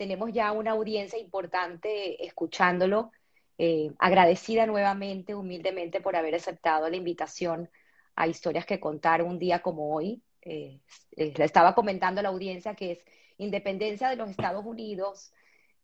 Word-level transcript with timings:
eh, 0.00 0.06
tenemos 0.06 0.32
ya 0.32 0.52
una 0.52 0.72
audiencia 0.72 1.18
importante 1.18 2.24
escuchándolo. 2.24 3.10
Eh, 3.58 3.92
agradecida 3.98 4.64
nuevamente, 4.66 5.34
humildemente, 5.34 6.00
por 6.00 6.16
haber 6.16 6.34
aceptado 6.34 6.88
la 6.88 6.96
invitación 6.96 7.68
a 8.16 8.26
historias 8.26 8.64
que 8.64 8.80
contar 8.80 9.22
un 9.22 9.38
día 9.38 9.60
como 9.60 9.94
hoy. 9.94 10.22
Eh, 10.42 10.80
le 11.16 11.44
estaba 11.44 11.74
comentando 11.74 12.20
a 12.20 12.22
la 12.22 12.30
audiencia 12.30 12.74
que 12.74 12.92
es 12.92 12.98
independencia 13.36 14.08
de 14.08 14.16
los 14.16 14.30
Estados 14.30 14.64
Unidos 14.64 15.32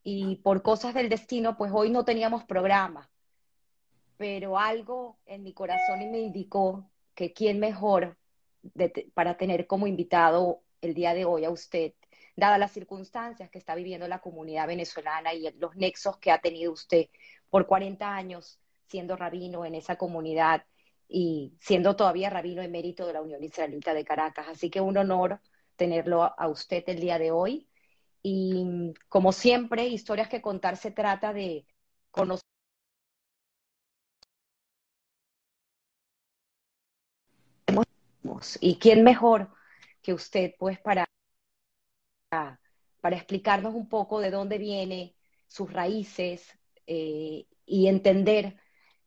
y 0.03 0.37
por 0.37 0.63
cosas 0.63 0.95
del 0.95 1.11
destino, 1.11 1.57
pues 1.59 1.71
hoy 1.75 1.91
no 1.91 2.05
teníamos 2.05 2.45
programa. 2.45 3.11
Pero 4.17 4.59
algo 4.59 5.19
en 5.27 5.43
mi 5.43 5.53
corazón 5.53 5.99
me 6.11 6.21
indicó 6.21 6.91
que 7.15 7.35
quién 7.35 7.59
mejor 7.59 8.17
para 9.15 9.37
tener 9.37 9.67
como 9.67 9.87
invitado 9.87 10.63
el 10.81 10.95
día 10.95 11.13
de 11.13 11.25
hoy 11.27 11.45
a 11.45 11.51
usted, 11.51 11.93
dadas 12.37 12.59
las 12.59 12.73
circunstancias 12.73 13.51
que 13.51 13.59
está 13.59 13.75
viviendo 13.75 14.07
la 14.09 14.21
comunidad 14.21 14.67
venezolana 14.69 15.35
y 15.35 15.51
los 15.59 15.75
nexos 15.77 16.19
que 16.19 16.31
ha 16.31 16.39
tenido 16.39 16.73
usted 16.73 17.07
por 17.51 17.67
40 17.67 18.15
años 18.15 18.61
siendo 18.87 19.17
rabino 19.17 19.65
en 19.65 19.75
esa 19.75 19.97
comunidad 19.97 20.65
y 21.09 21.55
siendo 21.61 21.97
todavía 21.97 22.31
rabino 22.31 22.63
emérito 22.63 23.07
de 23.07 23.15
la 23.15 23.23
Unión 23.23 23.43
Israelita 23.43 23.95
de 23.95 24.05
Caracas. 24.05 24.47
Así 24.49 24.71
que 24.71 24.81
un 24.81 24.97
honor 24.97 25.41
tenerlo 25.77 26.23
a 26.25 26.49
usted 26.49 26.85
el 26.89 27.01
día 27.01 27.19
de 27.19 27.31
hoy. 27.31 27.69
Y 28.23 28.93
como 29.09 29.33
siempre, 29.33 29.87
historias 29.87 30.29
que 30.29 30.43
contar 30.43 30.77
se 30.77 30.91
trata 30.91 31.33
de 31.33 31.67
conocer. 32.11 32.43
Y 38.61 38.79
quién 38.79 39.05
mejor 39.05 39.49
que 40.03 40.13
usted, 40.13 40.55
pues, 40.59 40.79
para, 40.81 41.07
para 42.29 43.17
explicarnos 43.17 43.75
un 43.75 43.89
poco 43.89 44.21
de 44.21 44.31
dónde 44.31 44.59
viene, 44.59 45.15
sus 45.47 45.73
raíces, 45.73 46.59
eh, 46.87 47.47
y 47.65 47.89
entender 47.89 48.57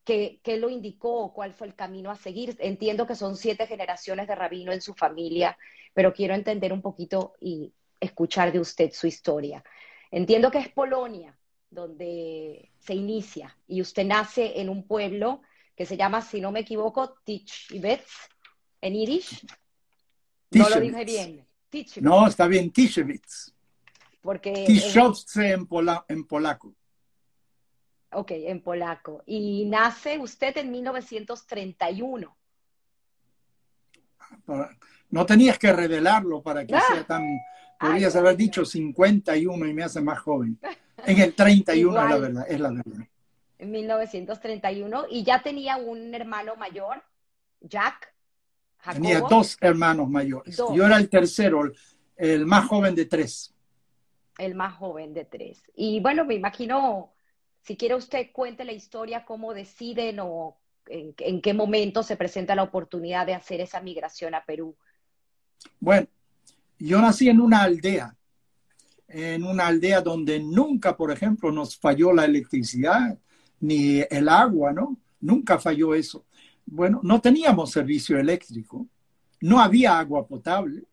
qué, 0.03 0.39
qué, 0.43 0.57
lo 0.57 0.69
indicó, 0.69 1.33
cuál 1.33 1.53
fue 1.53 1.67
el 1.67 1.75
camino 1.75 2.11
a 2.11 2.15
seguir. 2.15 2.55
Entiendo 2.59 3.07
que 3.07 3.15
son 3.15 3.35
siete 3.35 3.67
generaciones 3.67 4.27
de 4.27 4.35
rabino 4.35 4.71
en 4.71 4.81
su 4.81 4.93
familia, 4.93 5.57
pero 5.93 6.13
quiero 6.13 6.33
entender 6.33 6.73
un 6.73 6.81
poquito 6.81 7.33
y 7.39 7.73
escuchar 7.99 8.51
de 8.51 8.59
usted 8.59 8.91
su 8.91 9.07
historia. 9.07 9.63
Entiendo 10.11 10.49
que 10.51 10.59
es 10.59 10.69
Polonia, 10.69 11.37
donde 11.69 12.71
se 12.79 12.95
inicia, 12.95 13.55
y 13.67 13.81
usted 13.81 14.05
nace 14.05 14.59
en 14.59 14.69
un 14.69 14.87
pueblo 14.87 15.41
que 15.75 15.85
se 15.85 15.97
llama, 15.97 16.21
si 16.21 16.41
no 16.41 16.51
me 16.51 16.61
equivoco, 16.61 17.15
Tichivets, 17.23 18.29
en 18.81 18.95
irish. 18.95 19.45
No 20.51 20.67
lo 20.69 20.79
dije 20.79 21.05
bien. 21.05 21.48
No, 22.01 22.27
está 22.27 22.47
bien, 22.47 22.71
Tichivets. 22.71 23.53
Porque... 24.21 24.65
en, 25.35 25.67
en 26.07 26.25
polaco. 26.25 26.73
Ok, 28.11 28.31
en 28.31 28.61
polaco. 28.61 29.23
Y 29.25 29.65
nace 29.65 30.17
usted 30.17 30.57
en 30.57 30.71
1931. 30.71 32.35
No 35.09 35.25
tenías 35.25 35.57
que 35.57 35.71
revelarlo 35.73 36.41
para 36.41 36.65
que 36.65 36.73
sea 36.73 37.03
tan... 37.05 37.25
Podrías 37.79 38.15
haber 38.15 38.35
dicho 38.35 38.65
51 38.65 39.65
y 39.65 39.73
me 39.73 39.83
hace 39.83 40.01
más 40.01 40.19
joven. 40.19 40.59
En 41.05 41.17
el 41.19 41.33
31 41.33 41.93
la 41.93 42.17
verdad, 42.17 42.45
es 42.49 42.59
la 42.59 42.71
verdad. 42.71 43.07
En 43.57 43.71
1931. 43.71 45.05
Y 45.09 45.23
ya 45.23 45.41
tenía 45.41 45.77
un 45.77 46.13
hermano 46.13 46.55
mayor, 46.57 47.01
Jack. 47.61 48.13
Tenía 48.93 49.21
dos 49.21 49.57
hermanos 49.59 50.09
mayores. 50.09 50.57
Yo 50.57 50.85
era 50.85 50.97
el 50.97 51.09
tercero, 51.09 51.71
el 52.15 52.45
más 52.45 52.67
joven 52.67 52.95
de 52.95 53.05
tres. 53.05 53.53
El 54.37 54.55
más 54.55 54.75
joven 54.75 55.13
de 55.13 55.25
tres. 55.25 55.61
Y 55.75 55.99
bueno, 55.99 56.25
me 56.25 56.35
imagino 56.35 57.11
si 57.61 57.77
quiere 57.77 57.95
usted 57.95 58.31
cuente 58.31 58.63
la 58.63 58.71
historia, 58.71 59.25
cómo 59.25 59.53
deciden 59.53 60.19
o 60.21 60.57
en, 60.87 61.41
qué 61.41 61.53
momento 61.53 62.03
se 62.03 62.15
presenta 62.15 62.55
la 62.55 62.63
oportunidad 62.63 63.25
de 63.25 63.35
hacer 63.35 63.61
esa 63.61 63.81
migración 63.81 64.33
a 64.33 64.43
Perú. 64.43 64.75
Bueno, 65.79 66.07
yo 66.77 67.01
nací 67.01 67.29
en 67.29 67.41
una 67.41 67.63
aldea, 67.63 68.15
en 69.07 69.43
una 69.43 69.67
aldea 69.67 70.01
donde 70.01 70.39
nunca, 70.39 70.95
por 70.95 71.11
ejemplo, 71.11 71.51
nos 71.51 71.77
falló 71.77 72.13
la 72.13 72.25
electricidad 72.25 73.19
ni 73.59 74.01
el 74.09 74.29
agua, 74.29 74.71
¿no? 74.71 74.97
Nunca 75.19 75.59
falló 75.59 75.93
eso. 75.93 76.25
Bueno, 76.71 76.99
no 77.01 77.19
teníamos 77.19 77.71
servicio 77.71 78.19
eléctrico, 78.19 78.85
no 79.41 79.59
había 79.59 79.97
agua 79.97 80.27
potable. 80.27 80.83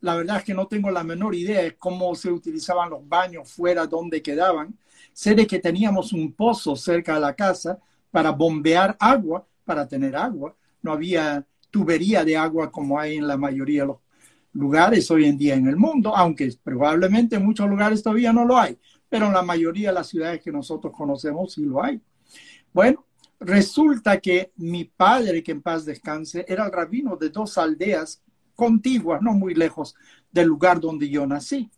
La 0.00 0.14
verdad 0.14 0.38
es 0.38 0.44
que 0.44 0.54
no 0.54 0.68
tengo 0.68 0.90
la 0.90 1.02
menor 1.02 1.34
idea 1.34 1.62
de 1.62 1.76
cómo 1.76 2.14
se 2.14 2.30
utilizaban 2.30 2.90
los 2.90 3.06
baños 3.06 3.50
fuera, 3.50 3.86
dónde 3.86 4.22
quedaban. 4.22 4.78
Sé 5.12 5.34
de 5.34 5.46
que 5.46 5.58
teníamos 5.58 6.12
un 6.12 6.32
pozo 6.32 6.76
cerca 6.76 7.14
de 7.14 7.20
la 7.20 7.34
casa 7.34 7.78
para 8.10 8.30
bombear 8.30 8.96
agua, 9.00 9.44
para 9.64 9.86
tener 9.86 10.14
agua. 10.14 10.54
No 10.80 10.92
había 10.92 11.44
tubería 11.70 12.24
de 12.24 12.36
agua 12.36 12.70
como 12.70 12.98
hay 12.98 13.16
en 13.16 13.26
la 13.26 13.36
mayoría 13.36 13.82
de 13.82 13.88
los 13.88 13.98
lugares 14.52 15.10
hoy 15.10 15.24
en 15.24 15.36
día 15.36 15.54
en 15.54 15.66
el 15.66 15.76
mundo, 15.76 16.16
aunque 16.16 16.52
probablemente 16.62 17.36
en 17.36 17.44
muchos 17.44 17.68
lugares 17.68 18.02
todavía 18.02 18.32
no 18.32 18.44
lo 18.44 18.58
hay, 18.58 18.78
pero 19.08 19.26
en 19.26 19.32
la 19.32 19.42
mayoría 19.42 19.88
de 19.88 19.94
las 19.94 20.08
ciudades 20.08 20.40
que 20.40 20.52
nosotros 20.52 20.92
conocemos 20.96 21.52
sí 21.52 21.64
lo 21.64 21.82
hay. 21.82 22.00
Bueno, 22.72 23.04
resulta 23.40 24.20
que 24.20 24.52
mi 24.56 24.84
padre, 24.84 25.42
que 25.42 25.52
en 25.52 25.62
paz 25.62 25.84
descanse, 25.84 26.44
era 26.46 26.66
el 26.66 26.72
rabino 26.72 27.16
de 27.16 27.30
dos 27.30 27.56
aldeas 27.56 28.22
contiguas, 28.54 29.22
no 29.22 29.32
muy 29.32 29.54
lejos 29.54 29.94
del 30.30 30.46
lugar 30.46 30.78
donde 30.78 31.08
yo 31.08 31.26
nací. 31.26 31.70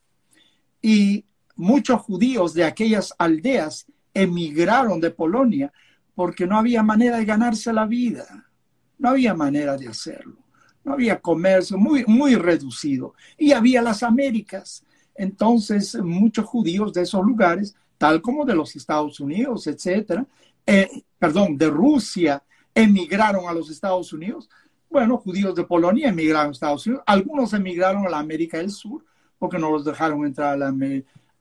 Y 0.83 1.25
muchos 1.55 2.01
judíos 2.03 2.53
de 2.55 2.65
aquellas 2.65 3.15
aldeas 3.17 3.87
emigraron 4.13 5.01
de 5.01 5.11
Polonia 5.11 5.73
porque 6.15 6.47
no 6.47 6.59
había 6.59 6.83
manera 6.83 7.19
de 7.19 7.25
ganarse 7.25 7.73
la 7.73 7.87
vida, 7.87 8.51
no 8.99 9.11
había 9.11 9.33
manera 9.33 9.77
de 9.77 9.89
hacerlo, 9.89 10.37
no 10.85 10.93
había 10.95 11.21
comercio, 11.21 11.79
muy, 11.79 12.05
muy 12.07 12.35
reducido. 12.35 13.15
Y 13.39 13.53
había 13.53 13.81
las 13.81 14.03
Américas. 14.03 14.85
Entonces, 15.15 15.95
muchos 16.03 16.45
judíos 16.47 16.93
de 16.93 17.03
esos 17.03 17.25
lugares, 17.25 17.75
tal 17.97 18.21
como 18.21 18.45
de 18.45 18.55
los 18.55 18.75
Estados 18.75 19.21
Unidos, 19.21 19.67
etcétera, 19.69 20.27
eh, 20.67 21.05
perdón, 21.19 21.57
de 21.57 21.69
Rusia, 21.71 22.43
emigraron 22.75 23.49
a 23.49 23.53
los 23.53 23.71
Estados 23.71 24.13
Unidos. 24.13 24.49
Bueno, 24.91 25.19
judíos 25.19 25.55
de 25.55 25.65
Polonia 25.65 26.09
emigraron 26.09 26.49
a 26.49 26.53
Estados 26.53 26.87
Unidos. 26.87 27.05
Algunos 27.07 27.53
emigraron 27.53 28.07
a 28.07 28.11
la 28.11 28.19
América 28.19 28.59
del 28.59 28.71
Sur 28.71 29.05
porque 29.39 29.59
no 29.59 29.71
los 29.71 29.85
dejaron 29.85 30.25
entrar 30.25 30.63
a 30.63 30.73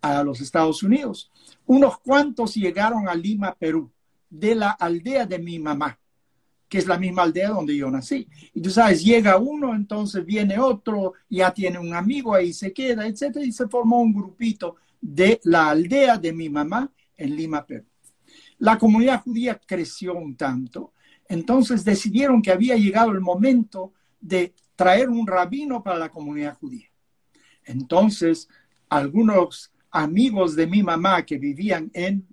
a 0.02 0.24
los 0.24 0.42
Estados 0.42 0.82
Unidos. 0.84 1.32
Unos 1.66 2.00
cuantos 2.00 2.56
llegaron 2.56 3.08
a 3.08 3.14
Lima, 3.14 3.54
Perú, 3.54 3.92
de 4.30 4.56
la 4.56 4.72
aldea 4.72 5.26
de 5.26 5.38
mi 5.38 5.60
mamá, 5.60 6.00
que 6.68 6.80
es 6.80 6.88
la 6.88 6.98
misma 6.98 7.24
aldea 7.24 7.50
donde 7.50 7.76
yo 7.76 7.92
nací. 7.92 8.28
Y 8.54 8.62
tú 8.62 8.70
sabes, 8.72 9.04
llega 9.04 9.38
uno, 9.38 9.76
entonces 9.76 10.26
viene 10.26 10.58
otro, 10.58 11.14
ya 11.30 11.54
tiene 11.54 11.78
un 11.78 11.94
amigo, 11.94 12.34
ahí 12.34 12.54
se 12.54 12.74
queda, 12.74 13.06
etcétera, 13.06 13.46
y 13.46 13.52
se 13.52 13.68
formó 13.68 14.02
un 14.02 14.14
grupito 14.14 14.78
de 15.00 15.40
la 15.44 15.70
aldea 15.70 16.18
de 16.18 16.34
mi 16.34 16.50
mamá 16.50 16.92
en 17.18 17.36
Lima, 17.36 17.66
Perú. 17.66 17.86
La 18.62 18.78
comunidad 18.78 19.24
judía 19.24 19.60
creció 19.66 20.14
un 20.14 20.36
tanto, 20.38 20.94
entonces 21.28 21.84
decidieron 21.84 22.44
que 22.44 22.52
había 22.52 22.76
llegado 22.76 23.10
el 23.10 23.20
momento 23.20 23.92
de 24.20 24.54
traer 24.76 25.10
un 25.10 25.26
rabino 25.26 25.82
para 25.82 25.98
la 25.98 26.12
comunidad 26.12 26.60
judía. 26.60 26.86
Entonces, 27.66 28.48
algunos 28.88 29.74
amigos 29.90 30.56
de 30.56 30.68
mi 30.68 30.84
mamá 30.84 31.26
que 31.26 31.40
vivían 31.40 31.90
en, 31.92 32.28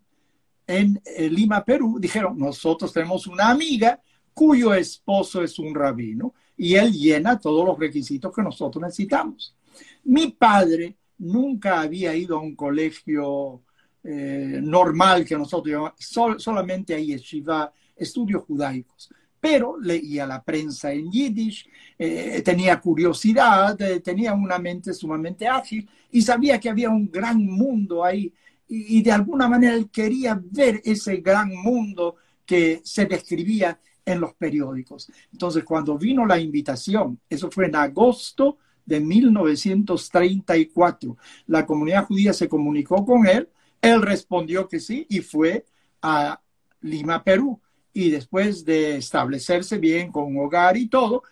en 0.66 1.00
eh, 1.02 1.30
Lima, 1.30 1.64
Perú, 1.64 1.96
dijeron, 1.98 2.38
nosotros 2.38 2.92
tenemos 2.92 3.26
una 3.26 3.48
amiga 3.48 3.98
cuyo 4.34 4.74
esposo 4.74 5.42
es 5.42 5.58
un 5.58 5.74
rabino 5.74 6.34
y 6.58 6.74
él 6.74 6.92
llena 6.92 7.40
todos 7.40 7.64
los 7.64 7.78
requisitos 7.78 8.34
que 8.34 8.42
nosotros 8.42 8.82
necesitamos. 8.82 9.56
Mi 10.04 10.28
padre 10.32 10.98
nunca 11.16 11.80
había 11.80 12.14
ido 12.14 12.36
a 12.36 12.42
un 12.42 12.54
colegio 12.54 13.62
eh, 14.04 14.60
normal 14.62 15.24
que 15.24 15.36
nosotros 15.36 15.92
solamente 16.38 16.94
a 16.94 16.98
yeshiva, 16.98 17.72
estudios 17.96 18.44
judaicos. 18.44 19.10
Pero 19.40 19.78
leía 19.78 20.26
la 20.26 20.42
prensa 20.42 20.92
en 20.92 21.10
yiddish, 21.10 21.68
eh, 21.98 22.42
tenía 22.44 22.80
curiosidad, 22.80 23.80
eh, 23.80 24.00
tenía 24.00 24.34
una 24.34 24.58
mente 24.58 24.92
sumamente 24.92 25.46
ágil 25.46 25.88
y 26.10 26.22
sabía 26.22 26.58
que 26.58 26.70
había 26.70 26.90
un 26.90 27.10
gran 27.10 27.44
mundo 27.44 28.04
ahí. 28.04 28.32
Y, 28.70 29.02
de 29.02 29.12
alguna 29.12 29.48
manera 29.48 29.74
él 29.74 29.88
quería 29.90 30.38
ver 30.42 30.82
ese 30.84 31.16
gran 31.18 31.54
mundo 31.54 32.16
que 32.44 32.82
se 32.84 33.06
describía 33.06 33.80
en 34.04 34.20
los 34.20 34.34
periódicos. 34.34 35.10
Entonces, 35.32 35.64
cuando 35.64 35.96
vino 35.96 36.26
la 36.26 36.38
invitación, 36.38 37.18
eso 37.28 37.50
fue 37.50 37.66
en 37.66 37.76
agosto 37.76 38.58
de 38.84 39.00
1934, 39.00 41.16
la 41.46 41.66
comunidad 41.66 42.06
judía 42.06 42.32
se 42.32 42.48
comunicó 42.48 43.04
con 43.04 43.26
él, 43.26 43.48
él 43.80 44.02
respondió 44.02 44.68
que 44.68 44.80
sí 44.80 45.06
y 45.08 45.20
fue 45.20 45.64
a 46.02 46.40
Lima, 46.80 47.24
Perú 47.24 47.60
y 47.92 48.10
después 48.10 48.64
de 48.64 48.96
establecerse 48.96 49.78
bien 49.78 50.10
con 50.12 50.38
hogar 50.38 50.76
y 50.76 50.88
todo, 50.88 51.22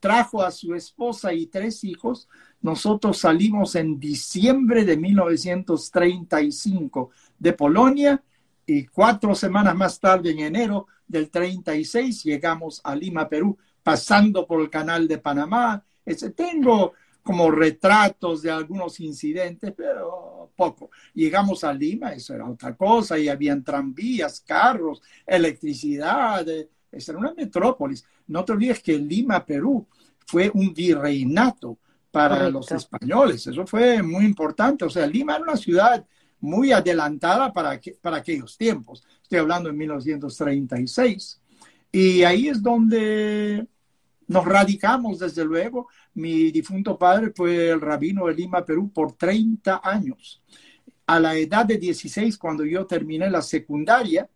trajo 0.00 0.42
a 0.42 0.50
su 0.50 0.74
esposa 0.74 1.32
y 1.32 1.46
tres 1.46 1.84
hijos, 1.84 2.28
nosotros 2.60 3.18
salimos 3.18 3.76
en 3.76 4.00
diciembre 4.00 4.84
de 4.84 4.96
1935 4.96 7.10
de 7.38 7.52
Polonia 7.52 8.20
y 8.66 8.86
cuatro 8.86 9.32
semanas 9.34 9.76
más 9.76 10.00
tarde, 10.00 10.30
en 10.30 10.38
enero 10.40 10.86
del 11.06 11.30
36, 11.30 12.24
llegamos 12.24 12.80
a 12.84 12.94
Lima, 12.94 13.26
Perú, 13.28 13.56
pasando 13.82 14.46
por 14.46 14.60
el 14.60 14.68
canal 14.68 15.08
de 15.08 15.16
Panamá. 15.18 15.82
Tengo 16.36 16.92
como 17.22 17.50
retratos 17.50 18.42
de 18.42 18.50
algunos 18.50 19.00
incidentes, 19.00 19.72
pero 19.76 20.37
poco. 20.58 20.90
Llegamos 21.14 21.62
a 21.62 21.72
Lima, 21.72 22.12
eso 22.12 22.34
era 22.34 22.50
otra 22.50 22.74
cosa, 22.74 23.16
y 23.16 23.28
habían 23.28 23.62
tranvías, 23.62 24.40
carros, 24.40 25.00
electricidad, 25.24 26.44
esa 26.90 27.12
era 27.12 27.18
una 27.20 27.32
metrópolis. 27.32 28.04
No 28.26 28.44
te 28.44 28.52
olvides 28.52 28.82
que 28.82 28.98
Lima, 28.98 29.46
Perú, 29.46 29.86
fue 30.26 30.50
un 30.52 30.74
virreinato 30.74 31.78
para 32.10 32.50
los 32.50 32.70
españoles. 32.72 33.46
Eso 33.46 33.66
fue 33.66 34.02
muy 34.02 34.24
importante. 34.24 34.84
O 34.84 34.90
sea, 34.90 35.06
Lima 35.06 35.36
era 35.36 35.44
una 35.44 35.56
ciudad 35.56 36.04
muy 36.40 36.72
adelantada 36.72 37.52
para, 37.52 37.80
para 38.00 38.16
aquellos 38.16 38.56
tiempos. 38.56 39.04
Estoy 39.22 39.38
hablando 39.38 39.68
en 39.68 39.76
1936. 39.76 41.40
Y 41.92 42.22
ahí 42.24 42.48
es 42.48 42.62
donde 42.62 43.66
nos 44.26 44.44
radicamos, 44.44 45.20
desde 45.20 45.44
luego. 45.44 45.88
Mi 46.18 46.50
difunto 46.50 46.98
padre 46.98 47.30
fue 47.32 47.68
el 47.70 47.80
rabino 47.80 48.26
de 48.26 48.34
Lima, 48.34 48.64
Perú, 48.64 48.90
por 48.92 49.12
30 49.12 49.80
años. 49.84 50.42
A 51.06 51.20
la 51.20 51.36
edad 51.36 51.64
de 51.64 51.78
16, 51.78 52.36
cuando 52.36 52.64
yo 52.64 52.86
terminé 52.86 53.30
la 53.30 53.40
secundaria, 53.40 54.28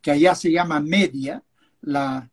que 0.00 0.12
allá 0.12 0.34
se 0.34 0.50
llama 0.50 0.80
media, 0.80 1.42
la, 1.82 2.26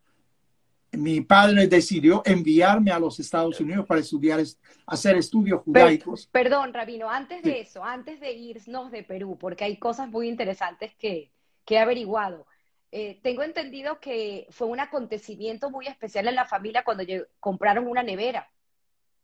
mi 0.94 1.20
padre 1.20 1.68
decidió 1.68 2.22
enviarme 2.26 2.92
a 2.92 3.00
los 3.00 3.20
Estados 3.20 3.60
Unidos 3.60 3.86
para 3.86 4.00
estudiar, 4.00 4.42
hacer 4.88 5.18
estudios 5.18 5.62
judaicos. 5.64 6.30
perdón, 6.32 6.74
Rabino, 6.74 7.10
antes 7.10 7.44
de 7.44 7.60
eso, 7.60 7.84
antes 7.84 8.22
de 8.22 8.32
irnos 8.32 8.90
de 8.90 9.04
Perú, 9.04 9.38
porque 9.38 9.66
hay 9.66 9.76
cosas 9.76 10.08
muy 10.08 10.30
interesantes 10.30 10.94
que, 10.96 11.30
he 11.68 11.78
averiguado. 11.78 12.46
Eh, 12.90 13.20
tengo 13.22 13.44
entendido 13.44 14.00
que 14.00 14.48
fue 14.52 14.68
un 14.68 14.80
acontecimiento 14.80 15.70
muy 15.70 15.88
especial 15.88 16.30
en 16.30 16.36
la 16.36 16.46
familia 16.46 16.86
cuando 16.86 17.04
compraron 17.42 17.88
una 17.88 18.04
nevera, 18.04 18.48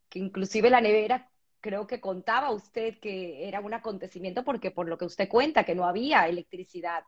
que 0.10 0.20
inclusive 0.20 0.70
la 0.70 0.82
nevera 0.82 1.30
creo 1.62 1.88
que 1.88 2.00
contaba 2.00 2.52
usted 2.52 3.00
que 3.00 3.48
era 3.48 3.60
un 3.60 3.74
acontecimiento 3.74 4.44
porque 4.44 4.72
por 4.72 4.88
lo 4.88 4.98
que 4.98 5.06
usted 5.06 5.28
cuenta, 5.30 5.64
que 5.64 5.76
no 5.76 5.86
había 5.86 6.28
electricidad 6.28 7.04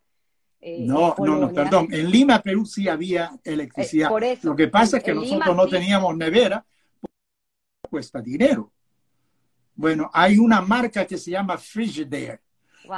eh, 0.63 0.86
no, 0.86 1.15
no, 1.18 1.38
no, 1.38 1.51
perdón. 1.51 1.88
En 1.92 2.12
Lima, 2.12 2.39
Perú 2.39 2.68
sí 2.68 2.88
había 2.88 3.31
electricidad. 3.44 4.12
Eh, 4.21 4.38
Lo 4.44 4.56
que 4.56 4.68
pasa 4.68 4.98
es 4.98 5.03
que 5.03 5.13
nosotros 5.13 5.56
no 5.56 5.68
teníamos 5.68 6.15
nevera, 6.15 6.63
cuesta 7.89 8.21
dinero. 8.21 8.71
Bueno, 9.74 10.12
hay 10.13 10.38
una 10.38 10.62
marca 10.62 11.07
que 11.07 11.18
se 11.18 11.31
llama 11.31 11.57
Frigidaire. 11.57 12.42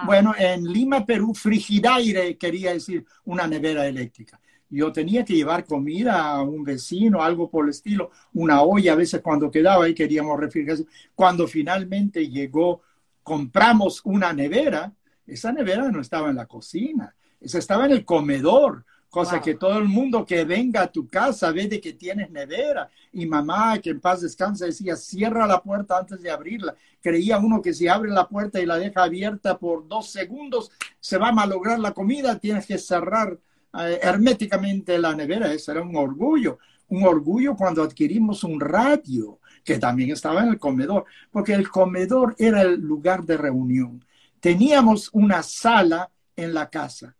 Bueno, 0.05 0.33
en 0.37 0.65
Lima, 0.65 1.05
Perú, 1.05 1.33
Frigidaire 1.33 2.37
quería 2.37 2.73
decir 2.73 3.05
una 3.25 3.47
nevera 3.47 3.87
eléctrica. 3.87 4.39
Yo 4.73 4.91
tenía 4.91 5.23
que 5.23 5.35
llevar 5.35 5.65
comida 5.65 6.31
a 6.31 6.41
un 6.41 6.63
vecino, 6.63 7.21
algo 7.21 7.47
por 7.47 7.65
el 7.65 7.69
estilo, 7.69 8.09
una 8.33 8.63
olla 8.63 8.93
a 8.93 8.95
veces 8.95 9.21
cuando 9.21 9.51
quedaba 9.51 9.87
y 9.87 9.93
queríamos 9.93 10.39
refrigeración. 10.39 10.87
Cuando 11.13 11.47
finalmente 11.47 12.27
llegó, 12.27 12.81
compramos 13.21 14.01
una 14.03 14.33
nevera, 14.33 14.91
esa 15.27 15.51
nevera 15.51 15.91
no 15.91 16.01
estaba 16.01 16.31
en 16.31 16.37
la 16.37 16.47
cocina, 16.47 17.13
se 17.39 17.59
estaba 17.59 17.85
en 17.85 17.91
el 17.91 18.03
comedor, 18.03 18.83
cosa 19.11 19.39
que 19.39 19.53
todo 19.53 19.77
el 19.77 19.87
mundo 19.87 20.25
que 20.25 20.43
venga 20.43 20.81
a 20.81 20.91
tu 20.91 21.07
casa 21.07 21.51
ve 21.51 21.67
de 21.67 21.79
que 21.79 21.93
tienes 21.93 22.31
nevera. 22.31 22.89
Y 23.11 23.27
mamá, 23.27 23.77
que 23.77 23.91
en 23.91 23.99
paz 23.99 24.21
descansa, 24.21 24.65
decía, 24.65 24.95
cierra 24.95 25.45
la 25.45 25.61
puerta 25.61 25.99
antes 25.99 26.19
de 26.19 26.31
abrirla. 26.31 26.73
Creía 26.99 27.37
uno 27.37 27.61
que 27.61 27.75
si 27.75 27.87
abre 27.87 28.09
la 28.09 28.27
puerta 28.27 28.59
y 28.59 28.65
la 28.65 28.79
deja 28.79 29.03
abierta 29.03 29.59
por 29.59 29.87
dos 29.87 30.09
segundos, 30.09 30.71
se 30.99 31.19
va 31.19 31.27
a 31.27 31.31
malograr 31.31 31.77
la 31.77 31.91
comida, 31.91 32.39
tienes 32.39 32.65
que 32.65 32.79
cerrar 32.79 33.37
eh, 33.79 33.99
herméticamente 34.01 34.97
la 34.97 35.15
nevera. 35.15 35.51
Eso 35.51 35.71
era 35.71 35.81
un 35.81 35.95
orgullo. 35.95 36.59
Un 36.89 37.03
orgullo 37.03 37.55
cuando 37.55 37.83
adquirimos 37.83 38.43
un 38.43 38.59
radio, 38.59 39.39
que 39.63 39.79
también 39.79 40.11
estaba 40.11 40.43
en 40.43 40.49
el 40.49 40.59
comedor, 40.59 41.05
porque 41.31 41.53
el 41.53 41.69
comedor 41.69 42.35
era 42.37 42.61
el 42.61 42.79
lugar 42.79 43.23
de 43.23 43.37
reunión. 43.37 44.03
Teníamos 44.39 45.09
una 45.13 45.41
sala 45.41 46.11
en 46.35 46.53
la 46.53 46.69
casa 46.69 47.15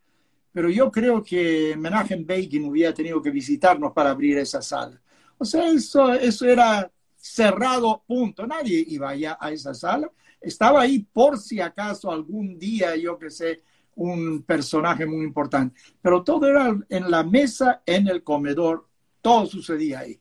pero 0.53 0.69
yo 0.69 0.91
creo 0.91 1.21
que 1.23 1.75
Menachem 1.75 2.25
Begin 2.25 2.65
hubiera 2.65 2.93
tenido 2.93 3.21
que 3.21 3.31
visitarnos 3.31 3.91
para 3.91 4.11
abrir 4.11 4.37
esa 4.37 4.61
sala. 4.61 5.01
O 5.39 5.43
sea, 5.43 5.67
eso, 5.67 6.13
eso 6.13 6.45
era 6.45 6.89
cerrado, 7.17 8.03
punto. 8.05 8.45
Nadie 8.45 8.85
iba 8.87 9.09
allá 9.09 9.35
a 9.41 9.51
esa 9.51 9.73
sala. 9.73 10.11
Estaba 10.39 10.81
ahí 10.81 10.99
por 11.11 11.39
si 11.39 11.59
acaso 11.59 12.11
algún 12.11 12.59
día, 12.59 12.95
yo 12.95 13.17
que 13.17 13.31
sé, 13.31 13.63
un 13.95 14.43
personaje 14.43 15.05
muy 15.05 15.23
importante. 15.23 15.79
Pero 16.01 16.23
todo 16.23 16.47
era 16.47 16.75
en 16.89 17.11
la 17.11 17.23
mesa, 17.23 17.81
en 17.85 18.07
el 18.07 18.23
comedor, 18.23 18.87
todo 19.21 19.45
sucedía 19.45 19.99
ahí. 19.99 20.19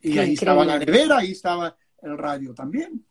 Y 0.00 0.18
ahí 0.18 0.34
estaba 0.34 0.64
la 0.64 0.78
nevera, 0.78 1.18
ahí 1.18 1.32
estaba 1.32 1.76
el 2.02 2.18
radio 2.18 2.54
también. 2.54 3.04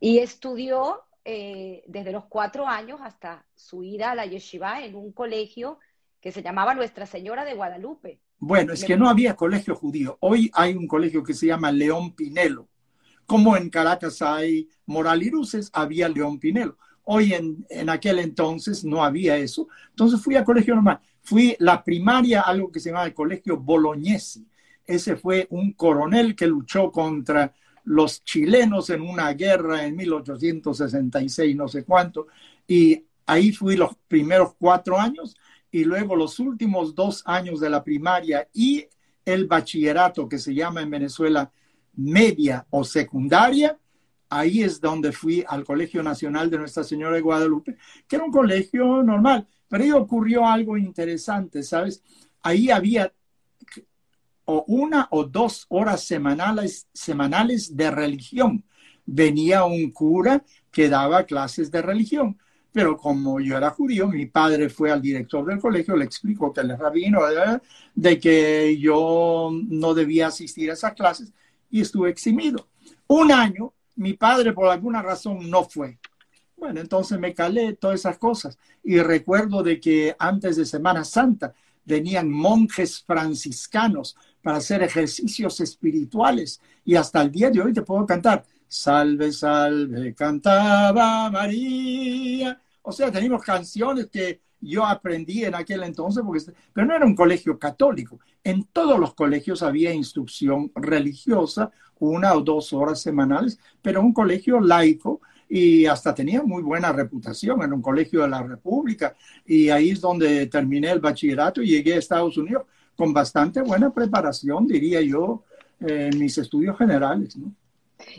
Y 0.00 0.18
estudió 0.18 1.02
eh, 1.24 1.82
desde 1.86 2.12
los 2.12 2.26
cuatro 2.26 2.66
años 2.66 3.00
hasta 3.02 3.44
su 3.54 3.82
ida 3.82 4.12
a 4.12 4.14
la 4.14 4.26
yeshiva 4.26 4.82
en 4.82 4.94
un 4.94 5.12
colegio 5.12 5.78
que 6.20 6.32
se 6.32 6.42
llamaba 6.42 6.74
Nuestra 6.74 7.06
Señora 7.06 7.44
de 7.44 7.54
Guadalupe. 7.54 8.20
Bueno, 8.38 8.72
es 8.72 8.84
que 8.84 8.96
no 8.96 9.08
había 9.08 9.34
colegio 9.34 9.74
judío. 9.74 10.16
Hoy 10.20 10.50
hay 10.54 10.74
un 10.74 10.86
colegio 10.86 11.22
que 11.22 11.34
se 11.34 11.46
llama 11.46 11.72
León 11.72 12.14
Pinelo. 12.14 12.68
Como 13.26 13.56
en 13.56 13.68
Caracas 13.68 14.22
hay 14.22 14.68
Moral 14.86 15.22
y 15.22 15.30
Luces, 15.30 15.70
había 15.72 16.08
León 16.08 16.38
Pinelo. 16.38 16.78
Hoy 17.10 17.32
en, 17.32 17.88
aquel 17.88 18.18
entonces 18.18 18.84
no 18.84 19.02
había 19.02 19.38
eso. 19.38 19.66
Entonces 19.88 20.20
fui 20.20 20.36
a 20.36 20.44
colegio 20.44 20.74
normal. 20.74 21.00
Fui 21.22 21.56
la 21.58 21.82
primaria, 21.82 22.42
algo 22.42 22.70
que 22.70 22.80
se 22.80 22.90
llama 22.90 23.06
el 23.06 23.14
colegio 23.14 23.56
Bolognesi. 23.56 24.46
Ese 24.84 25.16
fue 25.16 25.46
un 25.50 25.72
coronel 25.72 26.36
que 26.36 26.46
luchó 26.46 26.92
contra 26.92 27.54
los 27.84 28.22
chilenos 28.24 28.90
en 28.90 29.00
una 29.00 29.32
guerra 29.32 29.86
en 29.86 29.96
1866, 29.96 31.56
no 31.56 31.66
sé 31.66 31.84
cuánto, 31.84 32.26
y 32.66 33.02
ahí 33.24 33.52
fui 33.52 33.76
los 33.76 33.96
primeros 34.06 34.54
cuatro 34.58 34.98
años 34.98 35.34
y 35.70 35.84
luego 35.84 36.14
los 36.14 36.38
últimos 36.38 36.94
dos 36.94 37.22
años 37.24 37.60
de 37.60 37.70
la 37.70 37.82
primaria 37.82 38.46
y 38.52 38.86
el 39.24 39.46
bachillerato 39.46 40.28
que 40.28 40.38
se 40.38 40.54
llama 40.54 40.82
en 40.82 40.90
Venezuela 40.90 41.50
media 41.94 42.66
o 42.68 42.84
secundaria, 42.84 43.78
ahí 44.28 44.62
es 44.62 44.80
donde 44.80 45.12
fui 45.12 45.44
al 45.46 45.64
Colegio 45.64 46.02
Nacional 46.02 46.50
de 46.50 46.58
Nuestra 46.58 46.84
Señora 46.84 47.16
de 47.16 47.22
Guadalupe, 47.22 47.76
que 48.06 48.16
era 48.16 48.24
un 48.24 48.32
colegio 48.32 49.02
normal, 49.02 49.46
pero 49.68 49.84
ahí 49.84 49.92
ocurrió 49.92 50.46
algo 50.46 50.76
interesante, 50.76 51.62
¿sabes? 51.62 52.02
Ahí 52.42 52.70
había 52.70 53.12
o 54.50 54.64
una 54.66 55.08
o 55.10 55.24
dos 55.24 55.66
horas 55.68 56.04
semanales, 56.04 56.88
semanales 56.94 57.76
de 57.76 57.90
religión. 57.90 58.64
Venía 59.04 59.64
un 59.64 59.90
cura 59.90 60.42
que 60.70 60.88
daba 60.88 61.24
clases 61.24 61.70
de 61.70 61.82
religión. 61.82 62.38
Pero 62.72 62.96
como 62.96 63.40
yo 63.40 63.58
era 63.58 63.70
judío, 63.70 64.08
mi 64.08 64.24
padre 64.24 64.70
fue 64.70 64.90
al 64.90 65.02
director 65.02 65.44
del 65.44 65.58
colegio, 65.58 65.96
le 65.96 66.06
explicó 66.06 66.52
que 66.52 66.60
el 66.62 66.78
rabino 66.78 67.20
de 67.94 68.18
que 68.18 68.78
yo 68.78 69.50
no 69.52 69.92
debía 69.92 70.28
asistir 70.28 70.70
a 70.70 70.74
esas 70.74 70.94
clases 70.94 71.32
y 71.70 71.82
estuve 71.82 72.08
eximido. 72.08 72.68
Un 73.06 73.32
año, 73.32 73.74
mi 73.98 74.14
padre 74.14 74.52
por 74.52 74.68
alguna 74.68 75.02
razón 75.02 75.50
no 75.50 75.64
fue. 75.64 75.98
Bueno, 76.56 76.80
entonces 76.80 77.18
me 77.18 77.34
calé 77.34 77.74
todas 77.74 78.00
esas 78.00 78.18
cosas 78.18 78.58
y 78.82 78.98
recuerdo 78.98 79.62
de 79.62 79.80
que 79.80 80.14
antes 80.18 80.56
de 80.56 80.64
Semana 80.64 81.04
Santa 81.04 81.52
venían 81.84 82.30
monjes 82.30 83.02
franciscanos 83.02 84.16
para 84.42 84.58
hacer 84.58 84.82
ejercicios 84.82 85.60
espirituales. 85.60 86.60
Y 86.84 86.94
hasta 86.94 87.22
el 87.22 87.30
día 87.30 87.50
de 87.50 87.60
hoy 87.60 87.72
te 87.72 87.82
puedo 87.82 88.06
cantar, 88.06 88.44
salve, 88.66 89.32
salve, 89.32 90.14
cantaba 90.14 91.30
María. 91.30 92.60
O 92.82 92.92
sea, 92.92 93.10
tenemos 93.10 93.42
canciones 93.42 94.06
que 94.06 94.40
yo 94.60 94.84
aprendí 94.84 95.44
en 95.44 95.54
aquel 95.54 95.82
entonces, 95.82 96.22
porque, 96.24 96.52
pero 96.72 96.86
no 96.86 96.94
era 96.94 97.06
un 97.06 97.14
colegio 97.14 97.58
católico. 97.58 98.20
En 98.44 98.64
todos 98.64 98.98
los 98.98 99.14
colegios 99.14 99.62
había 99.62 99.92
instrucción 99.92 100.72
religiosa, 100.74 101.70
una 102.00 102.34
o 102.34 102.40
dos 102.40 102.72
horas 102.72 103.00
semanales, 103.00 103.58
pero 103.82 104.00
un 104.00 104.12
colegio 104.12 104.60
laico 104.60 105.20
y 105.48 105.86
hasta 105.86 106.14
tenía 106.14 106.42
muy 106.42 106.62
buena 106.62 106.92
reputación 106.92 107.62
en 107.62 107.72
un 107.72 107.82
colegio 107.82 108.22
de 108.22 108.28
la 108.28 108.42
República. 108.42 109.16
Y 109.46 109.70
ahí 109.70 109.90
es 109.90 110.00
donde 110.00 110.46
terminé 110.46 110.90
el 110.90 111.00
bachillerato 111.00 111.62
y 111.62 111.68
llegué 111.68 111.94
a 111.94 111.98
Estados 111.98 112.36
Unidos 112.36 112.64
con 112.96 113.12
bastante 113.12 113.62
buena 113.62 113.92
preparación, 113.92 114.66
diría 114.66 115.00
yo, 115.00 115.44
en 115.80 116.18
mis 116.18 116.36
estudios 116.36 116.76
generales. 116.76 117.36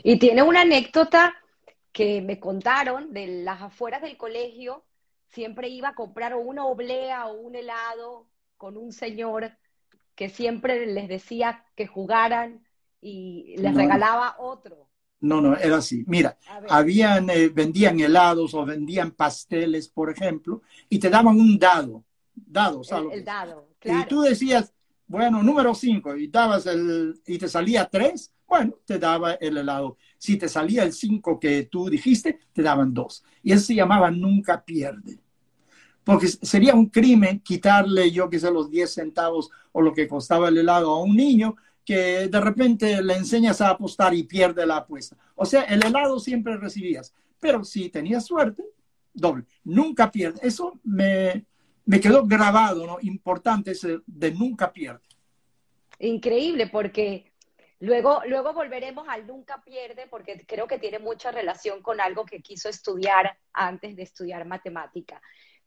Y 0.02 0.18
tiene 0.18 0.42
una 0.42 0.62
anécdota 0.62 1.34
que 1.92 2.22
me 2.22 2.40
contaron 2.40 3.12
de 3.12 3.42
las 3.42 3.60
afueras 3.62 4.02
del 4.02 4.16
colegio, 4.16 4.84
siempre 5.28 5.68
iba 5.68 5.88
a 5.88 5.94
comprar 5.94 6.34
una 6.34 6.64
oblea 6.64 7.26
o 7.26 7.34
un 7.34 7.54
helado 7.54 8.26
con 8.56 8.76
un 8.76 8.92
señor 8.92 9.52
que 10.14 10.28
siempre 10.28 10.86
les 10.86 11.08
decía 11.08 11.64
que 11.74 11.86
jugaran 11.86 12.64
y 13.00 13.54
les 13.58 13.74
regalaba 13.74 14.36
otro. 14.38 14.88
No, 15.20 15.40
no, 15.40 15.56
era 15.56 15.76
así. 15.76 16.02
Mira, 16.06 16.38
habían, 16.68 17.28
eh, 17.28 17.48
vendían 17.48 18.00
helados 18.00 18.54
o 18.54 18.64
vendían 18.64 19.10
pasteles, 19.10 19.88
por 19.88 20.10
ejemplo, 20.10 20.62
y 20.88 20.98
te 20.98 21.10
daban 21.10 21.38
un 21.38 21.58
dado. 21.58 22.04
Dado, 22.34 22.82
¿sabes? 22.82 23.18
El, 23.18 23.24
dado, 23.24 23.68
claro. 23.78 24.00
Y 24.00 24.08
tú 24.08 24.22
decías, 24.22 24.72
bueno, 25.06 25.42
número 25.42 25.74
cinco, 25.74 26.16
y 26.16 26.28
dabas 26.28 26.66
el, 26.66 27.20
y 27.26 27.36
te 27.36 27.48
salía 27.48 27.86
tres, 27.86 28.32
bueno, 28.48 28.74
te 28.86 28.98
daba 28.98 29.34
el 29.34 29.58
helado. 29.58 29.98
Si 30.16 30.36
te 30.36 30.48
salía 30.48 30.84
el 30.84 30.92
cinco 30.92 31.38
que 31.38 31.64
tú 31.64 31.90
dijiste, 31.90 32.40
te 32.52 32.62
daban 32.62 32.94
dos. 32.94 33.22
Y 33.42 33.52
eso 33.52 33.66
se 33.66 33.74
llamaba 33.74 34.10
nunca 34.10 34.64
pierde. 34.64 35.20
Porque 36.02 36.28
sería 36.28 36.74
un 36.74 36.86
crimen 36.86 37.40
quitarle, 37.40 38.10
yo 38.10 38.30
que 38.30 38.40
sé, 38.40 38.50
los 38.50 38.70
10 38.70 38.92
centavos 38.92 39.50
o 39.72 39.82
lo 39.82 39.92
que 39.92 40.08
costaba 40.08 40.48
el 40.48 40.58
helado 40.58 40.90
a 40.90 41.02
un 41.02 41.14
niño 41.14 41.56
que 41.84 42.28
de 42.28 42.40
repente 42.40 43.02
le 43.02 43.14
enseñas 43.14 43.60
a 43.60 43.70
apostar 43.70 44.14
y 44.14 44.24
pierde 44.24 44.66
la 44.66 44.78
apuesta. 44.78 45.16
O 45.34 45.44
sea, 45.44 45.62
el 45.62 45.84
helado 45.84 46.20
siempre 46.20 46.56
recibías, 46.56 47.14
pero 47.38 47.64
si 47.64 47.88
tenías 47.88 48.26
suerte, 48.26 48.64
doble. 49.12 49.44
Nunca 49.64 50.10
pierde. 50.10 50.40
Eso 50.42 50.78
me, 50.84 51.46
me 51.86 52.00
quedó 52.00 52.26
grabado, 52.26 52.86
¿no? 52.86 52.98
Importante 53.02 53.72
ese 53.72 54.00
de 54.06 54.30
nunca 54.32 54.72
pierde. 54.72 55.00
Increíble, 55.98 56.68
porque 56.68 57.32
luego, 57.80 58.22
luego 58.26 58.52
volveremos 58.52 59.06
al 59.08 59.26
nunca 59.26 59.62
pierde, 59.62 60.06
porque 60.08 60.44
creo 60.46 60.66
que 60.66 60.78
tiene 60.78 60.98
mucha 60.98 61.30
relación 61.30 61.82
con 61.82 62.00
algo 62.00 62.24
que 62.24 62.40
quiso 62.40 62.68
estudiar 62.68 63.36
antes 63.52 63.96
de 63.96 64.02
estudiar 64.02 64.46
matemática. 64.46 65.20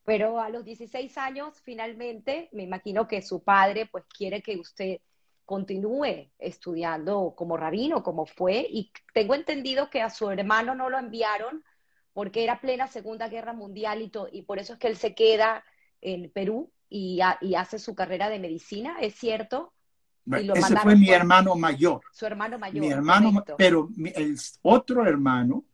Pero 0.05 0.39
a 0.39 0.50
los 0.50 0.65
16 0.65 1.17
años, 1.17 1.62
finalmente, 1.62 2.50
me 2.51 2.63
imagino 2.63 3.08
que 3.08 3.22
su 3.22 3.43
padre 3.43 3.86
pues 3.86 4.05
quiere 4.05 4.41
que 4.41 4.58
usted 4.58 5.00
continúe 5.45 6.31
estudiando 6.39 7.33
como 7.35 7.57
rabino, 7.57 8.03
como 8.03 8.25
fue, 8.25 8.65
y 8.69 8.91
tengo 9.13 9.35
entendido 9.35 9.89
que 9.89 10.01
a 10.01 10.09
su 10.09 10.29
hermano 10.29 10.75
no 10.75 10.89
lo 10.89 10.97
enviaron 10.97 11.63
porque 12.13 12.43
era 12.43 12.62
plena 12.62 12.88
Segunda 12.88 13.27
Guerra 13.27 13.53
Mundial 13.53 14.01
y, 14.01 14.12
y 14.31 14.43
por 14.43 14.59
eso 14.59 14.73
es 14.73 14.79
que 14.79 14.88
él 14.88 14.97
se 14.97 15.15
queda 15.15 15.63
en 16.01 16.29
Perú 16.31 16.71
y, 16.89 17.19
hace 17.21 17.79
su 17.79 17.95
carrera 17.95 18.29
de 18.29 18.39
medicina, 18.39 18.97
¿es 19.01 19.15
cierto? 19.15 19.73
ese 20.31 20.77
fue 20.77 20.95
mi 20.95 21.09
hermano 21.09 21.55
mayor. 21.55 22.01
Su 22.12 22.25
hermano 22.25 22.59
mayor. 22.59 22.79
Mi 22.79 22.91
hermano, 22.91 23.43
pero 23.57 23.89
el 24.15 24.38
otro 24.62 25.05
hermano 25.05 25.65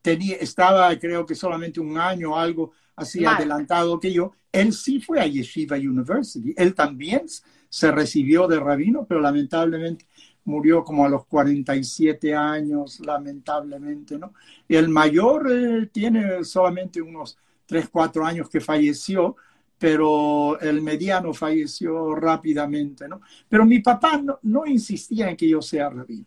tenía, 0.00 0.36
estaba 0.36 0.96
creo 0.98 1.26
que 1.26 1.34
solamente 1.34 1.80
un 1.80 1.98
año 1.98 2.32
o 2.32 2.36
algo 2.36 2.72
así 2.94 3.24
adelantado 3.24 3.98
que 3.98 4.12
yo. 4.12 4.32
Él 4.52 4.72
sí 4.72 5.00
fue 5.00 5.20
a 5.20 5.26
Yeshiva 5.26 5.76
University. 5.76 6.54
Él 6.56 6.74
también 6.74 7.26
se 7.72 7.90
recibió 7.90 8.46
de 8.46 8.60
rabino, 8.60 9.06
pero 9.06 9.18
lamentablemente 9.18 10.04
murió 10.44 10.84
como 10.84 11.06
a 11.06 11.08
los 11.08 11.24
47 11.24 12.34
años, 12.34 13.00
lamentablemente, 13.00 14.18
¿no? 14.18 14.34
El 14.68 14.90
mayor 14.90 15.88
tiene 15.90 16.44
solamente 16.44 17.00
unos 17.00 17.38
3, 17.64 17.88
4 17.90 18.26
años 18.26 18.50
que 18.50 18.60
falleció, 18.60 19.36
pero 19.78 20.60
el 20.60 20.82
mediano 20.82 21.32
falleció 21.32 22.14
rápidamente, 22.14 23.08
¿no? 23.08 23.22
Pero 23.48 23.64
mi 23.64 23.78
papá 23.78 24.18
no, 24.18 24.38
no 24.42 24.66
insistía 24.66 25.30
en 25.30 25.36
que 25.38 25.48
yo 25.48 25.62
sea 25.62 25.88
rabino. 25.88 26.26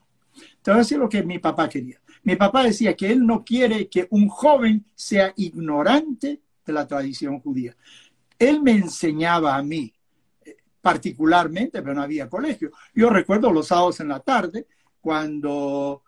Te 0.64 0.72
voy 0.72 0.80
a 0.80 0.84
decir 0.84 0.98
lo 0.98 1.08
que 1.08 1.22
mi 1.22 1.38
papá 1.38 1.70
quería. 1.70 2.02
Mi 2.24 2.36
papá 2.36 2.64
decía 2.64 2.96
que 2.96 3.12
él 3.12 3.24
no 3.24 3.46
quiere 3.46 3.88
que 3.88 4.08
un 4.10 4.30
joven 4.30 4.84
sea 4.96 5.32
ignorante 5.38 6.42
de 6.66 6.74
la 6.74 6.88
tradición 6.88 7.40
judía. 7.40 7.78
Él 8.40 8.64
me 8.64 8.72
enseñaba 8.72 9.56
a 9.56 9.62
mí, 9.62 9.94
particularmente, 10.86 11.82
pero 11.82 11.96
no 11.96 12.04
había 12.04 12.30
colegio. 12.30 12.70
Yo 12.94 13.10
recuerdo 13.10 13.52
los 13.52 13.70
sábados 13.70 14.00
en 14.02 14.10
la 14.10 14.20
tarde, 14.20 14.68
cuando 15.02 16.04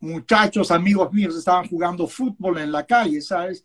muchachos, 0.00 0.70
amigos 0.70 1.10
míos 1.14 1.34
estaban 1.34 1.66
jugando 1.66 2.06
fútbol 2.06 2.58
en 2.58 2.70
la 2.70 2.84
calle, 2.84 3.22
¿sabes? 3.22 3.64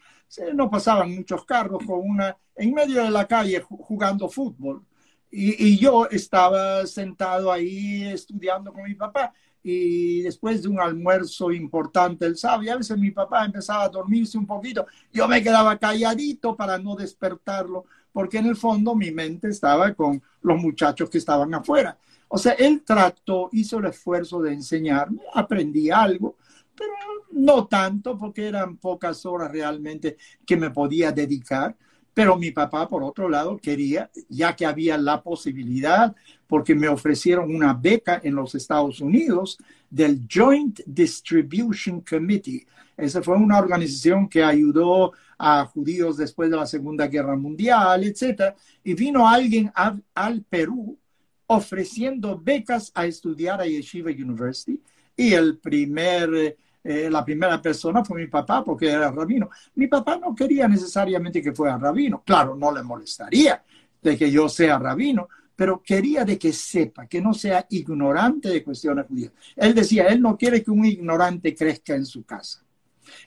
No 0.54 0.70
pasaban 0.70 1.14
muchos 1.14 1.44
carros 1.44 1.84
con 1.86 2.00
una, 2.00 2.38
en 2.56 2.74
medio 2.74 3.04
de 3.04 3.10
la 3.10 3.28
calle 3.28 3.60
jugando 3.60 4.30
fútbol. 4.30 4.86
Y, 5.30 5.78
yo 5.78 6.08
estaba 6.10 6.88
sentado 6.88 7.52
ahí 7.52 8.06
estudiando 8.06 8.72
con 8.72 8.84
mi 8.84 8.96
papá 8.96 9.34
y 9.62 10.22
después 10.22 10.62
de 10.62 10.70
un 10.70 10.80
almuerzo 10.80 11.52
importante 11.52 12.26
el 12.26 12.38
sábado, 12.38 12.72
a 12.72 12.78
veces 12.78 12.98
mi 12.98 13.12
papá 13.12 13.44
empezaba 13.44 13.84
a 13.84 13.90
dormirse 13.90 14.38
un 14.38 14.48
poquito, 14.48 14.88
yo 15.12 15.28
me 15.28 15.44
quedaba 15.44 15.78
calladito 15.78 16.56
para 16.56 16.78
no 16.78 16.96
despertarlo, 16.96 17.84
porque 18.18 18.40
en 18.40 18.48
el 18.48 18.56
fondo 18.56 18.96
mi 18.96 19.12
mente 19.12 19.50
estaba 19.50 19.94
con 19.94 20.20
los 20.42 20.60
muchachos 20.60 21.08
que 21.08 21.20
estaban 21.20 21.54
afuera. 21.54 22.00
O 22.30 22.40
sea, 22.40 22.54
él 22.54 22.82
trató, 22.84 23.48
hizo 23.52 23.78
el 23.78 23.86
esfuerzo 23.86 24.42
de 24.42 24.54
enseñarme, 24.54 25.22
aprendí 25.36 25.92
algo, 25.92 26.36
pero 26.76 26.94
no 27.34 27.68
tanto 27.68 28.18
porque 28.18 28.48
eran 28.48 28.78
pocas 28.78 29.24
horas 29.24 29.52
realmente 29.52 30.18
que 30.48 30.58
me 30.58 30.72
podía 30.72 31.12
dedicar. 31.12 31.78
Pero 32.12 32.38
mi 32.38 32.50
papá, 32.50 32.90
por 32.90 33.04
otro 33.04 33.30
lado, 33.30 33.56
quería, 33.60 34.10
ya 34.30 34.56
que 34.56 34.66
había 34.66 34.98
la 34.98 35.22
posibilidad, 35.22 36.16
porque 36.48 36.74
me 36.76 36.88
ofrecieron 36.88 37.54
una 37.54 37.74
beca 37.74 38.22
en 38.24 38.36
los 38.36 38.56
Estados 38.56 39.02
Unidos 39.02 39.58
del 39.90 40.22
Joint 40.32 40.80
Distribution 40.86 42.02
Committee. 42.02 42.66
Esa 42.96 43.22
fue 43.22 43.38
una 43.38 43.60
organización 43.60 44.28
que 44.28 44.44
ayudó 44.44 45.14
a 45.38 45.66
judíos 45.66 46.18
después 46.18 46.50
de 46.50 46.58
la 46.58 46.66
Segunda 46.66 47.08
Guerra 47.08 47.36
Mundial, 47.36 48.04
etc. 48.04 48.56
Y 48.84 48.94
vino 48.94 49.28
alguien 49.28 49.72
al 50.16 50.42
Perú 50.44 50.98
ofreciendo 51.46 52.40
becas 52.40 52.92
a 52.96 53.06
estudiar 53.06 53.62
a 53.62 53.66
Yeshiva 53.66 54.10
University. 54.10 54.82
Y 55.16 55.34
el 55.34 55.58
primer 55.58 56.58
eh, 56.90 57.10
la 57.10 57.26
primera 57.26 57.62
persona 57.62 58.02
fue 58.06 58.22
mi 58.22 58.28
papá 58.28 58.64
porque 58.64 58.90
era 58.90 59.12
rabino. 59.12 59.50
Mi 59.76 59.88
papá 59.88 60.18
no 60.18 60.34
quería 60.34 60.70
necesariamente 60.70 61.42
que 61.42 61.52
fuera 61.52 61.78
rabino. 61.78 62.24
Claro, 62.26 62.56
no 62.56 62.72
le 62.72 62.82
molestaría 62.82 63.62
de 64.02 64.18
que 64.18 64.32
yo 64.32 64.48
sea 64.48 64.80
rabino, 64.80 65.28
pero 65.58 65.82
quería 65.84 66.24
de 66.24 66.38
que 66.38 66.54
sepa, 66.54 67.08
que 67.08 67.20
no 67.20 67.34
sea 67.34 67.66
ignorante 67.72 68.48
de 68.48 68.64
cuestiones 68.64 69.08
judías. 69.08 69.32
Él 69.56 69.74
decía, 69.74 70.06
él 70.06 70.22
no 70.22 70.38
quiere 70.38 70.64
que 70.64 70.72
un 70.72 70.86
ignorante 70.86 71.54
crezca 71.54 71.96
en 71.96 72.06
su 72.06 72.24
casa. 72.24 72.64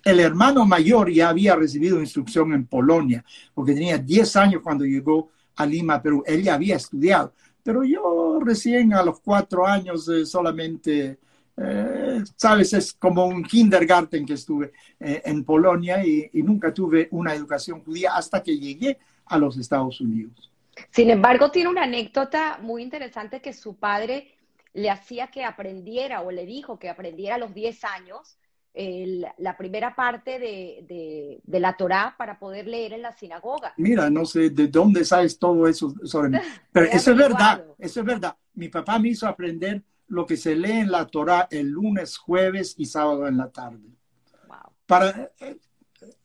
El 0.04 0.20
hermano 0.20 0.64
mayor 0.64 1.10
ya 1.10 1.28
había 1.28 1.56
recibido 1.56 2.00
instrucción 2.00 2.54
en 2.54 2.66
Polonia, 2.66 3.25
porque 3.52 3.75
tenía 3.75 3.99
10 3.99 4.37
años 4.37 4.62
cuando 4.62 4.84
llegó 4.84 5.30
a 5.56 5.66
Lima, 5.66 6.00
Perú. 6.00 6.22
Él 6.25 6.42
ya 6.44 6.54
había 6.54 6.76
estudiado, 6.76 7.34
pero 7.62 7.82
yo 7.82 8.38
recién 8.44 8.94
a 8.94 9.02
los 9.02 9.20
cuatro 9.20 9.66
años 9.66 10.08
eh, 10.08 10.25
solamente 10.25 11.18
eh, 11.62 12.22
sabes, 12.37 12.72
es 12.72 12.92
como 12.94 13.26
un 13.26 13.42
kindergarten 13.42 14.25
que 14.25 14.32
estuve 14.34 14.72
eh, 14.99 15.20
en 15.25 15.44
Polonia 15.44 16.04
y, 16.04 16.30
nunca 16.42 16.72
tuve 16.72 17.08
una 17.10 17.34
educación 17.34 17.82
judía 17.82 18.14
hasta 18.14 18.42
que 18.42 18.58
llegué 18.58 18.99
a 19.26 19.37
los 19.37 19.58
Estados 19.58 20.00
Unidos. 20.00 20.50
Sin 20.90 21.10
embargo, 21.10 21.50
tiene 21.50 21.70
una 21.70 21.84
anécdota 21.84 22.58
muy 22.60 22.82
interesante 22.82 23.40
que 23.40 23.52
su 23.52 23.76
padre 23.76 24.34
le 24.72 24.90
hacía 24.90 25.28
que 25.28 25.44
aprendiera 25.44 26.22
o 26.22 26.30
le 26.30 26.46
dijo 26.46 26.78
que 26.78 26.88
aprendiera 26.88 27.34
a 27.34 27.38
los 27.38 27.54
10 27.54 27.84
años 27.84 28.38
la 28.72 29.56
primera 29.56 29.94
parte 29.94 30.38
de, 30.38 31.40
la 31.46 31.76
Torá 31.76 32.14
para 32.16 32.38
poder 32.38 32.66
leer 32.66 32.92
en 32.92 33.02
la 33.02 33.12
sinagoga. 33.12 33.75
Mira, 33.76 34.08
no 34.10 34.25
sé 34.25 34.50
de 34.50 34.68
dónde 34.68 35.04
sabes 35.04 35.38
todo 35.38 35.66
eso 35.66 35.92
sobre 36.04 36.30
mí, 36.30 36.38
pero 36.72 36.87
eso 36.87 37.10
es 37.10 37.16
verdad, 37.16 37.64
eso 37.78 38.00
es 38.00 38.06
verdad. 38.06 38.37
Mi 38.54 38.68
papá 38.68 38.99
me 38.99 39.08
hizo 39.08 39.26
aprender 39.26 39.82
lo 40.08 40.26
que 40.26 40.37
se 40.37 40.54
lee 40.54 40.80
en 40.80 40.90
la 40.90 41.06
Torah 41.06 41.49
el 41.50 41.68
lunes, 41.68 42.16
jueves 42.16 42.75
y 42.78 42.84
sábado 42.87 43.26
en 43.26 43.37
la 43.37 43.50
tarde. 43.50 43.88
Para 44.87 45.30
eh, 45.40 45.56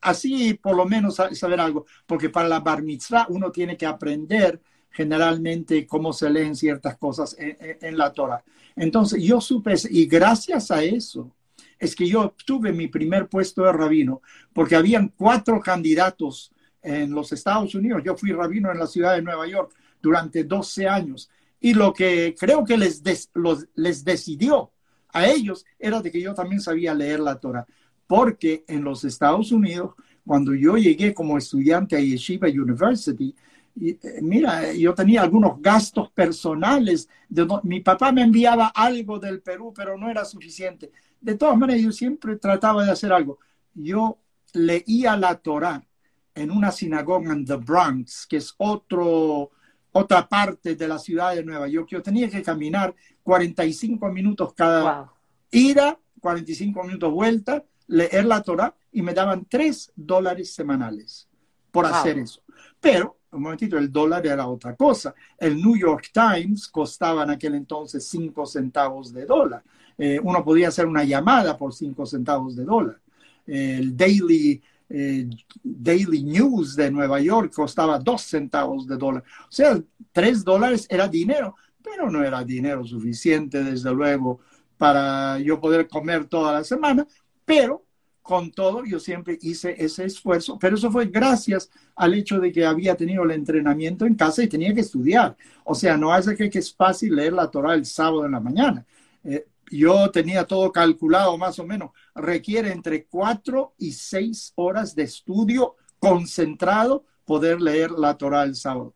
así 0.00 0.54
por 0.54 0.76
lo 0.76 0.86
menos 0.86 1.16
saber 1.32 1.60
algo, 1.60 1.86
porque 2.06 2.30
para 2.30 2.48
la 2.48 2.60
bar 2.60 2.82
mitzvah 2.82 3.26
uno 3.28 3.50
tiene 3.50 3.76
que 3.76 3.86
aprender 3.86 4.60
generalmente 4.90 5.86
cómo 5.86 6.12
se 6.12 6.30
leen 6.30 6.56
ciertas 6.56 6.96
cosas 6.96 7.36
en, 7.38 7.98
la 7.98 8.12
Torah. 8.12 8.42
Entonces 8.74 9.22
yo 9.22 9.40
supe, 9.40 9.74
y 9.90 10.06
gracias 10.06 10.70
a 10.70 10.82
eso, 10.82 11.30
es 11.78 11.94
que 11.94 12.08
yo 12.08 12.22
obtuve 12.22 12.72
mi 12.72 12.88
primer 12.88 13.28
puesto 13.28 13.64
de 13.64 13.72
rabino, 13.72 14.22
porque 14.54 14.76
habían 14.76 15.12
cuatro 15.14 15.60
candidatos 15.60 16.50
en 16.82 17.10
los 17.10 17.30
Estados 17.32 17.74
Unidos. 17.74 18.02
Yo 18.04 18.16
fui 18.16 18.32
rabino 18.32 18.72
en 18.72 18.78
la 18.78 18.86
ciudad 18.86 19.16
de 19.16 19.22
Nueva 19.22 19.46
York 19.46 19.74
durante 20.00 20.44
12 20.44 20.88
años 20.88 21.28
y 21.60 21.74
lo 21.74 21.92
que 21.92 22.34
creo 22.38 22.64
que 22.64 22.76
les, 22.76 23.02
les 23.74 24.04
decidió 24.04 24.72
a 25.12 25.26
ellos 25.26 25.64
era 25.78 26.00
de 26.00 26.10
que 26.10 26.20
yo 26.20 26.34
también 26.34 26.60
sabía 26.60 26.94
leer 26.94 27.20
la 27.20 27.40
Torah, 27.40 27.66
porque 28.06 28.64
en 28.68 28.84
los 28.84 29.04
Estados 29.04 29.52
Unidos, 29.52 29.94
cuando 30.24 30.54
yo 30.54 30.76
llegué 30.76 31.14
como 31.14 31.38
estudiante 31.38 31.96
a 31.96 32.00
Yeshiva 32.00 32.48
University, 32.48 33.34
eh, 33.80 33.98
mira, 34.22 34.72
yo 34.72 34.94
tenía 34.94 35.22
algunos 35.22 35.60
gastos 35.60 36.10
personales. 36.10 37.08
De, 37.28 37.46
mi 37.62 37.80
papá 37.80 38.12
me 38.12 38.22
enviaba 38.22 38.68
algo 38.68 39.18
del 39.18 39.40
Perú, 39.42 39.72
pero 39.74 39.98
no 39.98 40.10
era 40.10 40.24
suficiente. 40.24 40.90
De 41.20 41.34
todas 41.34 41.56
maneras, 41.56 41.82
yo 41.82 41.92
siempre 41.92 42.36
trataba 42.36 42.84
de 42.84 42.92
hacer 42.92 43.12
algo. 43.12 43.38
Yo 43.74 44.18
leía 44.52 45.16
la 45.16 45.34
Torah 45.36 45.84
en 46.34 46.50
una 46.50 46.70
sinagoga 46.70 47.32
en 47.32 47.44
The 47.44 47.56
Bronx, 47.56 48.26
que 48.26 48.36
es 48.36 48.54
otro, 48.58 49.50
otra 49.92 50.28
parte 50.28 50.74
de 50.74 50.88
la 50.88 50.98
ciudad 50.98 51.34
de 51.34 51.44
Nueva 51.44 51.68
York. 51.68 51.88
Yo 51.90 52.02
tenía 52.02 52.28
que 52.28 52.42
caminar 52.42 52.94
45 53.22 54.10
minutos 54.10 54.52
cada 54.54 55.12
ida, 55.50 55.98
45 56.20 56.82
minutos 56.84 57.10
vuelta, 57.10 57.64
leer 57.88 58.24
la 58.24 58.42
Torah 58.42 58.74
y 58.92 59.02
me 59.02 59.14
daban 59.14 59.46
3 59.48 59.92
dólares 59.94 60.54
semanales 60.54 61.28
por 61.70 61.86
hacer 61.86 62.18
eso. 62.18 62.42
Pero, 62.80 63.18
un 63.32 63.42
momentito, 63.42 63.76
el 63.76 63.92
dólar 63.92 64.26
era 64.26 64.46
otra 64.46 64.74
cosa. 64.74 65.14
El 65.38 65.56
New 65.56 65.76
York 65.76 66.10
Times 66.12 66.68
costaba 66.68 67.24
en 67.24 67.30
aquel 67.30 67.54
entonces 67.54 68.08
5 68.08 68.46
centavos 68.46 69.12
de 69.12 69.26
dólar. 69.26 69.62
Eh, 69.98 70.18
uno 70.22 70.44
podía 70.44 70.68
hacer 70.68 70.86
una 70.86 71.04
llamada 71.04 71.56
por 71.56 71.74
5 71.74 72.06
centavos 72.06 72.56
de 72.56 72.64
dólar. 72.64 73.00
el 73.46 73.96
Daily, 73.96 74.60
eh, 74.88 75.28
Daily 75.62 76.24
News 76.24 76.74
de 76.74 76.90
Nueva 76.90 77.20
York 77.20 77.52
costaba 77.54 77.98
2 77.98 78.22
centavos 78.22 78.86
de 78.86 78.96
dólar. 78.96 79.22
O 79.42 79.52
sea, 79.52 79.80
3 80.12 80.44
dólares 80.44 80.86
era 80.90 81.06
dinero, 81.06 81.56
pero 81.82 82.10
no 82.10 82.24
era 82.24 82.42
dinero 82.42 82.84
suficiente, 82.84 83.62
desde 83.62 83.92
luego, 83.92 84.40
para 84.76 85.38
yo 85.38 85.60
poder 85.60 85.86
comer 85.88 86.24
toda 86.26 86.52
la 86.52 86.64
semana, 86.64 87.06
pero 87.46 87.86
con 88.26 88.50
todo, 88.50 88.84
yo 88.84 88.98
siempre 88.98 89.38
hice 89.40 89.76
ese 89.78 90.04
esfuerzo, 90.04 90.58
pero 90.58 90.74
eso 90.76 90.90
fue 90.90 91.06
gracias 91.06 91.70
al 91.94 92.12
hecho 92.12 92.40
de 92.40 92.50
que 92.50 92.66
había 92.66 92.96
tenido 92.96 93.22
el 93.22 93.30
entrenamiento 93.30 94.04
en 94.04 94.16
casa 94.16 94.42
y 94.42 94.48
tenía 94.48 94.74
que 94.74 94.80
estudiar. 94.80 95.36
O 95.64 95.74
sea, 95.74 95.96
no 95.96 96.14
es 96.14 96.26
que 96.36 96.50
es 96.58 96.74
fácil 96.74 97.14
leer 97.14 97.32
la 97.32 97.50
Torah 97.50 97.74
el 97.74 97.86
sábado 97.86 98.26
en 98.26 98.32
la 98.32 98.40
mañana. 98.40 98.84
Eh, 99.22 99.46
yo 99.70 100.10
tenía 100.10 100.44
todo 100.44 100.72
calculado 100.72 101.38
más 101.38 101.58
o 101.60 101.66
menos. 101.66 101.90
Requiere 102.16 102.72
entre 102.72 103.04
cuatro 103.04 103.74
y 103.78 103.92
seis 103.92 104.52
horas 104.56 104.96
de 104.96 105.04
estudio 105.04 105.76
concentrado 106.00 107.04
poder 107.24 107.60
leer 107.60 107.92
la 107.92 108.16
Torah 108.16 108.42
el 108.42 108.56
sábado. 108.56 108.94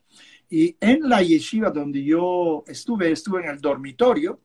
Y 0.49 0.77
en 0.81 1.09
la 1.09 1.23
yeshiva 1.23 1.71
donde 1.71 2.03
yo 2.03 2.65
estuve, 2.67 3.13
estuve 3.13 3.43
en 3.45 3.51
el 3.51 3.61
dormitorio, 3.61 4.41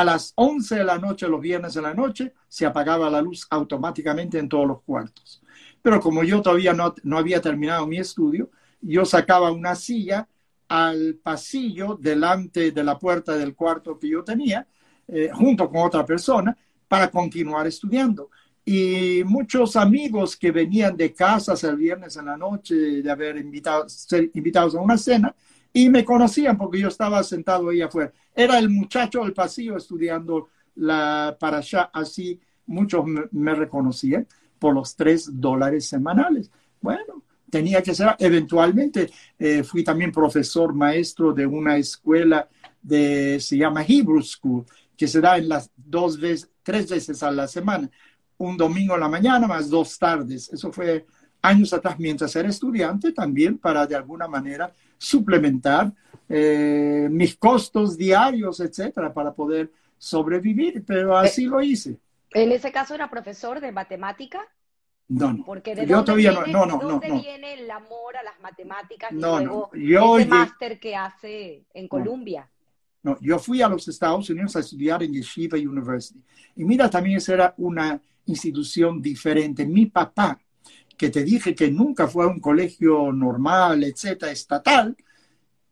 a 0.00 0.04
las 0.04 0.32
11 0.34 0.76
de 0.76 0.84
la 0.84 0.98
noche, 0.98 1.28
los 1.28 1.40
viernes 1.40 1.74
de 1.74 1.82
la 1.82 1.92
noche, 1.92 2.32
se 2.48 2.64
apagaba 2.64 3.10
la 3.10 3.20
luz 3.20 3.46
automáticamente 3.50 4.38
en 4.38 4.48
todos 4.48 4.66
los 4.66 4.82
cuartos. 4.82 5.42
Pero 5.82 6.00
como 6.00 6.24
yo 6.24 6.40
todavía 6.40 6.72
no, 6.72 6.94
no 7.02 7.18
había 7.18 7.40
terminado 7.40 7.86
mi 7.86 7.98
estudio, 7.98 8.50
yo 8.80 9.04
sacaba 9.04 9.50
una 9.50 9.74
silla 9.74 10.26
al 10.68 11.16
pasillo 11.22 11.98
delante 12.00 12.70
de 12.70 12.84
la 12.84 12.98
puerta 12.98 13.36
del 13.36 13.54
cuarto 13.54 13.98
que 13.98 14.08
yo 14.08 14.24
tenía, 14.24 14.66
eh, 15.06 15.28
junto 15.34 15.68
con 15.68 15.82
otra 15.82 16.06
persona, 16.06 16.56
para 16.88 17.10
continuar 17.10 17.66
estudiando. 17.66 18.30
Y 18.64 19.22
muchos 19.26 19.76
amigos 19.76 20.34
que 20.34 20.50
venían 20.50 20.96
de 20.96 21.12
casas 21.12 21.62
el 21.64 21.76
viernes 21.76 22.16
en 22.16 22.26
la 22.26 22.38
noche 22.38 22.74
de 22.74 23.10
haber 23.10 23.36
invitado, 23.36 23.86
invitados 24.32 24.74
a 24.74 24.80
una 24.80 24.96
cena, 24.96 25.34
y 25.72 25.88
me 25.88 26.04
conocían 26.04 26.56
porque 26.56 26.80
yo 26.80 26.88
estaba 26.88 27.22
sentado 27.22 27.68
ahí 27.68 27.80
afuera. 27.80 28.12
Era 28.34 28.58
el 28.58 28.70
muchacho 28.70 29.22
del 29.22 29.32
pasillo 29.32 29.76
estudiando 29.76 30.48
la 30.76 31.36
allá 31.40 31.90
así 31.92 32.40
muchos 32.66 33.04
me, 33.32 33.54
reconocían 33.54 34.26
por 34.58 34.74
los 34.74 34.94
tres 34.96 35.28
dólares 35.32 35.86
semanales. 35.86 36.50
Bueno, 36.80 37.24
tenía 37.50 37.82
que 37.82 37.94
ser, 37.94 38.14
eventualmente 38.18 39.10
eh, 39.38 39.62
fui 39.64 39.84
también 39.84 40.12
profesor 40.12 40.72
maestro 40.72 41.32
de 41.32 41.46
una 41.46 41.76
escuela 41.76 42.48
de, 42.80 43.38
se 43.40 43.58
llama 43.58 43.84
Hebrew 43.86 44.22
School, 44.22 44.64
que 44.96 45.08
se 45.08 45.20
da 45.20 45.36
en 45.36 45.48
las 45.48 45.70
dos 45.76 46.18
veces, 46.18 46.50
tres 46.62 46.88
veces 46.88 47.22
a 47.22 47.30
la 47.30 47.48
semana, 47.48 47.90
un 48.38 48.56
domingo 48.56 48.94
en 48.94 49.00
la 49.00 49.08
mañana 49.08 49.46
más 49.46 49.68
dos 49.68 49.98
tardes. 49.98 50.50
Eso 50.52 50.72
fue 50.72 51.04
años 51.42 51.72
atrás 51.72 51.98
mientras 51.98 52.34
era 52.36 52.48
estudiante 52.48 53.12
también 53.12 53.58
para 53.58 53.86
de 53.86 53.96
alguna 53.96 54.28
manera 54.28 54.72
suplementar 54.98 55.92
eh, 56.28 57.08
mis 57.10 57.36
costos 57.36 57.96
diarios, 57.96 58.60
etcétera, 58.60 59.12
para 59.12 59.32
poder 59.32 59.70
sobrevivir, 59.98 60.84
pero 60.86 61.16
así 61.16 61.44
lo 61.44 61.60
hice. 61.60 61.98
En 62.32 62.52
ese 62.52 62.70
caso 62.70 62.94
era 62.94 63.10
profesor 63.10 63.60
de 63.60 63.72
matemática. 63.72 64.40
No, 65.08 65.32
no. 65.32 65.44
Porque 65.44 65.74
de 65.74 65.86
yo 65.86 66.04
todavía 66.04 66.30
viene, 66.30 66.52
no, 66.52 66.66
no, 66.66 66.78
¿de 66.78 66.84
dónde 66.84 67.10
viene 67.10 67.54
el 67.54 67.70
amor 67.70 68.16
a 68.16 68.22
las 68.22 68.38
matemáticas 68.40 69.10
no, 69.10 69.40
y 69.40 69.44
luego 69.44 69.70
no. 69.72 69.80
Yo 69.80 70.18
ese 70.18 70.28
máster 70.28 70.78
que 70.78 70.94
hace 70.94 71.64
en 71.74 71.88
Columbia? 71.88 72.48
No, 73.02 73.18
yo 73.20 73.38
fui 73.38 73.60
a 73.60 73.68
los 73.68 73.88
Estados 73.88 74.30
Unidos 74.30 74.54
a 74.54 74.60
estudiar 74.60 75.02
en 75.02 75.12
Yeshiva 75.12 75.58
University. 75.58 76.22
Y 76.54 76.64
mira, 76.64 76.88
también 76.88 77.16
esa 77.16 77.34
era 77.34 77.54
una 77.56 78.00
institución 78.26 79.02
diferente. 79.02 79.66
Mi 79.66 79.86
papá 79.86 80.38
que 81.00 81.08
te 81.08 81.24
dije 81.24 81.54
que 81.54 81.70
nunca 81.70 82.06
fue 82.06 82.26
a 82.26 82.28
un 82.28 82.40
colegio 82.40 83.10
normal, 83.10 83.82
etcétera, 83.84 84.30
estatal, 84.30 84.94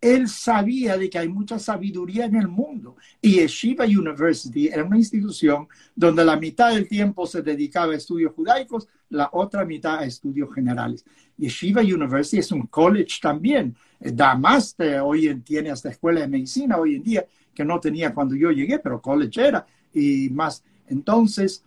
él 0.01 0.27
sabía 0.27 0.97
de 0.97 1.11
que 1.11 1.19
hay 1.19 1.29
mucha 1.29 1.59
sabiduría 1.59 2.25
en 2.25 2.37
el 2.37 2.49
mundo. 2.49 2.97
Y 3.21 3.33
Yeshiva 3.35 3.85
University 3.85 4.69
era 4.69 4.85
una 4.85 4.97
institución 4.97 5.69
donde 5.95 6.25
la 6.25 6.39
mitad 6.39 6.73
del 6.73 6.89
tiempo 6.89 7.27
se 7.27 7.43
dedicaba 7.43 7.93
a 7.93 7.97
estudios 7.97 8.33
judaicos, 8.33 8.89
la 9.11 9.29
otra 9.31 9.67
mitad 9.67 9.99
a 9.99 10.07
estudios 10.07 10.49
generales. 10.55 11.05
Yeshiva 11.37 11.83
University 11.83 12.39
es 12.39 12.51
un 12.51 12.67
college 12.67 13.19
también, 13.21 13.77
da 14.01 14.35
máster, 14.35 15.01
hoy 15.01 15.29
en, 15.29 15.43
tiene 15.43 15.71
hasta 15.71 15.91
escuela 15.91 16.21
de 16.23 16.29
medicina 16.29 16.79
hoy 16.79 16.95
en 16.95 17.03
día, 17.03 17.27
que 17.55 17.67
no 17.67 17.79
tenía 17.79 18.15
cuando 18.15 18.35
yo 18.35 18.51
llegué, 18.51 18.79
pero 18.79 19.03
college 19.03 19.47
era, 19.47 19.67
y 19.93 20.31
más. 20.31 20.65
Entonces, 20.87 21.63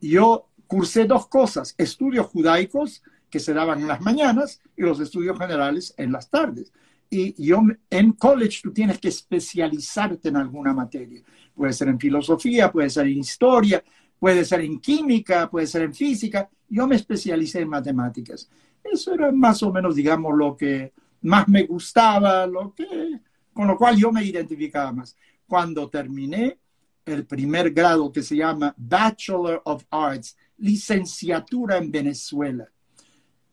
yo 0.00 0.48
cursé 0.74 1.04
dos 1.04 1.28
cosas, 1.28 1.72
estudios 1.78 2.26
judaicos 2.26 3.00
que 3.30 3.38
se 3.38 3.54
daban 3.54 3.80
en 3.80 3.86
las 3.86 4.00
mañanas 4.00 4.60
y 4.76 4.82
los 4.82 4.98
estudios 4.98 5.38
generales 5.38 5.94
en 5.96 6.10
las 6.10 6.28
tardes. 6.28 6.72
Y 7.08 7.40
yo 7.40 7.62
en 7.90 8.10
college 8.14 8.58
tú 8.60 8.72
tienes 8.72 8.98
que 8.98 9.06
especializarte 9.06 10.30
en 10.30 10.36
alguna 10.36 10.74
materia. 10.74 11.22
Puede 11.54 11.72
ser 11.72 11.86
en 11.86 12.00
filosofía, 12.00 12.72
puede 12.72 12.90
ser 12.90 13.06
en 13.06 13.18
historia, 13.18 13.84
puede 14.18 14.44
ser 14.44 14.62
en 14.62 14.80
química, 14.80 15.48
puede 15.48 15.68
ser 15.68 15.82
en 15.82 15.94
física. 15.94 16.50
Yo 16.68 16.88
me 16.88 16.96
especialicé 16.96 17.60
en 17.60 17.68
matemáticas. 17.68 18.50
Eso 18.82 19.14
era 19.14 19.30
más 19.30 19.62
o 19.62 19.72
menos, 19.72 19.94
digamos, 19.94 20.36
lo 20.36 20.56
que 20.56 20.92
más 21.22 21.46
me 21.46 21.62
gustaba, 21.66 22.48
lo 22.48 22.74
que, 22.74 23.20
con 23.52 23.68
lo 23.68 23.76
cual 23.76 23.96
yo 23.96 24.10
me 24.10 24.24
identificaba 24.24 24.90
más. 24.90 25.16
Cuando 25.46 25.88
terminé 25.88 26.58
el 27.04 27.26
primer 27.26 27.70
grado 27.70 28.10
que 28.10 28.24
se 28.24 28.34
llama 28.34 28.74
Bachelor 28.76 29.62
of 29.64 29.84
Arts, 29.88 30.36
licenciatura 30.58 31.78
en 31.78 31.90
Venezuela. 31.90 32.68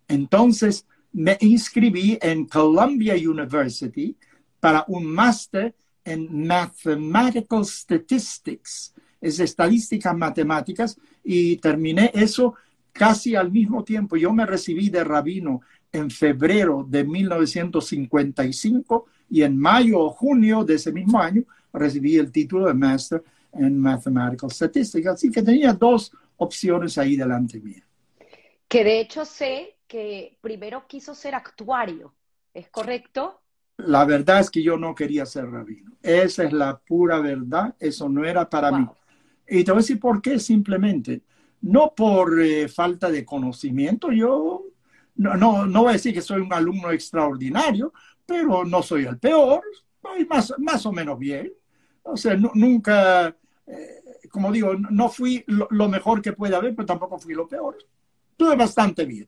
Entonces 0.07 0.85
me 1.13 1.37
inscribí 1.41 2.17
en 2.21 2.45
Columbia 2.45 3.15
University 3.15 4.15
para 4.59 4.85
un 4.87 5.05
máster 5.05 5.75
en 6.03 6.47
Mathematical 6.47 7.65
Statistics, 7.65 8.93
es 9.19 9.39
estadísticas 9.39 10.15
matemáticas, 10.15 10.97
y 11.23 11.57
terminé 11.57 12.11
eso 12.13 12.55
casi 12.91 13.35
al 13.35 13.51
mismo 13.51 13.83
tiempo. 13.83 14.17
Yo 14.17 14.33
me 14.33 14.45
recibí 14.45 14.89
de 14.89 15.03
rabino 15.03 15.61
en 15.91 16.09
febrero 16.09 16.85
de 16.87 17.03
1955 17.03 19.05
y 19.29 19.43
en 19.43 19.57
mayo 19.57 19.99
o 19.99 20.09
junio 20.09 20.63
de 20.63 20.75
ese 20.75 20.91
mismo 20.91 21.19
año 21.19 21.43
recibí 21.73 22.17
el 22.17 22.31
título 22.31 22.67
de 22.67 22.73
Master 22.73 23.23
en 23.53 23.79
Mathematical 23.79 24.51
Statistics. 24.51 25.07
Así 25.07 25.29
que 25.29 25.41
tenía 25.41 25.73
dos 25.73 26.11
opciones 26.41 26.97
ahí 26.97 27.15
delante 27.15 27.59
mía. 27.59 27.85
Que 28.67 28.83
de 28.83 28.99
hecho 28.99 29.25
sé 29.25 29.77
que 29.87 30.37
primero 30.41 30.87
quiso 30.87 31.13
ser 31.13 31.35
actuario, 31.35 32.13
¿es 32.53 32.69
correcto? 32.69 33.41
La 33.77 34.05
verdad 34.05 34.39
es 34.39 34.49
que 34.49 34.63
yo 34.63 34.77
no 34.77 34.95
quería 34.95 35.25
ser 35.25 35.49
rabino. 35.49 35.91
Esa 36.01 36.43
es 36.43 36.53
la 36.53 36.77
pura 36.77 37.19
verdad, 37.19 37.75
eso 37.79 38.09
no 38.09 38.25
era 38.25 38.49
para 38.49 38.71
mí. 38.71 38.87
Y 39.47 39.63
te 39.63 39.71
voy 39.71 39.79
a 39.79 39.81
decir 39.83 39.99
por 39.99 40.21
qué, 40.21 40.39
simplemente. 40.39 41.21
No 41.61 41.93
por 41.95 42.41
eh, 42.41 42.67
falta 42.67 43.11
de 43.11 43.23
conocimiento, 43.23 44.11
yo 44.11 44.65
no, 45.15 45.35
no, 45.35 45.67
no 45.67 45.81
voy 45.81 45.89
a 45.89 45.93
decir 45.93 46.13
que 46.13 46.21
soy 46.21 46.41
un 46.41 46.53
alumno 46.53 46.91
extraordinario, 46.91 47.93
pero 48.25 48.65
no 48.65 48.81
soy 48.81 49.05
el 49.05 49.19
peor, 49.19 49.61
voy 50.01 50.25
más, 50.25 50.53
más 50.57 50.85
o 50.85 50.91
menos 50.91 51.19
bien. 51.19 51.51
O 52.03 52.17
sea, 52.17 52.35
nunca, 52.35 53.35
eh, 53.67 54.00
como 54.31 54.51
digo, 54.51 54.73
no 54.73 55.09
fui 55.09 55.43
lo, 55.47 55.89
mejor 55.89 56.21
que 56.21 56.33
puede 56.33 56.55
haber, 56.55 56.75
pero 56.75 56.85
tampoco 56.85 57.19
fui 57.19 57.33
lo 57.33 57.47
peor. 57.47 57.77
Estuve 58.31 58.55
bastante 58.55 59.05
bien. 59.05 59.27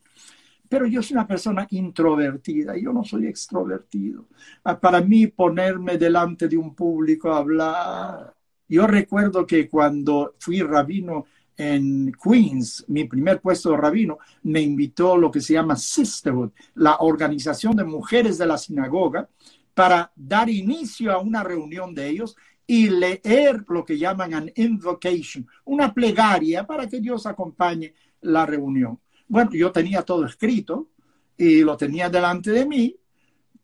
Pero 0.67 0.87
yo 0.87 1.03
soy 1.03 1.15
una 1.15 1.27
persona 1.27 1.67
introvertida, 1.69 2.75
yo 2.77 2.91
no 2.91 3.03
soy 3.03 3.27
extrovertido. 3.27 4.25
Ah, 4.63 4.79
para 4.79 5.01
mí 5.01 5.27
ponerme 5.27 5.97
delante 5.97 6.47
de 6.47 6.57
un 6.57 6.73
público 6.73 7.31
a 7.31 7.37
hablar, 7.37 8.33
yo 8.67 8.87
recuerdo 8.87 9.45
que 9.45 9.69
cuando 9.69 10.33
fui 10.39 10.61
rabino 10.61 11.25
en 11.55 12.11
Queens, 12.13 12.85
mi 12.87 13.03
primer 13.03 13.39
puesto 13.39 13.71
de 13.71 13.77
rabino, 13.77 14.17
me 14.43 14.61
invitó 14.61 15.15
lo 15.17 15.29
que 15.29 15.41
se 15.41 15.53
llama 15.53 15.75
Sisterhood, 15.75 16.51
la 16.75 16.97
organización 17.01 17.75
de 17.75 17.83
mujeres 17.83 18.37
de 18.37 18.47
la 18.47 18.57
sinagoga, 18.57 19.29
para 19.73 20.11
dar 20.15 20.49
inicio 20.49 21.11
a 21.11 21.19
una 21.19 21.43
reunión 21.43 21.93
de 21.93 22.07
ellos 22.07 22.35
y 22.65 22.89
leer 22.89 23.65
lo 23.67 23.83
que 23.83 23.97
llaman 23.97 24.33
an 24.33 24.51
invocation, 24.55 25.47
una 25.65 25.93
plegaria 25.93 26.65
para 26.65 26.87
que 26.87 26.99
Dios 26.99 27.25
acompañe 27.25 27.93
la 28.21 28.45
reunión. 28.45 28.99
Bueno, 29.27 29.51
yo 29.53 29.71
tenía 29.71 30.03
todo 30.03 30.25
escrito 30.25 30.89
y 31.37 31.61
lo 31.61 31.75
tenía 31.75 32.09
delante 32.09 32.51
de 32.51 32.65
mí, 32.65 32.95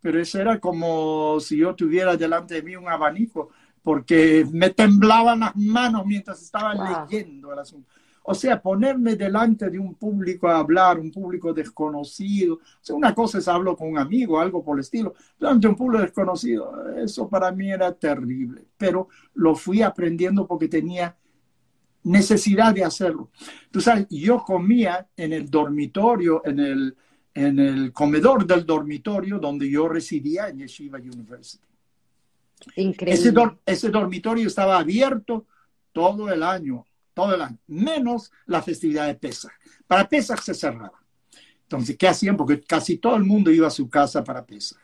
pero 0.02 0.20
eso 0.20 0.40
era 0.40 0.60
como 0.60 1.40
si 1.40 1.58
yo 1.58 1.76
tuviera 1.76 2.18
delante 2.18 2.56
de 2.56 2.64
mí 2.64 2.76
un 2.76 2.88
abanico 2.88 3.50
porque 3.82 4.46
me 4.52 4.70
temblaban 4.72 5.40
las 5.40 5.56
manos 5.56 6.06
mientras 6.06 6.42
estaba 6.42 6.74
leyendo 7.10 7.54
el 7.54 7.60
asunto. 7.60 7.90
O 8.24 8.36
sea, 8.36 8.62
ponerme 8.62 9.16
delante 9.16 9.70
de 9.70 9.80
un 9.80 9.96
público 9.96 10.48
a 10.48 10.60
hablar, 10.60 11.00
un 11.00 11.12
público 11.12 11.54
desconocido. 11.54 12.56
O 12.56 12.80
sea, 12.82 12.96
una 12.96 13.16
cosa 13.16 13.40
es 13.40 13.48
hablo 13.48 13.76
con 13.76 13.90
un 13.90 13.98
amigo, 13.98 14.40
algo 14.40 14.64
por 14.64 14.78
el 14.78 14.82
estilo. 14.82 15.14
Delante 15.40 15.68
de 15.68 15.72
un 15.72 15.78
público 15.78 16.04
desconocido, 16.04 16.96
eso 16.98 17.28
para 17.28 17.52
mí 17.52 17.72
era 17.72 17.92
terrible. 17.94 18.66
Pero 18.78 19.08
lo 19.36 19.56
fui 19.56 19.82
aprendiendo 19.82 20.46
porque 20.46 20.68
tenía 20.68 21.16
necesidad 22.04 22.74
de 22.74 22.84
hacerlo. 22.84 23.30
Tú 23.72 23.82
sabes, 23.82 24.08
yo 24.10 24.44
comía 24.44 25.08
en 25.18 25.34
el 25.34 25.50
dormitorio, 25.50 26.42
en 26.46 26.60
el, 26.60 26.98
en 27.34 27.60
el 27.60 27.94
comedor 27.94 28.46
del 28.46 28.66
dormitorio 28.66 29.40
donde 29.40 29.70
yo 29.70 29.88
residía 29.88 30.50
en 30.50 30.60
Yeshiva 30.60 31.00
University. 31.00 31.66
Increíble. 32.76 33.60
Ese, 33.66 33.90
dormitorio 33.90 34.48
estaba 34.48 34.80
abierto 34.80 35.46
todo 35.92 36.32
el 36.32 36.44
año, 36.44 36.86
todo 37.20 37.50
menos 37.68 38.32
la 38.46 38.62
festividad 38.62 39.08
de 39.08 39.16
Pesach. 39.16 39.52
Para 39.86 40.08
Pesach 40.08 40.42
se 40.42 40.54
cerraba. 40.54 41.04
Entonces, 41.64 41.98
¿qué 41.98 42.08
hacían? 42.08 42.38
Porque 42.38 42.62
casi 42.62 42.98
todo 42.98 43.18
el 43.18 43.26
mundo 43.26 43.52
iba 43.52 43.68
a 43.68 43.72
su 43.72 43.90
casa 43.90 44.24
para 44.24 44.46
Pesach. 44.46 44.80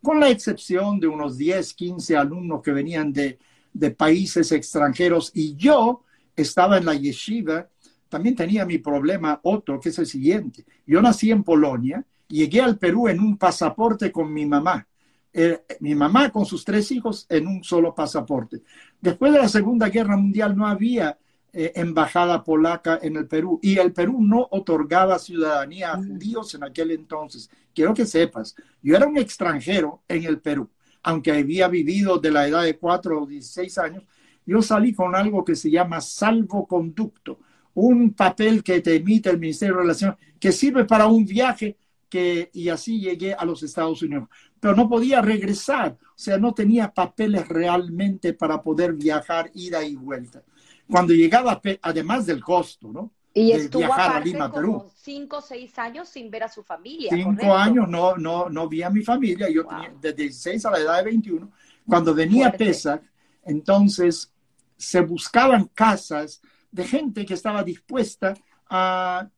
Con 0.00 0.20
la 0.20 0.30
excepción 0.30 1.00
de 1.00 1.08
unos 1.08 1.36
10, 1.36 1.74
15 1.74 2.16
alumnos 2.16 2.62
que 2.62 2.70
venían 2.70 3.12
de, 3.12 3.38
de 3.72 3.90
países 3.90 4.52
extranjeros 4.52 5.32
y 5.34 5.56
yo 5.56 6.04
estaba 6.36 6.78
en 6.78 6.86
la 6.86 6.94
yeshiva, 6.94 7.68
también 8.08 8.36
tenía 8.36 8.64
mi 8.64 8.78
problema 8.78 9.40
otro, 9.42 9.80
que 9.80 9.88
es 9.88 9.98
el 9.98 10.06
siguiente. 10.06 10.64
Yo 10.86 11.02
nací 11.02 11.32
en 11.32 11.42
Polonia, 11.42 12.04
llegué 12.28 12.60
al 12.60 12.78
Perú 12.78 13.08
en 13.08 13.18
un 13.18 13.36
pasaporte 13.36 14.12
con 14.12 14.32
mi 14.32 14.46
mamá. 14.46 14.86
Eh, 15.32 15.60
mi 15.80 15.94
mamá 15.94 16.30
con 16.30 16.46
sus 16.46 16.64
tres 16.64 16.90
hijos 16.92 17.26
en 17.28 17.48
un 17.48 17.64
solo 17.64 17.94
pasaporte. 17.94 18.62
Después 19.00 19.32
de 19.32 19.40
la 19.40 19.48
Segunda 19.48 19.88
Guerra 19.88 20.16
Mundial 20.16 20.56
no 20.56 20.66
había 20.66 21.18
eh, 21.52 21.72
embajada 21.74 22.44
polaca 22.44 22.98
en 23.02 23.16
el 23.16 23.26
Perú 23.26 23.58
y 23.62 23.78
el 23.78 23.92
Perú 23.92 24.22
no 24.22 24.46
otorgaba 24.50 25.18
ciudadanía 25.18 25.92
a 25.92 25.96
judíos 25.96 26.54
en 26.54 26.64
aquel 26.64 26.92
entonces. 26.92 27.50
Quiero 27.74 27.92
que 27.92 28.06
sepas, 28.06 28.54
yo 28.82 28.96
era 28.96 29.06
un 29.06 29.18
extranjero 29.18 30.02
en 30.08 30.24
el 30.24 30.40
Perú, 30.40 30.70
aunque 31.02 31.32
había 31.32 31.68
vivido 31.68 32.18
de 32.18 32.30
la 32.30 32.46
edad 32.46 32.62
de 32.62 32.78
cuatro 32.78 33.22
o 33.22 33.26
16 33.26 33.78
años, 33.78 34.04
yo 34.46 34.62
salí 34.62 34.92
con 34.92 35.14
algo 35.14 35.44
que 35.44 35.56
se 35.56 35.70
llama 35.70 36.00
salvoconducto, 36.00 37.38
un 37.74 38.12
papel 38.14 38.62
que 38.62 38.80
te 38.80 38.96
emite 38.96 39.30
el 39.30 39.38
Ministerio 39.38 39.74
de 39.76 39.82
Relaciones, 39.82 40.18
que 40.38 40.52
sirve 40.52 40.84
para 40.84 41.06
un 41.06 41.24
viaje 41.24 41.76
que, 42.08 42.50
y 42.52 42.68
así 42.68 43.00
llegué 43.00 43.34
a 43.34 43.44
los 43.44 43.62
Estados 43.62 44.02
Unidos. 44.02 44.28
Pero 44.58 44.74
no 44.74 44.88
podía 44.88 45.22
regresar, 45.22 45.96
o 46.02 46.18
sea, 46.18 46.38
no 46.38 46.52
tenía 46.52 46.92
papeles 46.92 47.48
realmente 47.48 48.34
para 48.34 48.62
poder 48.62 48.92
viajar 48.94 49.50
ida 49.54 49.84
y 49.84 49.94
vuelta. 49.94 50.42
Cuando 50.90 51.12
llegaba, 51.12 51.60
además 51.82 52.26
del 52.26 52.42
costo, 52.42 52.88
¿no? 52.92 53.12
Y 53.32 53.52
estuvo 53.52 53.82
viajar 53.82 54.16
a 54.16 54.20
Lima, 54.20 54.52
Perú. 54.52 54.90
cinco 54.96 55.38
o 55.38 55.40
seis 55.40 55.78
años 55.78 56.08
sin 56.08 56.30
ver 56.30 56.44
a 56.44 56.48
su 56.48 56.64
familia. 56.64 57.10
Cinco 57.10 57.54
años 57.54 57.88
no, 57.88 58.16
no, 58.16 58.48
no 58.48 58.68
vi 58.68 58.82
a 58.82 58.90
mi 58.90 59.02
familia. 59.02 59.48
Yo 59.48 59.64
tenía 59.64 59.92
desde 60.00 60.16
16 60.16 60.66
a 60.66 60.70
la 60.72 60.78
edad 60.78 60.96
de 60.98 61.04
21. 61.04 61.50
Cuando 61.86 62.12
venía 62.12 62.48
a 62.48 62.52
Pesach, 62.52 63.02
entonces 63.44 64.32
se 64.76 65.00
buscaban 65.00 65.66
casas 65.66 66.40
de 66.72 66.84
gente 66.84 67.24
que 67.24 67.34
estaba 67.34 67.62
dispuesta 67.62 68.34
a 68.68 69.28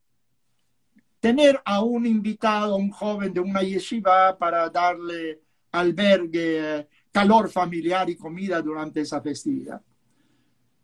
tener 1.21 1.61
a 1.65 1.83
un 1.83 2.07
invitado, 2.07 2.77
un 2.77 2.91
joven 2.91 3.33
de 3.33 3.41
una 3.41 3.63
yeshiva 3.63 4.37
para 4.39 4.69
darle 4.71 5.41
albergue, 5.71 6.89
calor 7.11 7.51
familiar 7.51 8.09
y 8.09 8.17
comida 8.17 8.61
durante 8.63 9.03
esa 9.03 9.21
festividad. 9.21 9.81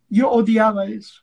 Yo 0.09 0.31
odiaba 0.31 0.87
eso, 0.87 1.23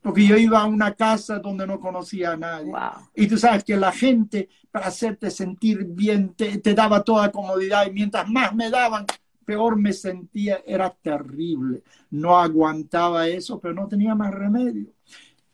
porque 0.00 0.26
yo 0.26 0.36
iba 0.36 0.60
a 0.60 0.66
una 0.66 0.94
casa 0.94 1.38
donde 1.38 1.66
no 1.66 1.78
conocía 1.78 2.32
a 2.32 2.36
nadie. 2.36 2.72
Y 3.14 3.26
tú 3.26 3.38
sabes 3.38 3.64
que 3.64 3.76
la 3.76 3.92
gente, 3.92 4.48
para 4.70 4.86
hacerte 4.86 5.30
sentir 5.30 5.84
bien, 5.84 6.34
te, 6.34 6.58
te 6.58 6.74
daba 6.74 7.02
toda 7.02 7.30
comodidad 7.30 7.86
y 7.86 7.92
mientras 7.92 8.28
más 8.28 8.54
me 8.54 8.70
daban, 8.70 9.06
peor 9.44 9.76
me 9.76 9.92
sentía, 9.92 10.60
era 10.66 10.90
terrible. 10.90 11.82
No 12.10 12.38
aguantaba 12.38 13.28
eso, 13.28 13.58
pero 13.58 13.72
no 13.72 13.88
tenía 13.88 14.14
más 14.14 14.34
remedio. 14.34 14.92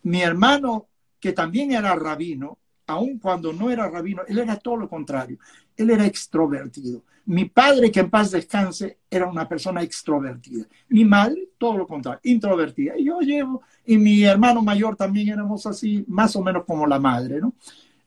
Mi 0.02 0.20
hermano, 0.20 0.88
que 1.20 1.32
también 1.32 1.72
era 1.72 1.94
rabino, 1.94 2.58
aun 2.86 3.18
cuando 3.18 3.52
no 3.52 3.70
era 3.70 3.88
rabino, 3.88 4.22
él 4.26 4.38
era 4.38 4.56
todo 4.56 4.76
lo 4.76 4.88
contrario. 4.88 5.38
Él 5.76 5.90
era 5.90 6.06
extrovertido. 6.06 7.02
Mi 7.26 7.46
padre, 7.46 7.90
que 7.90 8.00
en 8.00 8.10
paz 8.10 8.30
descanse, 8.32 8.98
era 9.10 9.26
una 9.26 9.48
persona 9.48 9.82
extrovertida. 9.82 10.66
Mi 10.88 11.04
madre, 11.04 11.48
todo 11.56 11.78
lo 11.78 11.86
contrario, 11.86 12.20
introvertida. 12.24 12.98
Y 12.98 13.04
yo 13.04 13.20
llevo, 13.20 13.62
y 13.86 13.96
mi 13.96 14.24
hermano 14.24 14.60
mayor 14.60 14.94
también 14.94 15.30
éramos 15.30 15.66
así, 15.66 16.04
más 16.06 16.36
o 16.36 16.42
menos 16.42 16.64
como 16.66 16.86
la 16.86 16.98
madre, 16.98 17.40
¿no? 17.40 17.54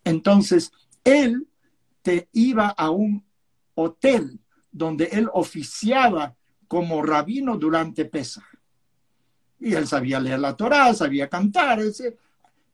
Entonces, 0.04 0.72
él 1.04 1.48
te 2.02 2.30
iba 2.32 2.68
a 2.68 2.92
un 2.92 3.24
hotel 3.74 4.40
donde 4.72 5.06
él 5.06 5.30
oficiaba 5.34 6.36
como 6.68 7.02
rabino 7.02 7.58
durante 7.58 8.06
Pesach. 8.06 8.44
Y 9.60 9.74
él 9.74 9.88
sabía 9.88 10.20
leer 10.20 10.40
la 10.40 10.56
Torá, 10.56 10.94
sabía 10.94 11.28
cantar, 11.28 11.80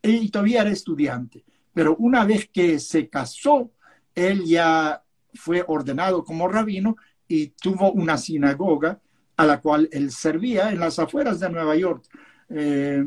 y 0.02 0.30
todavía 0.30 0.62
era 0.62 0.72
estudiante. 0.72 1.44
Pero 1.74 1.96
una 1.98 2.26
vez 2.26 2.50
que 2.50 2.80
se 2.80 3.08
casó, 3.08 3.72
él 4.16 4.44
ya 4.46 5.04
fue 5.34 5.64
ordenado 5.68 6.24
como 6.24 6.48
rabino 6.48 6.96
y 7.28 7.48
tuvo 7.48 7.92
una 7.92 8.18
sinagoga 8.18 9.00
a 9.36 9.46
la 9.46 9.60
cual 9.60 9.90
él 9.92 10.12
servía 10.12 10.72
en 10.72 10.80
las 10.80 11.00
afueras 11.00 11.40
de 11.40 11.50
Nueva 11.50 11.76
York. 11.76 12.06
Eh, 12.50 13.06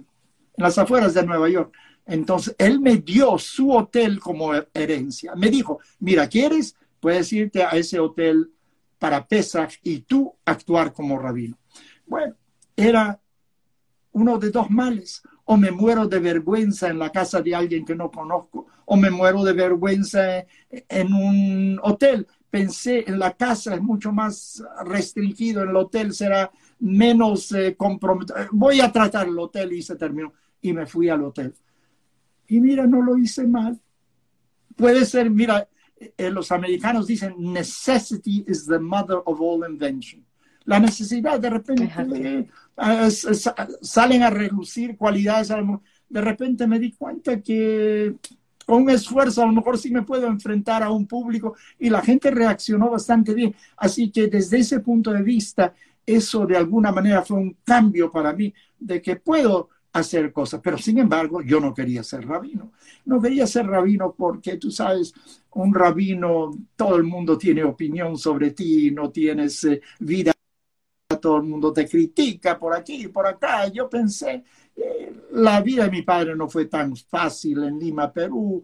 en 0.57 0.62
las 0.62 0.79
afueras 0.79 1.14
de 1.14 1.25
Nueva 1.25 1.49
York. 1.49 1.75
Entonces, 2.07 2.55
él 2.59 2.81
me 2.81 2.97
dio 2.99 3.37
su 3.38 3.73
hotel 3.73 4.21
como 4.21 4.53
herencia. 4.73 5.35
Me 5.35 5.51
dijo, 5.51 5.81
mira, 5.99 6.29
¿quieres? 6.29 6.77
Puedes 7.01 7.33
irte 7.33 7.62
a 7.62 7.71
ese 7.71 7.99
hotel 7.99 8.53
para 8.99 9.27
Pesach 9.27 9.75
y 9.83 10.01
tú 10.01 10.35
actuar 10.45 10.92
como 10.92 11.19
rabino. 11.19 11.59
Bueno, 12.07 12.35
era 12.75 13.21
uno 14.12 14.38
de 14.38 14.51
dos 14.51 14.71
males. 14.71 15.23
O 15.45 15.57
me 15.57 15.71
muero 15.71 16.07
de 16.09 16.19
vergüenza 16.19 16.88
en 16.88 16.99
la 16.99 17.12
casa 17.12 17.40
de 17.40 17.55
alguien 17.55 17.85
que 17.85 17.95
no 17.95 18.11
conozco, 18.11 18.66
o 18.87 18.96
me 18.96 19.11
muero 19.11 19.44
de 19.44 19.53
vergüenza 19.53 20.46
en 20.70 21.12
un 21.12 21.79
hotel. 21.83 22.27
Pensé 22.51 23.05
en 23.07 23.18
la 23.18 23.33
casa 23.33 23.75
es 23.75 23.83
mucho 23.83 24.12
más 24.12 24.64
restringido, 24.85 25.62
en 25.62 25.70
el 25.70 25.77
hotel 25.77 26.14
será 26.14 26.51
menos 26.79 27.53
eh, 27.53 27.75
comprometido. 27.77 28.38
Voy 28.53 28.81
a 28.81 28.90
tratar 28.90 29.29
el 29.29 29.38
hotel 29.38 29.72
y 29.72 29.83
se 29.83 29.96
terminó. 29.96 30.33
Y 30.62 30.72
me 30.72 30.87
fui 30.87 31.09
al 31.09 31.22
hotel. 31.22 31.55
Y 32.49 32.61
mira, 32.61 32.87
no 32.87 33.03
lo 33.03 33.18
hice 33.18 33.46
mal. 33.46 33.79
Puede 34.75 35.05
ser, 35.05 35.31
mira, 35.31 35.68
eh, 35.99 36.31
los 36.31 36.53
americanos 36.53 37.07
dicen 37.07 37.35
necessity 37.38 38.44
is 38.46 38.66
the 38.66 38.79
mother 38.79 39.18
of 39.25 39.40
all 39.40 39.68
invention. 39.68 40.25
La 40.64 40.79
necesidad 40.81 41.38
de 41.38 41.51
repente 41.51 41.90
eh, 41.96 43.11
salen 43.83 44.22
a 44.22 44.31
reducir 44.31 44.96
cualidades. 44.96 45.53
De 46.09 46.20
repente 46.20 46.66
me 46.66 46.79
di 46.79 46.92
cuenta 46.92 47.40
que 47.40 48.16
con 48.66 48.83
un 48.83 48.90
esfuerzo 48.90 49.42
a 49.42 49.46
lo 49.46 49.52
mejor 49.52 49.79
sí 49.79 49.90
me 49.90 50.02
puedo 50.02 50.26
enfrentar 50.26 50.83
a 50.83 50.90
un 50.90 51.07
público 51.07 51.55
y 51.79 51.88
la 51.88 52.02
gente 52.02 52.31
reaccionó 52.31 52.90
bastante 52.90 53.33
bien. 53.33 53.55
Así 53.76 54.11
que 54.11 54.26
desde 54.26 54.59
ese 54.59 54.81
punto 54.81 55.12
de 55.12 55.22
vista, 55.22 55.72
eso 56.05 56.46
de 56.46 56.57
alguna 56.57 56.92
manera 56.92 57.22
fue 57.22 57.38
un 57.38 57.57
cambio 57.64 58.11
para 58.11 58.33
mí 58.33 58.52
de 58.79 59.00
que 59.00 59.16
puedo 59.16 59.70
hacer 59.92 60.33
cosas. 60.33 60.61
Pero 60.62 60.79
sin 60.79 60.98
embargo, 60.98 61.42
yo 61.42 61.61
no 61.61 61.72
quería 61.72 62.02
ser 62.02 62.26
rabino. 62.26 62.72
No 63.05 63.20
quería 63.20 63.46
ser 63.46 63.66
rabino 63.66 64.14
porque 64.16 64.57
tú 64.57 64.70
sabes, 64.70 65.14
un 65.52 65.74
rabino, 65.74 66.50
todo 66.76 66.96
el 66.96 67.05
mundo 67.05 67.38
tiene 67.38 67.64
opinión 67.64 68.18
sobre 68.18 68.50
ti, 68.50 68.90
no 68.90 69.11
tienes 69.11 69.64
eh, 69.64 69.81
vida, 70.00 70.33
todo 71.20 71.38
el 71.38 71.44
mundo 71.44 71.72
te 71.72 71.88
critica 71.88 72.59
por 72.59 72.74
aquí 72.74 73.09
por 73.09 73.26
acá. 73.26 73.68
Yo 73.68 73.88
pensé, 73.88 74.44
la 75.33 75.61
vida 75.61 75.85
de 75.85 75.91
mi 75.91 76.03
padre 76.03 76.37
no 76.37 76.49
fue 76.49 76.67
tan 76.67 76.97
fácil 76.97 77.65
en 77.65 77.79
Lima, 77.79 78.12
Perú. 78.12 78.62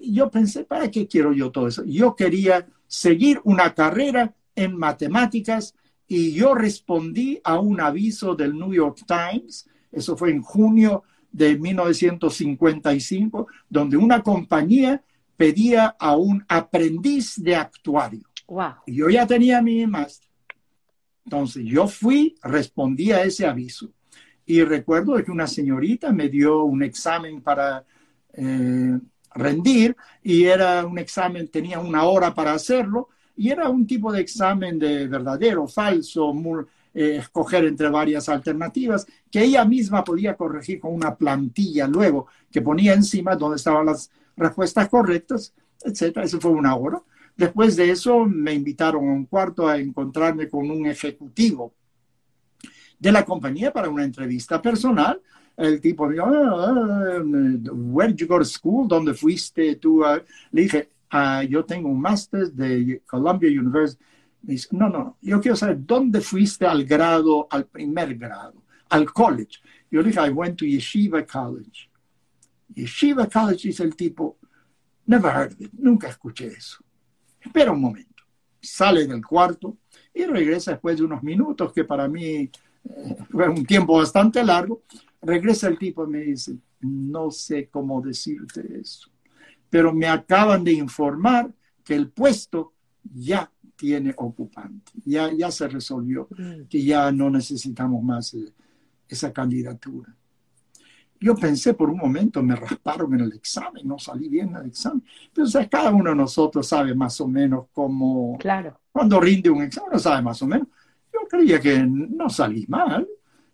yo 0.00 0.30
pensé, 0.30 0.64
¿para 0.64 0.90
qué 0.90 1.06
quiero 1.06 1.32
yo 1.32 1.50
todo 1.50 1.68
eso? 1.68 1.84
Yo 1.84 2.16
quería 2.16 2.66
seguir 2.86 3.40
una 3.44 3.74
carrera 3.74 4.34
en 4.54 4.76
matemáticas 4.76 5.74
y 6.06 6.32
yo 6.32 6.54
respondí 6.54 7.40
a 7.44 7.58
un 7.58 7.80
aviso 7.80 8.34
del 8.34 8.58
New 8.58 8.74
York 8.74 9.04
Times 9.06 9.68
eso 9.92 10.16
fue 10.16 10.30
en 10.30 10.42
junio 10.42 11.04
de 11.30 11.58
1955, 11.58 13.46
donde 13.68 13.96
una 13.98 14.22
compañía 14.22 15.02
pedía 15.36 15.94
a 15.98 16.16
un 16.16 16.44
aprendiz 16.48 17.34
de 17.36 17.56
actuario. 17.56 18.22
Y 18.86 18.96
yo 18.96 19.10
ya 19.10 19.26
tenía 19.26 19.62
mi 19.62 19.86
máster. 19.86 20.28
Entonces 21.24 21.64
yo 21.64 21.86
fui, 21.86 22.34
respondí 22.42 23.12
a 23.12 23.22
ese 23.22 23.46
aviso. 23.46 23.90
Y 24.46 24.62
recuerdo 24.62 25.22
que 25.22 25.30
una 25.30 25.46
señorita 25.46 26.12
me 26.12 26.28
dio 26.28 26.64
un 26.64 26.82
examen 26.82 27.40
para 27.40 27.84
eh, 28.32 28.98
rendir 29.34 29.96
y 30.22 30.44
era 30.44 30.84
un 30.84 30.98
examen, 30.98 31.48
tenía 31.48 31.78
una 31.78 32.04
hora 32.04 32.34
para 32.34 32.54
hacerlo 32.54 33.08
y 33.36 33.50
era 33.50 33.68
un 33.68 33.86
tipo 33.86 34.12
de 34.12 34.20
examen 34.20 34.78
de 34.78 35.06
verdadero, 35.06 35.66
falso, 35.66 36.34
eh, 36.94 37.16
escoger 37.16 37.64
entre 37.64 37.88
varias 37.88 38.28
alternativas 38.28 39.06
que 39.30 39.42
ella 39.42 39.64
misma 39.64 40.04
podía 40.04 40.36
corregir 40.36 40.80
con 40.80 40.92
una 40.94 41.14
plantilla 41.14 41.86
luego 41.86 42.26
que 42.50 42.60
ponía 42.60 42.92
encima 42.92 43.34
donde 43.36 43.56
estaban 43.56 43.86
las 43.86 44.10
respuestas 44.36 44.88
correctas, 44.88 45.54
etcétera. 45.82 46.26
Eso 46.26 46.40
fue 46.40 46.50
una 46.50 46.76
hora. 46.76 47.00
Después 47.36 47.76
de 47.76 47.90
eso 47.90 48.26
me 48.26 48.52
invitaron 48.52 49.08
a 49.08 49.12
un 49.12 49.26
cuarto 49.26 49.66
a 49.66 49.78
encontrarme 49.78 50.48
con 50.48 50.70
un 50.70 50.86
ejecutivo 50.86 51.72
de 53.02 53.10
la 53.10 53.24
compañía 53.24 53.72
para 53.72 53.88
una 53.88 54.04
entrevista 54.04 54.62
personal. 54.62 55.20
El 55.56 55.80
tipo 55.80 56.08
dijo, 56.08 56.24
ah, 56.24 57.20
where 57.72 58.12
did 58.12 58.20
you 58.20 58.28
go 58.28 58.38
to 58.38 58.44
school? 58.44 58.86
¿Dónde 58.86 59.12
fuiste 59.12 59.74
tú? 59.76 60.04
Le 60.52 60.62
dije, 60.62 60.90
ah, 61.10 61.42
yo 61.42 61.64
tengo 61.64 61.88
un 61.88 62.00
máster 62.00 62.52
de 62.52 63.02
Columbia 63.04 63.50
University. 63.50 64.02
Me 64.42 64.56
no, 64.70 64.88
no, 64.88 65.16
yo 65.20 65.40
quiero 65.40 65.56
saber, 65.56 65.78
¿dónde 65.84 66.20
fuiste 66.20 66.64
al 66.64 66.84
grado, 66.84 67.48
al 67.50 67.66
primer 67.66 68.16
grado, 68.16 68.62
al 68.88 69.12
college? 69.12 69.58
Yo 69.90 70.00
le 70.00 70.08
dije, 70.08 70.20
I 70.20 70.30
went 70.30 70.58
to 70.58 70.64
Yeshiva 70.64 71.24
College. 71.26 71.90
Yeshiva 72.74 73.26
College, 73.26 73.68
dice 73.68 73.82
el 73.82 73.94
tipo, 73.96 74.38
never 75.06 75.30
heard 75.30 75.52
of 75.52 75.60
it, 75.60 75.72
nunca 75.72 76.08
escuché 76.08 76.46
eso. 76.46 76.78
Espera 77.40 77.72
un 77.72 77.80
momento. 77.80 78.22
Sale 78.60 79.06
del 79.06 79.24
cuarto 79.24 79.76
y 80.14 80.24
regresa 80.24 80.72
después 80.72 80.96
de 80.96 81.04
unos 81.04 81.22
minutos, 81.22 81.72
que 81.72 81.84
para 81.84 82.08
mí 82.08 82.48
un 83.32 83.66
tiempo 83.66 83.96
bastante 83.98 84.42
largo. 84.44 84.82
Regresa 85.20 85.68
el 85.68 85.78
tipo 85.78 86.04
y 86.04 86.10
me 86.10 86.18
dice, 86.18 86.56
no 86.80 87.30
sé 87.30 87.68
cómo 87.68 88.00
decirte 88.00 88.80
eso, 88.80 89.10
pero 89.70 89.92
me 89.92 90.06
acaban 90.06 90.64
de 90.64 90.72
informar 90.72 91.52
que 91.84 91.94
el 91.94 92.10
puesto 92.10 92.74
ya 93.02 93.50
tiene 93.76 94.14
ocupante, 94.16 94.92
ya, 95.04 95.32
ya 95.32 95.50
se 95.50 95.66
resolvió, 95.68 96.28
mm. 96.30 96.68
que 96.68 96.84
ya 96.84 97.10
no 97.10 97.30
necesitamos 97.30 98.02
más 98.02 98.34
eh, 98.34 98.52
esa 99.08 99.32
candidatura. 99.32 100.14
Yo 101.20 101.36
pensé 101.36 101.74
por 101.74 101.88
un 101.88 101.98
momento, 101.98 102.42
me 102.42 102.56
rasparon 102.56 103.14
en 103.14 103.20
el 103.20 103.32
examen, 103.32 103.86
no 103.86 103.98
salí 103.98 104.28
bien 104.28 104.48
en 104.50 104.56
el 104.56 104.66
examen. 104.66 105.04
Entonces, 105.26 105.68
cada 105.68 105.90
uno 105.90 106.10
de 106.10 106.16
nosotros 106.16 106.66
sabe 106.66 106.94
más 106.96 107.20
o 107.20 107.28
menos 107.28 107.66
cómo, 107.72 108.36
claro. 108.38 108.80
cuando 108.90 109.20
rinde 109.20 109.48
un 109.48 109.62
examen, 109.62 110.00
sabe 110.00 110.22
más 110.22 110.42
o 110.42 110.46
menos. 110.46 110.66
Creía 111.32 111.58
que 111.58 111.82
no 111.82 112.28
salí 112.28 112.66
mal. 112.68 113.08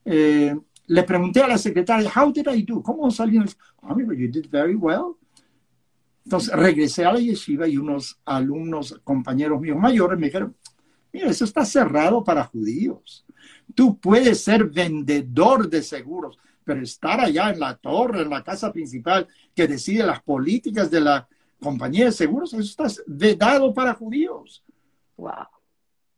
Eh, 0.05 0.53
le 0.89 1.03
pregunté 1.05 1.43
a 1.43 1.47
la 1.47 1.57
secretaria, 1.57 2.11
how 2.11 2.33
did 2.33 2.49
I 2.53 2.65
do? 2.65 2.83
¿Cómo 2.83 3.09
salí? 3.09 3.39
Oh, 3.83 3.97
you 3.97 4.29
did 4.29 4.49
very 4.51 4.75
well. 4.75 5.17
Entonces 6.25 6.53
regresé 6.53 7.05
a 7.05 7.13
la 7.13 7.21
yeshiva 7.21 7.69
y 7.69 7.77
unos 7.77 8.21
alumnos, 8.25 9.01
compañeros 9.05 9.61
míos 9.61 9.79
mayores, 9.79 10.19
me 10.19 10.27
dijeron, 10.27 10.57
mira, 11.13 11.31
eso 11.31 11.45
está 11.45 11.65
cerrado 11.65 12.25
para 12.25 12.43
judíos. 12.43 13.25
Tú 13.77 13.97
puedes 14.01 14.43
ser 14.43 14.65
vendedor 14.65 15.71
de 15.71 15.81
seguros, 15.81 16.37
pero 16.65 16.83
estar 16.83 17.21
allá 17.21 17.51
en 17.51 17.61
la 17.61 17.77
torre, 17.77 18.23
en 18.23 18.31
la 18.31 18.43
casa 18.43 18.73
principal, 18.73 19.29
que 19.55 19.69
decide 19.69 20.05
las 20.05 20.21
políticas 20.21 20.91
de 20.91 21.01
la 21.01 21.29
compañía 21.61 22.07
de 22.07 22.13
seguros, 22.13 22.53
eso 22.55 22.85
está 22.85 23.03
vedado 23.07 23.73
para 23.73 23.95
judíos. 23.95 24.65
Wow. 25.17 25.58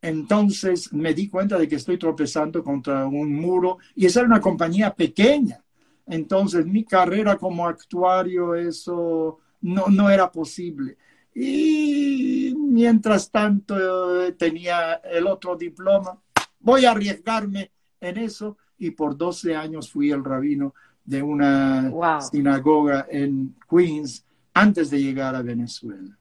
Entonces 0.03 0.93
me 0.93 1.13
di 1.13 1.29
cuenta 1.29 1.59
de 1.59 1.69
que 1.69 1.77
estoy 1.77 1.99
tropezando 1.99 2.65
contra 2.65 3.07
un 3.07 3.35
muro 3.35 3.79
y 3.95 4.07
esa 4.07 4.21
era 4.21 4.29
una 4.29 4.41
compañía 4.41 4.95
pequeña. 4.95 5.63
Entonces 6.07 6.67
mi 6.67 6.85
carrera 6.85 7.37
como 7.37 7.67
actuario, 7.67 8.55
eso 8.55 9.39
no, 9.61 9.87
no 9.89 10.11
era 10.11 10.31
posible. 10.31 10.97
Y 11.35 12.55
mientras 12.57 13.31
tanto 13.31 14.25
eh, 14.25 14.33
tenía 14.33 14.95
el 14.95 15.27
otro 15.27 15.57
diploma, 15.57 16.19
voy 16.59 16.85
a 16.85 16.93
arriesgarme 16.93 17.71
en 18.01 18.17
eso 18.17 18.57
y 18.79 18.91
por 18.91 19.17
12 19.17 19.55
años 19.55 19.91
fui 19.91 20.11
el 20.11 20.25
rabino 20.25 20.75
de 21.05 21.23
una 21.23 21.93
sinagoga 22.21 23.07
en 23.11 23.55
Queens 23.69 24.25
antes 24.55 24.91
de 24.91 25.03
llegar 25.03 25.35
a 25.35 25.43
Venezuela. 25.43 26.17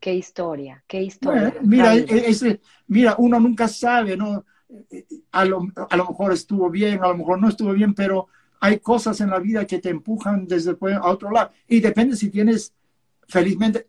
Qué 0.00 0.14
historia, 0.14 0.82
qué 0.86 1.02
historia. 1.02 1.54
mira, 1.62 1.94
ese, 1.94 2.60
mira, 2.86 3.16
uno 3.18 3.38
nunca 3.38 3.68
sabe, 3.68 4.16
¿no? 4.16 4.44
A 5.32 5.44
lo, 5.44 5.68
a 5.90 5.96
lo, 5.96 6.06
mejor 6.06 6.32
estuvo 6.32 6.70
bien, 6.70 7.02
a 7.04 7.08
lo 7.08 7.18
mejor 7.18 7.40
no 7.40 7.48
estuvo 7.48 7.72
bien, 7.72 7.92
pero 7.92 8.28
hay 8.60 8.78
cosas 8.78 9.20
en 9.20 9.30
la 9.30 9.38
vida 9.38 9.66
que 9.66 9.78
te 9.78 9.90
empujan 9.90 10.46
desde 10.46 10.70
a 10.70 11.10
otro 11.10 11.30
lado. 11.30 11.50
Y 11.68 11.80
depende 11.80 12.16
si 12.16 12.30
tienes, 12.30 12.72
felizmente, 13.28 13.86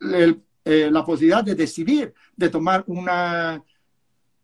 eh, 0.65 0.89
la 0.91 1.06
posibilidad 1.06 1.43
de 1.43 1.56
decidir, 1.56 2.13
de 2.36 2.50
tomar 2.50 2.84
una, 2.88 3.63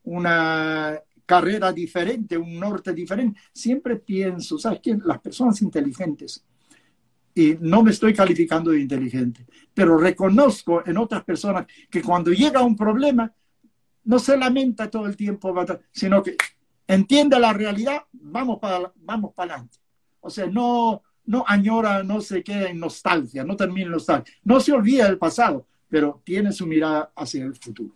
una 0.04 1.00
carrera 1.26 1.74
diferente, 1.74 2.38
un 2.38 2.60
norte 2.60 2.94
diferente. 2.94 3.40
Siempre 3.52 3.98
pienso, 3.98 4.58
¿sabes 4.58 4.80
qué? 4.82 4.98
Las 5.04 5.20
personas 5.20 5.62
inteligentes, 5.62 6.44
y 7.38 7.56
no 7.62 7.84
me 7.84 7.92
estoy 7.92 8.16
calificando 8.16 8.72
de 8.72 8.80
inteligente, 8.80 9.46
pero 9.72 9.96
reconozco 9.96 10.82
en 10.88 10.98
otras 10.98 11.24
personas 11.24 11.68
que 11.88 12.02
cuando 12.02 12.32
llega 12.32 12.64
un 12.64 12.76
problema, 12.76 13.32
no 14.06 14.18
se 14.18 14.36
lamenta 14.36 14.90
todo 14.90 15.06
el 15.06 15.16
tiempo, 15.16 15.54
sino 15.92 16.24
que 16.24 16.36
entiende 16.88 17.40
la 17.40 17.54
realidad, 17.54 18.02
vamos 18.12 18.58
para 18.58 18.92
vamos 18.96 19.36
para 19.36 19.54
adelante. 19.54 19.78
O 20.20 20.32
sea, 20.32 20.48
no, 20.48 21.04
no 21.26 21.44
añora, 21.46 22.02
no 22.02 22.22
se 22.22 22.44
queda 22.44 22.70
en 22.70 22.80
nostalgia, 22.80 23.44
no 23.44 23.56
termina 23.56 23.86
en 23.86 23.92
nostalgia. 23.92 24.34
No 24.44 24.60
se 24.60 24.72
olvida 24.72 25.06
del 25.06 25.20
pasado, 25.20 25.68
pero 25.88 26.20
tiene 26.24 26.52
su 26.52 26.66
mirada 26.66 27.12
hacia 27.16 27.44
el 27.44 27.56
futuro. 27.56 27.96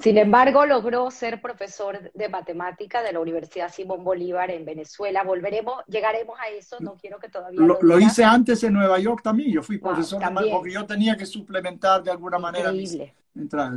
Sin 0.00 0.18
embargo, 0.18 0.66
logró 0.66 1.10
ser 1.10 1.40
profesor 1.40 2.10
de 2.12 2.28
matemática 2.28 3.02
de 3.02 3.12
la 3.12 3.20
Universidad 3.20 3.72
Simón 3.72 4.04
Bolívar 4.04 4.50
en 4.50 4.64
Venezuela. 4.64 5.22
Volveremos, 5.22 5.84
llegaremos 5.86 6.38
a 6.38 6.48
eso, 6.48 6.76
no 6.80 6.96
quiero 6.96 7.18
que 7.18 7.28
todavía 7.28 7.60
lo, 7.60 7.78
lo, 7.80 8.00
hice 8.00 8.24
antes 8.24 8.62
en 8.64 8.74
Nueva 8.74 8.98
York 8.98 9.22
también. 9.22 9.52
Yo 9.52 9.62
fui 9.62 9.78
profesor 9.78 10.20
de 10.20 10.50
porque 10.50 10.72
yo 10.72 10.84
tenía 10.84 11.16
que 11.16 11.26
suplementar 11.26 12.02
de 12.02 12.10
alguna 12.10 12.38
manera 12.38 12.72
Increíble. 12.72 13.14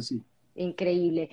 sí. 0.01 0.21
Increíble. 0.55 1.29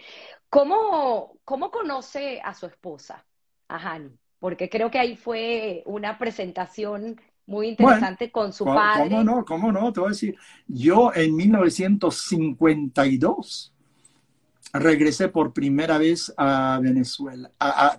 ¿Cómo, 0.51 1.39
¿Cómo 1.45 1.71
conoce 1.71 2.41
a 2.45 2.53
su 2.55 2.67
esposa, 2.67 3.25
a 3.69 3.77
Hani? 3.77 4.11
Porque 4.39 4.69
creo 4.69 4.91
que 4.91 4.99
ahí 4.99 5.17
fue 5.17 5.83
una 5.87 6.19
presentación 6.19 7.19
muy 7.47 7.69
interesante 7.69 8.31
con 8.31 8.53
su 8.53 8.65
padre. 8.65 9.11
¿Cómo 9.11 9.25
no? 9.25 9.45
¿Cómo 9.45 9.73
no? 9.73 9.93
Te 9.93 10.01
voy 10.01 10.09
a 10.09 10.11
decir, 10.11 10.37
yo 10.67 11.13
en 11.15 11.35
1952 11.35 13.74
regresé 14.75 15.29
por 15.29 15.53
primera 15.53 15.99
vez 15.99 16.35
a 16.37 16.81
Venezuela, 16.83 17.51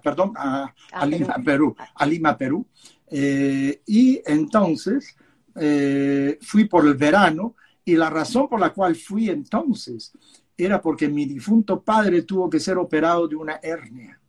perdón, 0.03 0.33
a, 0.35 0.73
Lima, 1.07 1.35
Perú, 1.43 1.75
a 1.95 2.05
Lima, 2.05 2.37
Perú. 2.37 2.67
Eh, 3.07 3.81
y 3.85 4.21
entonces 4.25 5.15
eh, 5.55 6.37
fui 6.41 6.65
por 6.65 6.85
el 6.85 6.95
verano 6.95 7.55
y 7.85 7.95
la 7.95 8.09
razón 8.09 8.49
por 8.49 8.59
la 8.59 8.73
cual 8.73 8.95
fui 8.95 9.29
entonces 9.29 10.11
era 10.57 10.81
porque 10.81 11.07
mi 11.07 11.25
difunto 11.25 11.81
padre 11.81 12.23
tuvo 12.23 12.49
que 12.49 12.59
ser 12.59 12.77
operado 12.77 13.27
de 13.27 13.37
una 13.37 13.59
hernia. 13.63 14.19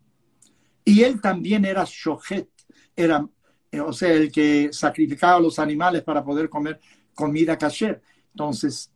Y 0.84 1.02
él 1.02 1.20
también 1.20 1.64
era 1.64 1.84
shohet, 1.84 2.48
era, 2.94 3.26
eh, 3.72 3.80
o 3.80 3.92
sea, 3.92 4.12
el 4.12 4.30
que 4.30 4.68
sacrificaba 4.72 5.36
a 5.36 5.40
los 5.40 5.58
animales 5.58 6.04
para 6.04 6.24
poder 6.24 6.48
comer 6.48 6.78
comida 7.12 7.58
kasher. 7.58 8.00
Entonces, 8.32 8.92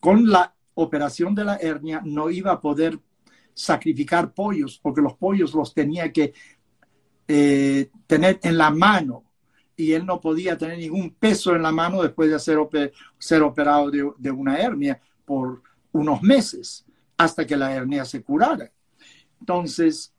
con 0.00 0.28
la 0.28 0.54
operación 0.80 1.34
de 1.34 1.44
la 1.44 1.56
hernia 1.56 2.00
no 2.04 2.30
iba 2.30 2.52
a 2.52 2.60
poder 2.60 2.98
sacrificar 3.52 4.32
pollos 4.32 4.78
porque 4.80 5.00
los 5.00 5.14
pollos 5.14 5.52
los 5.52 5.74
tenía 5.74 6.12
que 6.12 6.32
eh, 7.26 7.90
tener 8.06 8.38
en 8.42 8.56
la 8.56 8.70
mano 8.70 9.24
y 9.76 9.92
él 9.92 10.06
no 10.06 10.20
podía 10.20 10.56
tener 10.56 10.78
ningún 10.78 11.10
peso 11.10 11.54
en 11.54 11.62
la 11.62 11.72
mano 11.72 12.02
después 12.02 12.30
de 12.30 12.38
ser, 12.38 12.58
ser 13.18 13.42
operado 13.42 13.90
de, 13.90 14.10
de, 14.18 14.30
una 14.30 14.58
hernia 14.58 15.00
por 15.24 15.62
unos 15.92 16.22
meses 16.22 16.84
hasta 17.16 17.46
que 17.46 17.56
la 17.56 17.72
hernia 17.74 18.04
se 18.04 18.22
curara. 18.22 18.70
Entonces, 19.40 20.12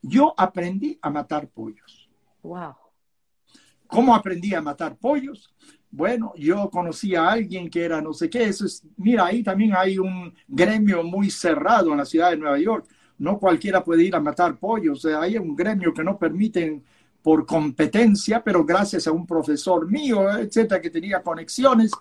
yo 0.00 0.32
aprendí 0.36 0.98
a 1.02 1.10
matar 1.10 1.48
pollos. 1.48 2.08
Wow. 2.42 2.74
¿Cómo 3.86 4.14
aprendí 4.14 4.54
a 4.54 4.62
matar 4.62 4.96
pollos? 4.96 5.52
Bueno, 5.96 6.32
yo 6.36 6.68
conocí 6.70 7.14
a 7.14 7.30
alguien 7.30 7.70
que 7.70 7.84
era 7.84 8.02
no 8.02 8.12
sé 8.12 8.28
qué, 8.28 8.44
eso 8.44 8.66
es, 8.66 8.82
mira, 8.96 9.26
ahí 9.26 9.44
también 9.44 9.74
hay 9.76 9.96
un 9.96 10.34
gremio 10.48 11.04
muy 11.04 11.30
cerrado 11.30 11.92
en 11.92 11.98
la 11.98 12.04
ciudad 12.04 12.30
de 12.30 12.36
Nueva 12.36 12.58
York, 12.58 12.86
no 13.18 13.38
cualquiera 13.38 13.84
puede 13.84 14.02
ir 14.02 14.16
a 14.16 14.20
matar 14.20 14.56
pollos, 14.56 15.04
hay 15.04 15.38
un 15.38 15.54
gremio 15.54 15.94
que 15.94 16.02
no 16.02 16.18
permiten 16.18 16.82
por 17.22 17.46
competencia, 17.46 18.42
pero 18.42 18.64
gracias 18.64 19.06
a 19.06 19.12
un 19.12 19.24
profesor 19.24 19.88
mío, 19.88 20.28
etcétera, 20.36 20.80
que 20.80 20.90
tenía 20.90 21.22
conexiones, 21.22 21.92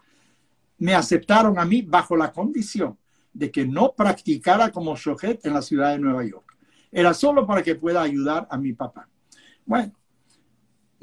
me 0.79 0.95
aceptaron 0.95 1.59
a 1.59 1.65
mí 1.65 1.83
bajo 1.83 2.17
la 2.17 2.31
condición 2.31 2.97
de 3.31 3.51
que 3.51 3.63
no 3.63 3.93
practicara 3.95 4.71
como 4.71 4.95
shohet 4.95 5.45
en 5.45 5.53
la 5.53 5.61
ciudad 5.61 5.91
de 5.91 5.99
Nueva 5.99 6.25
York. 6.25 6.57
Era 6.91 7.13
solo 7.13 7.45
para 7.45 7.61
que 7.61 7.75
pueda 7.75 8.01
ayudar 8.01 8.47
a 8.49 8.57
mi 8.57 8.73
papá. 8.73 9.07
Bueno, 9.65 9.93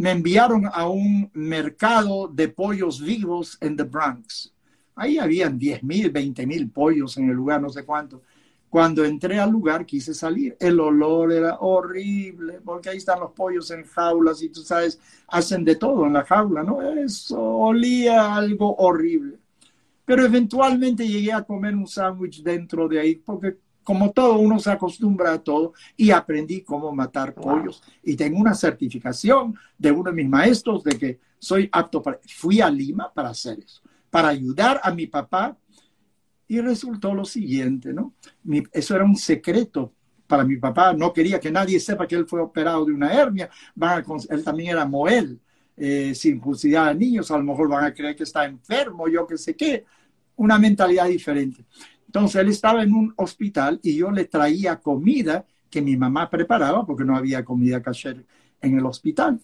me 0.00 0.12
enviaron 0.12 0.64
a 0.72 0.88
un 0.88 1.30
mercado 1.34 2.26
de 2.26 2.48
pollos 2.48 3.02
vivos 3.02 3.58
en 3.60 3.76
The 3.76 3.82
Bronx. 3.82 4.50
Ahí 4.94 5.18
habían 5.18 5.58
10 5.58 5.82
mil, 5.82 6.10
20 6.10 6.46
mil 6.46 6.70
pollos 6.70 7.18
en 7.18 7.28
el 7.28 7.36
lugar, 7.36 7.60
no 7.60 7.68
sé 7.68 7.84
cuánto. 7.84 8.22
Cuando 8.70 9.04
entré 9.04 9.38
al 9.38 9.50
lugar 9.50 9.84
quise 9.84 10.14
salir. 10.14 10.56
El 10.58 10.80
olor 10.80 11.34
era 11.34 11.58
horrible, 11.58 12.62
porque 12.64 12.88
ahí 12.88 12.96
están 12.96 13.20
los 13.20 13.32
pollos 13.32 13.70
en 13.72 13.84
jaulas 13.84 14.40
y 14.42 14.48
tú 14.48 14.62
sabes, 14.62 14.98
hacen 15.28 15.66
de 15.66 15.76
todo 15.76 16.06
en 16.06 16.14
la 16.14 16.24
jaula, 16.24 16.62
¿no? 16.62 16.80
Eso 16.80 17.38
olía 17.38 18.34
algo 18.34 18.74
horrible. 18.76 19.36
Pero 20.06 20.24
eventualmente 20.24 21.06
llegué 21.06 21.34
a 21.34 21.44
comer 21.44 21.76
un 21.76 21.86
sándwich 21.86 22.42
dentro 22.42 22.88
de 22.88 23.00
ahí, 23.00 23.16
porque 23.16 23.58
como 23.82 24.12
todo, 24.12 24.38
uno 24.38 24.58
se 24.58 24.70
acostumbra 24.70 25.32
a 25.32 25.38
todo 25.38 25.72
y 25.96 26.10
aprendí 26.10 26.62
cómo 26.62 26.92
matar 26.92 27.34
pollos. 27.34 27.82
Y 28.02 28.16
tengo 28.16 28.38
una 28.38 28.54
certificación 28.54 29.54
de 29.76 29.90
uno 29.90 30.10
de 30.10 30.16
mis 30.16 30.28
maestros 30.28 30.84
de 30.84 30.98
que 30.98 31.18
soy 31.38 31.68
apto 31.72 32.02
para... 32.02 32.20
Fui 32.28 32.60
a 32.60 32.70
Lima 32.70 33.12
para 33.12 33.30
hacer 33.30 33.58
eso, 33.58 33.80
para 34.10 34.28
ayudar 34.28 34.80
a 34.82 34.92
mi 34.92 35.06
papá 35.06 35.56
y 36.46 36.60
resultó 36.60 37.14
lo 37.14 37.24
siguiente, 37.24 37.92
¿no? 37.92 38.12
eso 38.72 38.96
era 38.96 39.04
un 39.04 39.16
secreto 39.16 39.92
para 40.26 40.44
mi 40.44 40.56
papá. 40.56 40.92
No 40.94 41.12
quería 41.12 41.38
que 41.38 41.50
nadie 41.50 41.78
sepa 41.78 42.06
que 42.06 42.16
él 42.16 42.26
fue 42.26 42.40
operado 42.40 42.84
de 42.86 42.92
una 42.92 43.12
hernia. 43.12 43.50
él 44.30 44.44
también 44.44 44.70
era 44.70 44.86
Moel, 44.86 45.38
eh, 45.76 46.14
sin 46.14 46.34
circuncidar 46.34 46.88
a 46.88 46.94
niños. 46.94 47.30
A 47.30 47.36
lo 47.36 47.44
mejor 47.44 47.68
van 47.68 47.84
a 47.84 47.92
creer 47.92 48.16
que 48.16 48.22
está 48.22 48.46
enfermo, 48.46 49.08
yo 49.08 49.26
qué 49.26 49.36
sé 49.36 49.54
qué. 49.54 49.84
Una 50.36 50.58
mentalidad 50.58 51.06
diferente. 51.06 51.64
Entonces 52.10 52.40
él 52.40 52.48
estaba 52.48 52.82
en 52.82 52.92
un 52.92 53.14
hospital 53.18 53.78
y 53.84 53.94
yo 53.94 54.10
le 54.10 54.24
traía 54.24 54.80
comida 54.80 55.46
que 55.70 55.80
mi 55.80 55.96
mamá 55.96 56.28
preparaba 56.28 56.84
porque 56.84 57.04
no 57.04 57.16
había 57.16 57.44
comida 57.44 57.80
casera 57.80 58.20
en 58.60 58.76
el 58.76 58.84
hospital. 58.84 59.38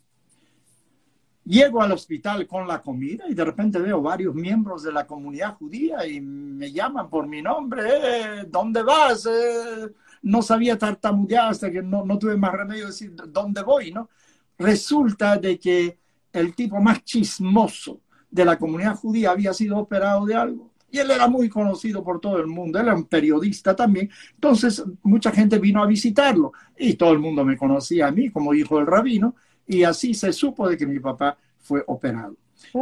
Llego 1.45 1.81
al 1.81 1.93
hospital 1.93 2.45
con 2.49 2.67
la 2.67 2.83
comida 2.83 3.23
y 3.29 3.35
de 3.35 3.45
repente 3.45 3.79
veo 3.79 4.03
varios 4.03 4.35
miembros 4.35 4.83
de 4.83 4.91
la 4.91 5.07
comunidad 5.07 5.55
judía 5.55 6.05
y 6.09 6.21
me 6.21 6.73
llaman 6.73 7.09
por 7.09 7.29
mi 7.29 7.41
nombre. 7.41 7.83
Eh, 7.87 8.47
¿Dónde 8.49 8.83
vas? 8.83 9.27
Eh, 9.27 9.89
no 10.23 10.43
sabía 10.43 10.77
tartamudear 10.77 11.51
hasta 11.51 11.71
que 11.71 11.85
no, 11.85 12.05
no 12.05 12.19
tuve 12.19 12.37
más 12.37 12.51
remedio 12.51 12.81
de 12.81 12.87
decir 12.89 13.15
dónde 13.29 13.63
voy, 13.63 13.93
¿no? 13.93 14.11
Resulta 14.59 15.37
de 15.37 15.57
que 15.57 16.01
el 16.33 16.53
tipo 16.57 16.81
más 16.81 17.05
chismoso 17.05 18.01
de 18.29 18.45
la 18.45 18.59
comunidad 18.59 18.97
judía 18.97 19.31
había 19.31 19.55
sido 19.55 19.79
operado 19.79 20.27
de 20.27 20.35
algo. 20.35 20.73
Y 20.97 20.99
él 20.99 21.11
era 21.11 21.29
muy 21.29 21.51
conocido 21.51 22.03
por 22.03 22.21
todo 22.21 22.39
el 22.39 22.47
mundo, 22.47 22.79
él 22.79 22.87
era 22.87 22.95
un 22.95 23.05
periodista 23.05 23.77
también. 23.77 24.09
Entonces, 24.33 24.83
mucha 25.03 25.31
gente 25.31 25.59
vino 25.59 25.83
a 25.83 25.87
visitarlo 25.87 26.55
y 26.75 26.95
todo 26.95 27.13
el 27.13 27.19
mundo 27.19 27.45
me 27.45 27.55
conocía 27.55 28.07
a 28.07 28.11
mí 28.11 28.31
como 28.31 28.55
hijo 28.55 28.79
del 28.79 28.87
rabino 28.87 29.37
y 29.67 29.83
así 29.83 30.15
se 30.15 30.33
supo 30.33 30.67
de 30.67 30.79
que 30.79 30.87
mi 30.87 30.99
papá 30.99 31.37
fue 31.59 31.85
operado. 31.87 32.35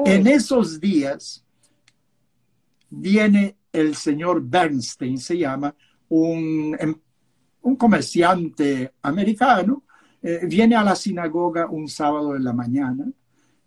En 0.04 0.28
esos 0.28 0.78
días 0.78 1.44
viene 2.88 3.56
el 3.72 3.96
señor 3.96 4.40
Bernstein, 4.44 5.18
se 5.18 5.36
llama, 5.36 5.74
un, 6.10 6.76
em, 6.78 6.94
un 7.62 7.74
comerciante 7.74 8.92
americano, 9.02 9.82
eh, 10.22 10.42
viene 10.44 10.76
a 10.76 10.84
la 10.84 10.94
sinagoga 10.94 11.66
un 11.66 11.88
sábado 11.88 12.36
en 12.36 12.44
la 12.44 12.52
mañana 12.52 13.06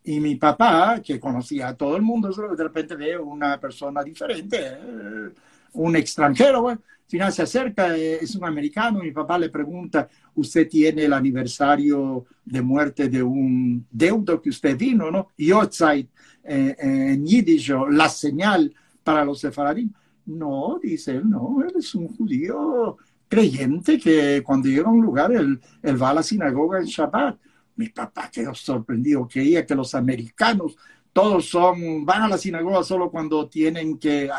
y 0.07 0.21
mi 0.21 0.35
papá, 0.35 1.01
que 1.03 1.19
conocía 1.19 1.67
a 1.67 1.75
todo 1.75 1.97
el 1.97 2.01
mundo, 2.01 2.29
de 2.29 2.63
repente 2.63 2.95
ve 2.95 3.17
una 3.17 3.59
persona 3.59 4.01
diferente, 4.01 4.57
eh, 4.57 5.29
un 5.73 5.97
extranjero, 5.97 6.61
bueno, 6.61 6.81
al 6.85 7.09
final 7.09 7.33
se 7.33 7.41
acerca, 7.41 7.93
eh, 7.97 8.19
es 8.21 8.33
un 8.35 8.45
americano, 8.45 9.01
mi 9.01 9.11
papá 9.11 9.37
le 9.37 9.49
pregunta, 9.49 10.07
¿usted 10.35 10.69
tiene 10.69 11.03
el 11.03 11.11
aniversario 11.11 12.25
de 12.45 12.61
muerte 12.61 13.09
de 13.09 13.21
un 13.21 13.85
deudo 13.91 14.41
que 14.41 14.49
usted 14.49 14.77
vino, 14.77 15.11
no? 15.11 15.27
Yotzeit, 15.37 16.09
eh, 16.41 16.75
en 16.79 17.25
yiddish, 17.25 17.73
la 17.91 18.07
señal 18.07 18.73
para 19.03 19.25
los 19.25 19.41
sefaradín. 19.41 19.93
No, 20.25 20.79
dice 20.81 21.17
él, 21.17 21.29
no, 21.29 21.61
él 21.67 21.73
es 21.77 21.93
un 21.95 22.07
judío 22.15 22.95
creyente 23.27 23.99
que 23.99 24.41
cuando 24.41 24.69
llega 24.69 24.87
a 24.87 24.91
un 24.91 25.01
lugar, 25.01 25.33
él, 25.33 25.59
él 25.83 26.01
va 26.01 26.11
a 26.11 26.13
la 26.13 26.23
sinagoga 26.23 26.79
en 26.79 26.85
Shabbat. 26.85 27.37
Mi 27.77 27.89
papá 27.89 28.29
quedó 28.29 28.53
sorprendido, 28.53 29.27
creía 29.27 29.65
que 29.65 29.75
los 29.75 29.95
americanos 29.95 30.75
todos 31.13 31.49
son, 31.49 32.05
van 32.05 32.23
a 32.23 32.27
la 32.27 32.37
sinagoga 32.37 32.83
solo 32.83 33.09
cuando 33.09 33.47
tienen 33.47 33.97
que 33.97 34.29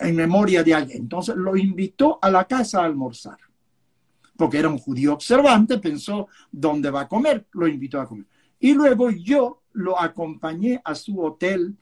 en 0.00 0.16
memoria 0.16 0.64
de 0.64 0.74
alguien. 0.74 1.02
Entonces 1.02 1.36
lo 1.36 1.56
invitó 1.56 2.18
a 2.20 2.30
la 2.30 2.44
casa 2.44 2.80
a 2.80 2.86
almorzar, 2.86 3.38
porque 4.36 4.58
era 4.58 4.68
un 4.68 4.78
judío 4.78 5.12
observante, 5.12 5.78
pensó, 5.78 6.28
¿dónde 6.50 6.90
va 6.90 7.02
a 7.02 7.08
comer? 7.08 7.46
Lo 7.52 7.68
invitó 7.68 8.00
a 8.00 8.08
comer. 8.08 8.26
Y 8.60 8.74
luego 8.74 9.10
yo 9.10 9.62
lo 9.72 10.00
acompañé 10.00 10.80
a 10.84 10.94
su 10.94 11.20
hotel 11.22 11.76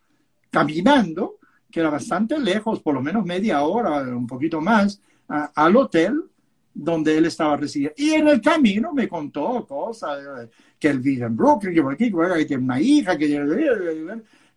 caminando, 0.51 1.39
que 1.71 1.81
era 1.81 1.91
bastante 1.91 2.39
lejos, 2.39 2.81
por 2.81 2.95
lo 2.95 3.03
menos 3.03 3.25
media 3.25 3.63
hora, 3.63 4.03
un 4.03 4.27
poquito 4.27 4.61
más, 4.61 5.01
al 5.29 5.77
hotel 5.77 6.25
donde 6.79 7.17
él 7.17 7.25
estaba 7.25 7.57
residiendo. 7.57 7.95
Y 7.97 8.11
en 8.11 8.29
el 8.29 8.41
camino 8.41 8.93
me 8.93 9.09
contó 9.09 9.67
cosas, 9.67 10.19
eh, 10.19 10.51
que 10.79 10.89
él 10.89 11.01
vive 11.01 11.25
en 11.25 11.35
Brooklyn, 11.35 11.75
que 11.75 11.83
por 11.83 11.95
aquí, 11.95 12.13
que 12.13 12.45
tiene 12.45 12.63
una 12.63 12.81
hija, 12.81 13.17
que, 13.17 13.29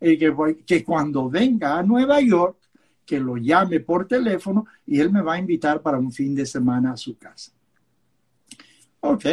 que, 0.00 0.64
que 0.66 0.84
cuando 0.84 1.30
venga 1.30 1.78
a 1.78 1.82
Nueva 1.82 2.20
York, 2.20 2.58
que 3.06 3.18
lo 3.18 3.36
llame 3.36 3.80
por 3.80 4.06
teléfono 4.06 4.66
y 4.86 5.00
él 5.00 5.10
me 5.10 5.22
va 5.22 5.34
a 5.34 5.38
invitar 5.38 5.82
para 5.82 5.98
un 5.98 6.12
fin 6.12 6.34
de 6.34 6.46
semana 6.46 6.92
a 6.92 6.96
su 6.96 7.16
casa. 7.16 7.52
Ok, 9.00 9.24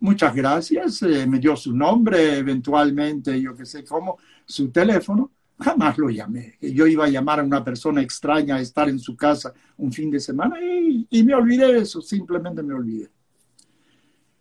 muchas 0.00 0.34
gracias. 0.34 1.02
Eh, 1.02 1.26
me 1.26 1.40
dio 1.40 1.56
su 1.56 1.76
nombre, 1.76 2.38
eventualmente, 2.38 3.38
yo 3.40 3.56
que 3.56 3.66
sé 3.66 3.84
cómo, 3.84 4.18
su 4.46 4.70
teléfono. 4.70 5.32
Jamás 5.58 5.96
lo 5.96 6.10
llamé. 6.10 6.58
Yo 6.60 6.86
iba 6.86 7.06
a 7.06 7.08
llamar 7.08 7.40
a 7.40 7.44
una 7.44 7.64
persona 7.64 8.02
extraña 8.02 8.56
a 8.56 8.60
estar 8.60 8.88
en 8.88 8.98
su 8.98 9.16
casa 9.16 9.54
un 9.78 9.90
fin 9.90 10.10
de 10.10 10.20
semana 10.20 10.56
y, 10.60 11.22
me 11.22 11.34
olvidé 11.34 11.72
de 11.72 11.78
eso, 11.80 12.02
simplemente 12.02 12.62
me 12.62 12.74
olvidé. 12.74 13.10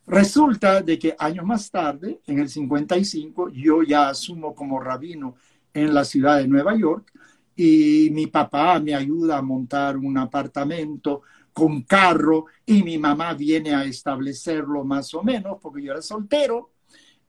Resulta 0.08 0.82
de 0.82 1.00
que 1.00 1.16
años 1.18 1.46
más 1.46 1.72
tarde, 1.72 2.20
en 2.28 2.40
el 2.40 2.50
55, 2.50 3.50
yo 3.50 3.82
ya 3.82 4.10
asumo 4.10 4.54
como 4.54 4.80
rabino 4.80 5.36
en 5.74 5.94
la 5.94 6.04
ciudad 6.04 6.38
de 6.38 6.48
Nueva 6.48 6.76
York 6.78 7.12
y 7.56 8.10
mi 8.12 8.28
papá 8.28 8.80
me 8.80 8.94
ayuda 8.94 9.38
a 9.38 9.42
montar 9.42 9.98
un 9.98 10.18
apartamento 10.18 11.22
con 11.54 11.84
carro 11.84 12.48
y 12.66 12.84
mi 12.84 12.98
mamá 12.98 13.34
viene 13.34 13.74
a 13.74 13.86
establecerlo 13.86 14.84
más 14.84 15.14
o 15.14 15.24
menos 15.24 15.58
porque 15.62 15.82
yo 15.82 15.94
era 15.94 16.02
soltero. 16.02 16.75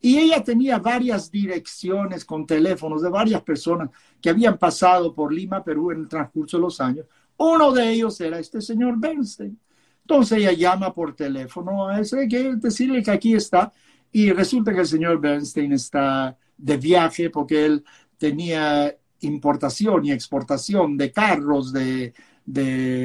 Y 0.01 0.19
ella 0.19 0.43
tenía 0.45 0.79
varias 0.79 1.31
direcciones 1.31 2.25
con 2.25 2.47
teléfonos 2.47 3.03
de 3.03 3.09
varias 3.09 3.43
personas 3.43 3.91
que 4.21 4.31
habían 4.31 4.59
pasado 4.59 5.15
por 5.15 5.33
Lima, 5.33 5.65
Perú 5.65 5.91
en 5.91 6.01
el 6.01 6.09
transcurso 6.09 6.59
de 6.59 6.63
los 6.63 6.81
años. 6.81 7.07
Uno 7.39 7.73
de 7.73 7.91
ellos 7.91 8.21
era 8.21 8.39
este 8.39 8.61
señor 8.61 8.99
Bernstein. 8.99 9.59
Entonces 10.03 10.39
ella 10.39 10.53
llama 10.53 10.95
por 10.95 11.17
teléfono 11.17 11.89
a 11.89 12.01
ese 12.01 12.29
que 12.29 12.55
decirle 12.57 13.03
que 13.03 13.11
aquí 13.11 13.35
está 13.35 13.73
y 14.13 14.31
resulta 14.33 14.73
que 14.73 14.81
el 14.81 14.87
señor 14.87 15.21
Bernstein 15.21 15.73
está 15.73 16.37
de 16.57 16.77
viaje 16.77 17.29
porque 17.31 17.67
él 17.67 17.85
tenía 18.17 18.97
importación 19.21 20.05
y 20.05 20.13
exportación 20.13 20.97
de 20.97 21.13
carros, 21.13 21.73
de, 21.73 22.13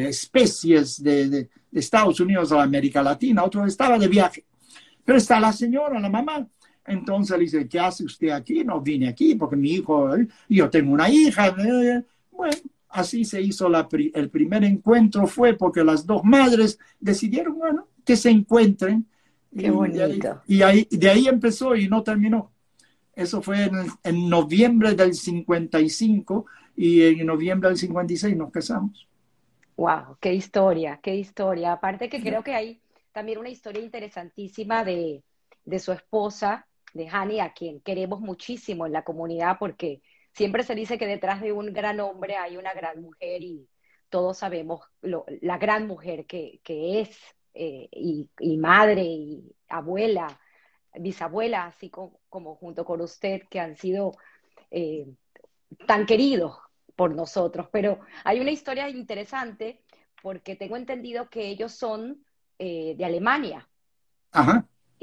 especies 0.08 1.02
de, 1.02 1.50
Estados 1.72 2.20
Unidos 2.20 2.52
a 2.52 2.62
América 2.62 3.02
Latina, 3.02 3.44
otro 3.44 3.66
estaba 3.66 3.98
de 3.98 4.10
viaje. 4.10 4.46
Pero 5.06 5.18
está 5.18 5.40
la 5.40 5.54
señora, 5.54 6.00
la 6.00 6.10
mamá. 6.10 6.46
Entonces 6.92 7.38
le 7.38 7.44
dice, 7.44 7.68
¿qué 7.68 7.80
hace 7.80 8.04
usted 8.04 8.30
aquí? 8.30 8.64
No 8.64 8.82
vine 8.82 9.08
aquí 9.08 9.36
porque 9.36 9.56
mi 9.56 9.72
hijo, 9.72 10.10
yo 10.50 10.70
tengo 10.70 10.92
una 10.92 11.10
hija. 11.10 11.56
Bueno, 12.32 12.54
así 12.90 13.24
se 13.24 13.42
hizo 13.42 13.70
la, 13.70 13.88
el 14.14 14.30
primer 14.30 14.64
encuentro, 14.64 15.26
fue 15.26 15.54
porque 15.54 15.84
las 15.84 16.06
dos 16.06 16.24
madres 16.24 16.78
decidieron, 17.00 17.58
bueno, 17.58 17.88
que 18.04 18.16
se 18.16 18.30
encuentren. 18.30 19.06
Qué 19.58 19.72
bonito. 19.72 20.42
Y, 20.48 20.62
ahí, 20.62 20.88
de 20.92 21.10
ahí 21.10 21.28
empezó 21.28 21.76
y 21.76 21.88
no 21.88 22.04
terminó. 22.04 22.52
Eso 23.16 23.42
fue 23.42 23.70
en, 24.04 24.30
noviembre 24.30 24.94
del 24.94 25.14
55 25.14 26.46
y 26.76 27.04
en 27.04 27.26
noviembre 27.26 27.70
del 27.70 27.78
56 27.78 28.36
nos 28.36 28.52
casamos. 28.52 29.08
Wow, 29.78 30.18
qué 30.20 30.34
historia, 30.34 31.00
qué 31.02 31.16
historia. 31.16 31.74
Aparte 31.74 32.10
que 32.10 32.22
creo 32.22 32.44
que 32.44 32.54
hay 32.54 32.82
también 33.12 33.40
una 33.40 33.50
historia 33.50 33.82
interesantísima 33.82 34.84
de, 34.84 35.24
de 35.66 35.80
su 35.80 35.92
esposa, 35.92 36.68
de 36.94 37.08
Hani, 37.10 37.40
a 37.40 37.54
quien 37.54 37.82
queremos 37.82 38.22
muchísimo 38.22 38.86
en 38.86 38.94
la 38.94 39.04
comunidad 39.04 39.58
porque 39.60 40.02
siempre 40.34 40.64
se 40.64 40.76
dice 40.76 40.98
que 40.98 41.08
detrás 41.08 41.42
de 41.42 41.52
un 41.52 41.74
gran 41.74 42.00
hombre 42.00 42.36
hay 42.38 42.58
una 42.58 42.74
gran 42.74 43.02
mujer 43.02 43.42
y 43.44 43.68
todos 44.10 44.38
sabemos 44.38 44.82
la 45.02 45.58
gran 45.58 45.88
mujer 45.88 46.26
que, 46.26 46.60
que 46.64 47.02
es 47.02 47.18
eh, 47.54 47.90
y, 47.92 48.58
madre 48.58 49.04
y 49.04 49.56
abuela 49.68 50.40
bisabuela, 50.94 51.66
así 51.66 51.90
como, 51.90 52.56
junto 52.56 52.84
con 52.86 53.02
usted, 53.02 53.44
que 53.50 53.60
han 53.60 53.76
sido 53.78 54.12
eh, 54.72 55.08
tan 55.88 56.06
queridos 56.06 56.58
por 56.96 57.16
nosotros. 57.16 57.68
Pero 57.72 58.00
hay 58.24 58.40
una 58.40 58.52
historia 58.52 58.90
interesante 58.90 59.82
porque 60.22 60.56
tengo 60.56 60.76
entendido 60.76 61.30
que 61.30 61.48
ellos 61.48 61.74
son 61.74 62.26
eh, 62.60 62.96
de 62.98 63.06
Alemania. 63.06 63.68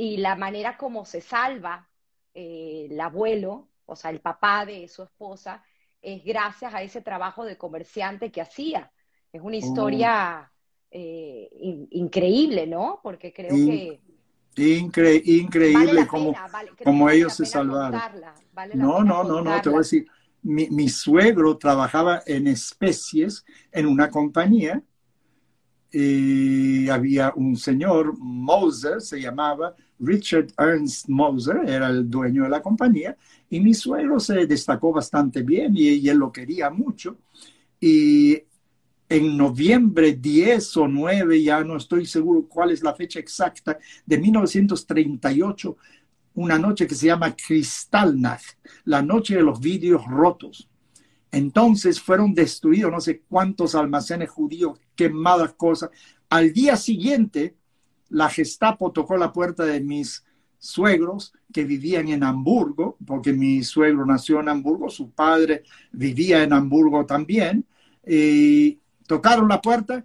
Y 0.00 0.18
la 0.18 0.36
manera 0.36 0.76
como 0.76 1.04
se 1.04 1.20
salva 1.20 1.88
eh, 2.32 2.86
el 2.88 3.00
abuelo, 3.00 3.68
o 3.84 3.96
sea, 3.96 4.12
el 4.12 4.20
papá 4.20 4.64
de 4.64 4.86
su 4.86 5.02
esposa, 5.02 5.64
es 6.00 6.24
gracias 6.24 6.72
a 6.72 6.82
ese 6.82 7.00
trabajo 7.00 7.44
de 7.44 7.58
comerciante 7.58 8.30
que 8.30 8.40
hacía. 8.40 8.92
Es 9.32 9.42
una 9.42 9.56
historia 9.56 10.52
eh, 10.92 11.48
increíble, 11.90 12.68
¿no? 12.68 13.00
Porque 13.02 13.32
creo 13.32 13.50
que... 13.50 14.00
increíble 15.24 16.06
como, 16.06 16.32
como 16.84 17.10
ellos 17.10 17.34
se 17.34 17.44
salvaron. 17.44 18.00
no, 18.74 19.02
no, 19.02 19.24
no, 19.24 19.42
no, 19.42 19.60
te 19.60 19.68
voy 19.68 19.78
a 19.78 19.80
decir, 19.80 20.06
mi, 20.42 20.70
mi, 20.70 20.88
suegro 20.88 21.58
trabajaba 21.58 22.22
en 22.24 22.46
especies 22.46 23.44
en 23.72 23.86
una 23.86 24.10
compañía 24.10 24.80
y 25.90 26.88
había 26.88 27.32
un 27.34 27.56
señor, 27.56 28.16
Moser, 28.18 29.00
se 29.00 29.20
llamaba 29.20 29.74
Richard 29.98 30.48
Ernst 30.58 31.08
Moser, 31.08 31.62
era 31.66 31.88
el 31.88 32.08
dueño 32.08 32.44
de 32.44 32.50
la 32.50 32.62
compañía, 32.62 33.16
y 33.50 33.60
mi 33.60 33.74
suegro 33.74 34.20
se 34.20 34.46
destacó 34.46 34.92
bastante 34.92 35.42
bien 35.42 35.72
y, 35.76 36.08
él 36.08 36.18
lo 36.18 36.30
quería 36.30 36.70
mucho. 36.70 37.18
Y 37.80 38.42
en 39.08 39.36
noviembre 39.36 40.12
10 40.12 40.76
o 40.76 40.88
9, 40.88 41.42
ya 41.42 41.64
no 41.64 41.76
estoy 41.76 42.04
seguro 42.04 42.46
cuál 42.46 42.70
es 42.70 42.82
la 42.82 42.94
fecha 42.94 43.18
exacta, 43.18 43.78
de 44.04 44.18
1938, 44.18 45.76
una 46.34 46.58
noche 46.58 46.86
que 46.86 46.94
se 46.94 47.06
llama 47.06 47.34
Kristallnacht, 47.34 48.58
la 48.84 49.02
noche 49.02 49.36
de 49.36 49.42
los 49.42 49.58
vidrios 49.58 50.04
rotos. 50.06 50.68
Entonces 51.30 52.00
fueron 52.00 52.34
destruidos 52.34 52.90
no 52.90 53.00
sé 53.00 53.22
cuántos 53.28 53.74
almacenes 53.74 54.30
judíos, 54.30 54.78
quemadas 54.94 55.52
cosas. 55.54 55.90
Al 56.30 56.52
día 56.52 56.76
siguiente, 56.76 57.56
la 58.08 58.28
Gestapo 58.30 58.92
tocó 58.92 59.16
la 59.16 59.32
puerta 59.32 59.64
de 59.64 59.80
mis 59.80 60.24
suegros 60.58 61.32
que 61.52 61.64
vivían 61.64 62.08
en 62.08 62.24
Hamburgo, 62.24 62.96
porque 63.06 63.32
mi 63.32 63.62
suegro 63.62 64.04
nació 64.04 64.40
en 64.40 64.48
Hamburgo, 64.48 64.88
su 64.90 65.10
padre 65.10 65.62
vivía 65.92 66.42
en 66.42 66.52
Hamburgo 66.52 67.06
también, 67.06 67.64
y 68.06 68.80
tocaron 69.06 69.48
la 69.48 69.60
puerta, 69.60 70.04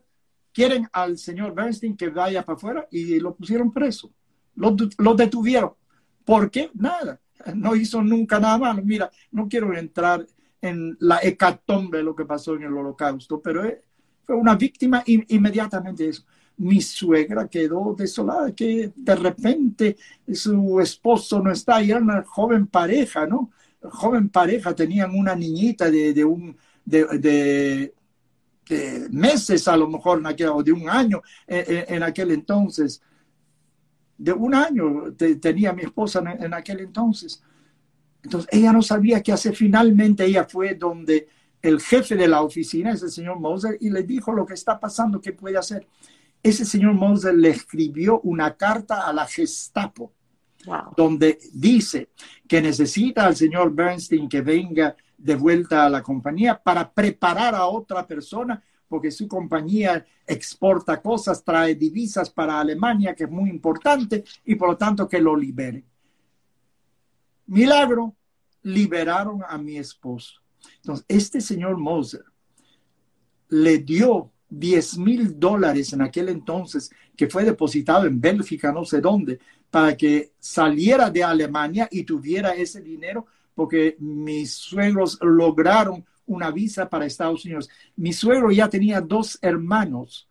quieren 0.51 0.87
al 0.91 1.17
señor 1.17 1.55
Bernstein 1.55 1.97
que 1.97 2.09
vaya 2.09 2.43
para 2.43 2.55
afuera 2.57 2.87
y 2.91 3.19
lo 3.19 3.35
pusieron 3.35 3.71
preso, 3.71 4.11
lo, 4.55 4.75
lo 4.97 5.15
detuvieron. 5.15 5.71
¿Por 6.23 6.51
qué? 6.51 6.69
Nada, 6.73 7.19
no 7.55 7.75
hizo 7.75 8.01
nunca 8.01 8.39
nada 8.39 8.57
malo. 8.57 8.81
Mira, 8.83 9.11
no 9.31 9.47
quiero 9.47 9.75
entrar 9.75 10.25
en 10.63 10.95
la 11.01 11.19
hecatombe 11.21 12.01
lo 12.01 12.15
que 12.15 12.23
pasó 12.23 12.55
en 12.55 12.63
el 12.63 12.73
holocausto, 12.73 13.41
pero 13.41 13.63
fue 14.23 14.35
una 14.35 14.55
víctima 14.55 15.03
inmediatamente 15.05 16.09
mi 16.57 16.79
suegra 16.81 17.49
quedó 17.49 17.93
desolada, 17.97 18.55
que 18.55 18.93
de 18.95 19.15
repente 19.15 19.97
su 20.31 20.79
esposo 20.79 21.41
no 21.41 21.51
está, 21.51 21.81
y 21.81 21.91
era 21.91 21.99
una 21.99 22.23
joven 22.23 22.67
pareja, 22.67 23.27
¿no? 23.27 23.51
Joven 23.81 24.29
pareja, 24.29 24.73
tenían 24.73 25.13
una 25.13 25.35
niñita 25.35 25.91
de, 25.91 26.23
un, 26.23 26.55
de, 26.85 27.93
meses 29.11 29.67
a 29.67 29.75
lo 29.75 29.89
mejor, 29.89 30.19
en 30.19 30.27
aquel, 30.27 30.49
o 30.49 30.63
de 30.63 30.71
un 30.71 30.89
año 30.89 31.21
en, 31.45 32.03
aquel 32.03 32.31
entonces. 32.31 33.01
De 34.17 34.31
un 34.31 34.55
año 34.55 35.11
tenía 35.41 35.73
mi 35.73 35.81
esposa 35.81 36.23
en 36.39 36.53
aquel 36.53 36.79
entonces. 36.79 37.43
Entonces 38.23 38.49
ella 38.51 38.71
no 38.71 38.81
sabía 38.81 39.21
qué 39.21 39.31
hacer. 39.31 39.55
Finalmente 39.55 40.25
ella 40.25 40.45
fue 40.45 40.75
donde 40.75 41.27
el 41.61 41.79
jefe 41.81 42.15
de 42.15 42.27
la 42.27 42.41
oficina, 42.41 42.91
ese 42.91 43.09
señor 43.09 43.39
Moser, 43.39 43.77
y 43.79 43.89
le 43.89 44.03
dijo 44.03 44.33
lo 44.33 44.45
que 44.45 44.53
está 44.53 44.79
pasando, 44.79 45.21
qué 45.21 45.33
puede 45.33 45.57
hacer 45.57 45.87
ese 46.43 46.65
señor 46.65 46.93
Moser 46.93 47.33
le 47.33 47.49
escribió 47.49 48.19
una 48.21 48.55
carta 48.55 49.07
a 49.07 49.13
la 49.13 49.25
Gestapo, 49.25 50.11
donde 50.95 51.39
dice 51.53 52.09
que 52.47 52.61
necesita 52.61 53.25
al 53.25 53.35
señor 53.35 53.73
Bernstein 53.73 54.27
que 54.27 54.41
venga 54.41 54.95
de 55.17 55.35
vuelta 55.35 55.85
a 55.85 55.89
la 55.89 56.03
compañía 56.03 56.61
para 56.61 56.91
preparar 56.91 57.55
a 57.55 57.65
otra 57.65 58.05
persona, 58.05 58.61
porque 58.89 59.09
su 59.09 59.27
compañía 59.27 60.05
exporta 60.27 61.01
cosas, 61.01 61.43
trae 61.43 61.75
divisas 61.75 62.29
para 62.29 62.59
Alemania, 62.59 63.15
que 63.15 63.23
es 63.23 63.31
muy 63.31 63.49
importante, 63.49 64.23
y 64.45 64.55
por 64.55 64.69
lo 64.69 64.77
tanto 64.77 65.07
que 65.07 65.21
lo 65.21 65.35
libere. 65.35 65.85
Milagro, 67.45 68.15
liberaron 68.63 69.41
a 69.47 69.57
mi 69.57 69.77
esposo. 69.77 70.41
Entonces, 70.77 71.05
este 71.07 71.41
señor 71.41 71.77
Moser 71.77 72.23
le 73.49 73.79
dio 73.79 74.31
10 74.49 74.97
mil 74.99 75.39
dólares 75.39 75.93
en 75.93 76.01
aquel 76.01 76.29
entonces, 76.29 76.91
que 77.15 77.27
fue 77.27 77.43
depositado 77.43 78.05
en 78.05 78.21
Bélgica, 78.21 78.71
no 78.71 78.85
sé 78.85 79.01
dónde, 79.01 79.39
para 79.69 79.97
que 79.97 80.33
saliera 80.39 81.09
de 81.09 81.23
Alemania 81.23 81.87
y 81.91 82.03
tuviera 82.03 82.53
ese 82.53 82.81
dinero, 82.81 83.25
porque 83.55 83.95
mis 83.99 84.53
suegros 84.53 85.17
lograron 85.21 86.05
una 86.25 86.51
visa 86.51 86.89
para 86.89 87.05
Estados 87.05 87.45
Unidos. 87.45 87.69
Mi 87.95 88.13
suegro 88.13 88.51
ya 88.51 88.69
tenía 88.69 89.01
dos 89.01 89.37
hermanos 89.41 90.27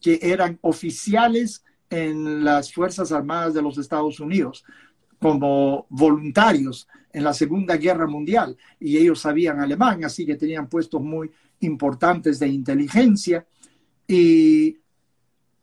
que 0.00 0.18
eran 0.22 0.58
oficiales 0.62 1.64
en 1.88 2.44
las 2.44 2.72
Fuerzas 2.72 3.12
Armadas 3.12 3.54
de 3.54 3.62
los 3.62 3.78
Estados 3.78 4.18
Unidos 4.18 4.64
como 5.20 5.86
voluntarios 5.88 6.88
en 7.12 7.24
la 7.24 7.32
Segunda 7.32 7.76
Guerra 7.76 8.06
Mundial 8.06 8.56
y 8.78 8.98
ellos 8.98 9.20
sabían 9.20 9.60
alemán, 9.60 10.04
así 10.04 10.26
que 10.26 10.36
tenían 10.36 10.68
puestos 10.68 11.02
muy 11.02 11.30
importantes 11.60 12.38
de 12.38 12.48
inteligencia 12.48 13.46
y 14.06 14.76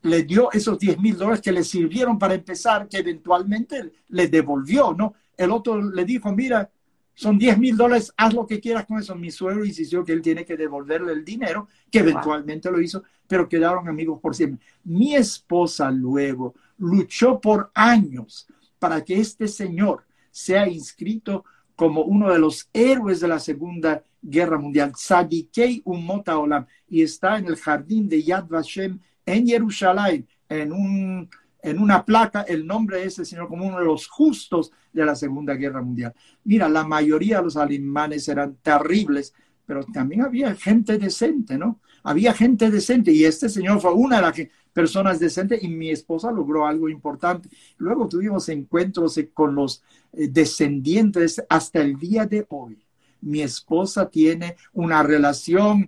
le 0.02 0.24
dio 0.24 0.52
esos 0.52 0.78
10 0.80 1.00
mil 1.00 1.18
dólares 1.18 1.42
que 1.42 1.52
le 1.52 1.64
sirvieron 1.64 2.20
para 2.20 2.34
empezar, 2.34 2.88
que 2.90 2.98
eventualmente 2.98 3.92
le 4.10 4.28
devolvió, 4.28 4.94
¿no? 4.94 5.14
El 5.38 5.52
otro 5.52 5.82
le 5.82 6.04
dijo, 6.04 6.32
mira, 6.34 6.70
son 7.16 7.38
10 7.38 7.58
mil 7.60 7.78
dólares, 7.78 8.12
haz 8.18 8.34
lo 8.34 8.46
que 8.46 8.60
quieras 8.60 8.86
con 8.86 9.00
eso. 9.00 9.16
Mi 9.16 9.32
suegro 9.32 9.64
insistió 9.64 10.04
que 10.04 10.14
él 10.14 10.22
tiene 10.22 10.46
que 10.46 10.58
devolverle 10.58 11.14
el 11.14 11.24
dinero, 11.24 11.68
que 11.90 12.00
eventualmente 12.00 12.72
lo 12.72 12.82
hizo, 12.82 13.04
pero 13.28 13.48
quedaron 13.48 13.88
amigos 13.88 14.20
por 14.20 14.36
siempre. 14.36 14.66
Mi 14.84 15.16
esposa 15.16 15.92
luego 15.92 16.56
luchó 16.78 17.40
por 17.40 17.72
años 17.74 18.48
para 18.84 19.02
que 19.02 19.18
este 19.18 19.48
señor 19.48 20.04
sea 20.30 20.68
inscrito 20.68 21.46
como 21.74 22.02
uno 22.02 22.30
de 22.34 22.38
los 22.38 22.70
héroes 22.74 23.22
de 23.22 23.30
la 23.30 23.40
Segunda 23.40 24.04
Guerra 24.22 24.58
Mundial, 24.58 24.92
Sadikei 24.94 25.82
Umota 25.86 26.38
Olam, 26.38 26.66
y 26.90 27.02
está 27.02 27.38
en 27.38 27.46
el 27.46 27.56
jardín 27.56 28.10
de 28.10 28.22
Yad 28.22 28.46
Vashem 28.50 29.00
en 29.26 29.48
Jerusalén, 29.48 30.28
en, 30.50 30.74
un, 30.74 31.30
en 31.62 31.80
una 31.80 32.04
placa, 32.04 32.42
el 32.42 32.68
nombre 32.68 32.98
de 32.98 33.06
ese 33.06 33.24
señor 33.24 33.48
como 33.48 33.66
uno 33.66 33.80
de 33.80 33.86
los 33.86 34.10
justos 34.10 34.74
de 34.92 35.06
la 35.06 35.16
Segunda 35.16 35.54
Guerra 35.54 35.82
Mundial. 35.82 36.14
Mira, 36.44 36.68
la 36.68 36.84
mayoría 36.84 37.38
de 37.38 37.44
los 37.44 37.56
alemanes 37.56 38.28
eran 38.28 38.58
terribles, 38.62 39.34
pero 39.66 39.86
también 39.94 40.24
había 40.24 40.54
gente 40.56 40.98
decente, 40.98 41.58
¿no? 41.58 41.80
Había 42.04 42.34
gente 42.34 42.70
decente 42.70 43.12
y 43.12 43.24
este 43.26 43.50
señor 43.50 43.80
fue 43.82 43.94
una 43.94 44.18
de 44.18 44.22
las 44.22 44.42
personas 44.74 45.20
decentes 45.20 45.64
y 45.64 45.68
mi 45.68 45.90
esposa 45.90 46.32
logró 46.32 46.66
algo 46.66 46.90
importante. 46.90 47.50
Luego 47.78 48.08
tuvimos 48.08 48.50
encuentros 48.50 49.20
con 49.34 49.56
los 49.56 49.84
eh, 50.12 50.28
descendientes 50.28 51.44
hasta 51.50 51.82
el 51.82 51.98
día 51.98 52.26
de 52.26 52.46
hoy 52.50 52.84
mi 53.24 53.42
esposa 53.42 54.10
tiene 54.10 54.56
una 54.74 55.02
relación 55.02 55.88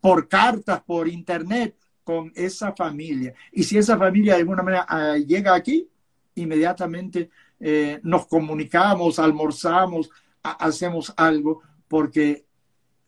por 0.00 0.28
cartas, 0.28 0.82
por 0.82 1.08
internet 1.08 1.76
con 2.04 2.32
esa 2.34 2.72
familia. 2.72 3.34
Y 3.52 3.62
si 3.62 3.78
esa 3.78 3.96
familia 3.96 4.34
de 4.34 4.40
alguna 4.40 4.62
manera 4.62 4.86
ah, 4.88 5.16
llega 5.16 5.54
aquí, 5.54 5.88
inmediatamente 6.34 7.30
eh, 7.60 8.00
nos 8.02 8.26
comunicamos, 8.26 9.18
almorzamos, 9.18 10.10
hacemos 10.42 11.14
algo, 11.16 11.62
porque 11.86 12.44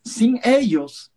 sin 0.05 0.39
ellos, 0.45 1.13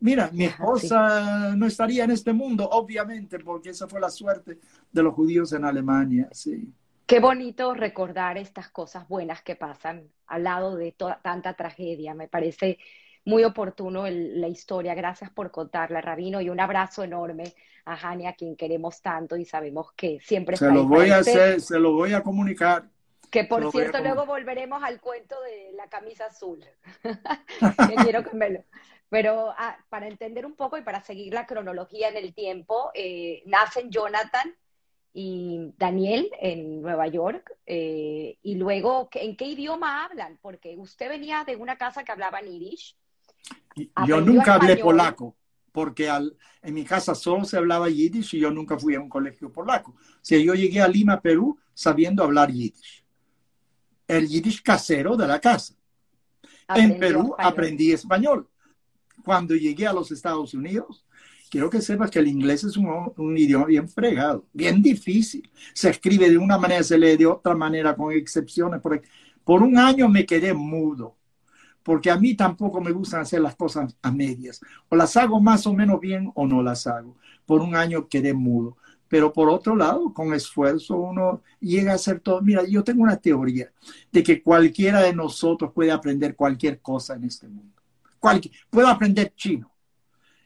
mira, 0.00 0.30
mi 0.32 0.44
esposa 0.44 1.54
no 1.56 1.66
estaría 1.66 2.04
en 2.04 2.10
este 2.10 2.32
mundo, 2.32 2.68
obviamente, 2.70 3.38
porque 3.38 3.70
esa 3.70 3.88
fue 3.88 4.00
la 4.00 4.10
suerte 4.10 4.58
de 4.90 5.02
los 5.02 5.14
judíos 5.14 5.52
en 5.52 5.64
Alemania, 5.64 6.28
sí. 6.32 6.72
Qué 7.06 7.20
bonito 7.20 7.72
recordar 7.72 8.36
estas 8.36 8.68
cosas 8.68 9.06
buenas 9.08 9.40
que 9.42 9.54
pasan 9.54 10.08
al 10.26 10.42
lado 10.42 10.74
de 10.74 10.90
toda, 10.90 11.20
tanta 11.22 11.54
tragedia. 11.54 12.14
Me 12.14 12.26
parece 12.26 12.78
muy 13.24 13.44
oportuno 13.44 14.06
la 14.08 14.48
historia. 14.48 14.94
Gracias 14.94 15.30
por 15.30 15.52
contarla, 15.52 16.00
Rabino, 16.00 16.40
y 16.40 16.50
un 16.50 16.58
abrazo 16.58 17.04
enorme 17.04 17.54
a 17.84 17.96
Jania, 17.96 18.30
a 18.30 18.32
quien 18.34 18.56
queremos 18.56 19.00
tanto 19.02 19.36
y 19.36 19.44
sabemos 19.44 19.92
que 19.92 20.18
siempre 20.20 20.56
se 20.56 20.70
lo 20.70 20.84
voy 20.84 21.10
a 21.10 21.18
hacer, 21.18 21.60
se 21.60 21.78
lo 21.78 21.92
voy 21.92 22.12
a 22.12 22.22
comunicar. 22.22 22.88
Que 23.30 23.44
por 23.44 23.70
cierto, 23.70 24.00
luego 24.00 24.26
volveremos 24.26 24.82
al 24.82 25.00
cuento 25.00 25.36
de 25.42 25.72
la 25.76 25.88
camisa 25.88 26.26
azul. 26.26 26.64
quiero 28.02 28.24
que 28.24 28.36
me 28.36 28.50
lo... 28.50 28.64
Pero 29.08 29.54
ah, 29.56 29.76
para 29.88 30.08
entender 30.08 30.44
un 30.44 30.54
poco 30.54 30.76
y 30.76 30.82
para 30.82 31.00
seguir 31.00 31.32
la 31.32 31.46
cronología 31.46 32.08
en 32.08 32.16
el 32.16 32.34
tiempo, 32.34 32.90
eh, 32.94 33.42
nacen 33.46 33.90
Jonathan 33.90 34.54
y 35.12 35.72
Daniel 35.78 36.30
en 36.40 36.82
Nueva 36.82 37.06
York. 37.06 37.56
Eh, 37.64 38.36
y 38.42 38.54
luego, 38.56 39.08
¿en 39.12 39.36
qué 39.36 39.46
idioma 39.46 40.04
hablan? 40.04 40.38
Porque 40.42 40.76
usted 40.76 41.08
venía 41.08 41.44
de 41.44 41.56
una 41.56 41.76
casa 41.76 42.04
que 42.04 42.12
hablaba 42.12 42.40
en 42.40 42.50
Yiddish. 42.50 42.96
Yo 44.06 44.20
nunca 44.20 44.54
hablé 44.54 44.76
polaco, 44.76 45.36
porque 45.72 46.08
al, 46.08 46.36
en 46.62 46.74
mi 46.74 46.84
casa 46.84 47.14
solo 47.14 47.44
se 47.44 47.56
hablaba 47.56 47.88
Yiddish 47.88 48.34
y 48.34 48.40
yo 48.40 48.50
nunca 48.50 48.78
fui 48.78 48.94
a 48.94 49.00
un 49.00 49.08
colegio 49.08 49.52
polaco. 49.52 49.92
O 49.92 50.18
sea, 50.20 50.38
yo 50.38 50.54
llegué 50.54 50.80
a 50.80 50.88
Lima, 50.88 51.20
Perú, 51.20 51.58
sabiendo 51.72 52.22
hablar 52.22 52.50
Yiddish. 52.50 53.04
El 54.08 54.28
Yiddish 54.28 54.62
casero 54.62 55.16
de 55.16 55.26
la 55.26 55.40
casa. 55.40 55.74
en 56.68 56.98
Perú 56.98 57.34
aprendí 57.38 57.92
español. 57.92 58.48
Cuando 59.26 59.56
llegué 59.56 59.88
a 59.88 59.92
los 59.92 60.12
Estados 60.12 60.54
Unidos, 60.54 61.04
quiero 61.50 61.68
que 61.68 61.80
sepas 61.80 62.12
que 62.12 62.20
el 62.20 62.28
inglés 62.28 62.62
es 62.62 62.76
un, 62.76 63.36
idioma 63.36 63.66
bien 63.66 63.88
fregado, 63.88 64.46
bien 64.52 64.80
difícil. 64.80 65.50
Se 65.74 65.90
escribe 65.90 66.30
de 66.30 66.38
una 66.38 66.58
manera, 66.58 66.84
se 66.84 66.96
lee 66.96 67.16
de 67.16 67.26
otra 67.26 67.56
manera, 67.56 67.96
con 67.96 68.12
excepciones. 68.12 68.80
Por, 68.80 69.02
por 69.42 69.64
un 69.64 69.76
año 69.76 70.08
me 70.08 70.24
quedé 70.24 70.54
mudo, 70.54 71.16
porque 71.82 72.08
a 72.08 72.16
mí 72.16 72.36
tampoco 72.36 72.80
me 72.80 72.92
gustan 72.92 73.22
hacer 73.22 73.40
las 73.40 73.56
cosas 73.56 73.96
a 74.00 74.12
medias. 74.12 74.60
O 74.88 74.94
las 74.94 75.16
hago 75.16 75.40
más 75.40 75.66
o 75.66 75.74
menos 75.74 75.98
bien 75.98 76.30
o 76.36 76.46
no 76.46 76.62
las 76.62 76.86
hago. 76.86 77.16
Por 77.44 77.62
un 77.62 77.74
año 77.74 78.06
quedé 78.06 78.32
mudo. 78.32 78.76
Pero 79.08 79.32
por 79.32 79.48
otro 79.48 79.74
lado, 79.74 80.14
con 80.14 80.34
esfuerzo 80.34 80.98
uno 80.98 81.42
llega 81.58 81.90
a 81.90 81.96
hacer 81.96 82.20
todo. 82.20 82.40
Mira, 82.42 82.62
yo 82.64 82.84
tengo 82.84 83.02
una 83.02 83.16
teoría 83.16 83.72
de 84.12 84.22
que 84.22 84.40
cualquiera 84.40 85.02
de 85.02 85.12
nosotros 85.12 85.72
puede 85.72 85.90
aprender 85.90 86.36
cualquier 86.36 86.80
cosa 86.80 87.16
en 87.16 87.24
este 87.24 87.48
mundo. 87.48 87.75
Cualquier, 88.18 88.54
puedo 88.70 88.88
aprender 88.88 89.32
chino. 89.36 89.70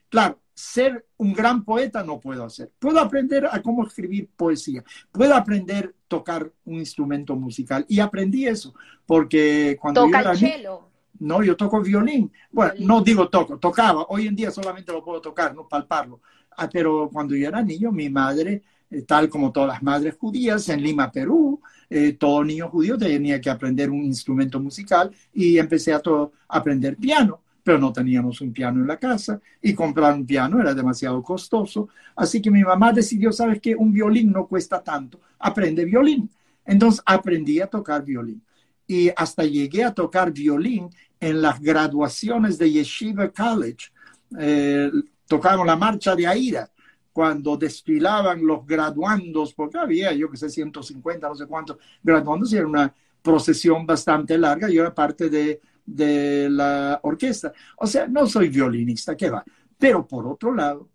Claro, 0.09 0.39
ser 0.53 1.05
un 1.17 1.33
gran 1.33 1.63
poeta 1.63 2.03
no 2.03 2.19
puedo 2.19 2.43
hacer. 2.43 2.71
Puedo 2.77 2.99
aprender 2.99 3.47
a 3.51 3.61
cómo 3.61 3.85
escribir 3.85 4.29
poesía. 4.35 4.83
Puedo 5.11 5.33
aprender 5.33 5.85
a 5.85 6.07
tocar 6.07 6.51
un 6.65 6.75
instrumento 6.75 7.35
musical. 7.35 7.85
Y 7.87 7.99
aprendí 7.99 8.45
eso 8.47 8.73
porque 9.05 9.77
cuando 9.81 10.01
¿Toca 10.05 10.17
yo 10.17 10.19
era 10.21 10.31
el 10.31 10.37
cello? 10.37 10.87
No, 11.19 11.43
yo 11.43 11.55
toco 11.55 11.81
violín. 11.81 12.31
Bueno, 12.51 12.73
violín. 12.73 12.87
no 12.87 13.01
digo 13.01 13.29
toco, 13.29 13.57
tocaba. 13.57 14.05
Hoy 14.09 14.27
en 14.27 14.35
día 14.35 14.51
solamente 14.51 14.91
lo 14.91 15.03
puedo 15.03 15.21
tocar, 15.21 15.55
no 15.55 15.67
palparlo. 15.67 16.21
Ah, 16.57 16.69
pero 16.71 17.09
cuando 17.11 17.35
yo 17.35 17.47
era 17.47 17.61
niño, 17.61 17.91
mi 17.91 18.09
madre, 18.09 18.61
eh, 18.89 19.03
tal 19.03 19.29
como 19.29 19.51
todas 19.51 19.69
las 19.69 19.83
madres 19.83 20.15
judías 20.17 20.67
en 20.69 20.83
Lima, 20.83 21.11
Perú, 21.11 21.61
eh, 21.89 22.13
todo 22.13 22.43
niño 22.43 22.69
judío 22.69 22.97
tenía 22.97 23.39
que 23.39 23.49
aprender 23.49 23.89
un 23.89 24.03
instrumento 24.03 24.59
musical 24.59 25.11
y 25.33 25.57
empecé 25.57 25.93
a 25.93 26.01
aprender 26.49 26.97
piano, 26.97 27.41
pero 27.63 27.77
no 27.77 27.93
teníamos 27.93 28.41
un 28.41 28.51
piano 28.51 28.81
en 28.81 28.87
la 28.87 28.97
casa 28.97 29.39
y 29.61 29.73
comprar 29.73 30.13
un 30.13 30.25
piano 30.25 30.59
era 30.59 30.73
demasiado 30.73 31.21
costoso. 31.21 31.89
Así 32.15 32.41
que 32.41 32.51
mi 32.51 32.63
mamá 32.63 32.91
decidió, 32.91 33.31
¿sabes 33.31 33.59
qué? 33.61 33.75
Un 33.75 33.93
violín 33.93 34.31
no 34.31 34.47
cuesta 34.47 34.83
tanto, 34.83 35.19
aprende 35.39 35.85
violín. 35.85 36.29
Entonces 36.65 37.01
aprendí 37.05 37.59
a 37.59 37.67
tocar 37.67 38.03
violín 38.03 38.41
y 38.87 39.09
hasta 39.15 39.43
llegué 39.43 39.83
a 39.83 39.93
tocar 39.93 40.31
violín 40.31 40.89
en 41.19 41.41
las 41.41 41.61
graduaciones 41.61 42.57
de 42.57 42.71
Yeshiva 42.71 43.29
College. 43.29 43.91
Eh, 44.37 44.91
tocamos 45.27 45.65
la 45.65 45.75
marcha 45.75 46.15
de 46.15 46.27
Aida 46.27 46.69
cuando 47.13 47.57
desfilaban 47.57 48.45
los 48.45 48.65
graduandos, 48.65 49.53
porque 49.53 49.77
había, 49.77 50.13
yo 50.13 50.29
que 50.29 50.37
sé, 50.37 50.49
150, 50.49 51.27
no 51.27 51.35
sé 51.35 51.45
cuántos 51.45 51.77
graduandos, 52.01 52.51
y 52.51 52.57
era 52.57 52.67
una 52.67 52.93
procesión 53.21 53.85
bastante 53.85 54.37
larga, 54.37 54.69
yo 54.69 54.81
era 54.81 54.93
parte 54.93 55.29
de, 55.29 55.59
de 55.95 56.49
la 56.49 56.99
orquesta. 57.03 57.53
O 57.77 57.87
sea, 57.87 58.07
no 58.07 58.25
soy 58.27 58.49
violinista, 58.49 59.15
¿qué 59.15 59.29
va? 59.29 59.43
Pero 59.77 60.07
por 60.07 60.27
otro 60.27 60.53
lado, 60.53 60.89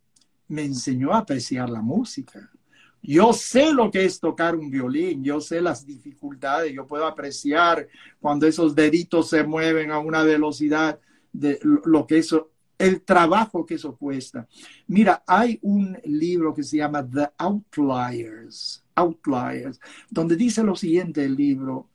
me 0.49 0.65
enseñó 0.65 1.13
a 1.13 1.19
apreciar 1.19 1.69
la 1.69 1.83
música. 1.83 2.51
Yo 3.03 3.33
sé 3.33 3.73
lo 3.73 3.91
que 3.91 4.05
es 4.05 4.19
tocar 4.19 4.57
un 4.57 4.71
violín, 4.71 5.23
yo 5.23 5.41
sé 5.41 5.61
las 5.61 5.87
dificultades, 5.87 6.73
yo 6.73 6.87
puedo 6.87 7.07
apreciar 7.07 7.87
cuando 8.21 8.47
esos 8.47 8.75
deditos 8.75 9.29
se 9.29 9.45
mueven 9.45 9.91
a 9.91 9.99
una 9.99 10.23
velocidad 10.23 10.99
de 11.33 11.61
lo 11.63 12.07
que 12.07 12.19
eso 12.19 12.51
el 12.79 13.03
trabajo 13.03 13.65
que 13.65 13.75
eso 13.75 13.97
cuesta. 13.97 14.47
Mira, 14.89 15.23
hay 15.27 15.59
un 15.63 15.97
libro 16.05 16.53
que 16.53 16.63
se 16.63 16.79
llama 16.79 17.09
The 17.09 17.29
Outliers, 17.39 18.85
Outliers, 18.95 19.81
donde 20.11 20.37
dice 20.37 20.63
lo 20.63 20.77
siguiente 20.77 21.25
el 21.25 21.37
libro, 21.37 21.89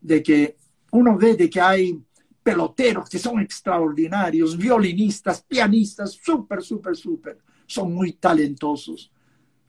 de 0.00 0.22
que 0.22 0.56
uno 0.90 1.16
ve 1.16 1.34
de 1.36 1.48
que 1.48 1.60
hay 1.60 2.02
peloteros 2.44 3.08
que 3.08 3.18
son 3.18 3.40
extraordinarios, 3.40 4.56
violinistas, 4.56 5.42
pianistas, 5.42 6.12
súper, 6.12 6.62
súper, 6.62 6.94
súper, 6.94 7.38
son 7.66 7.92
muy 7.92 8.12
talentosos. 8.12 9.10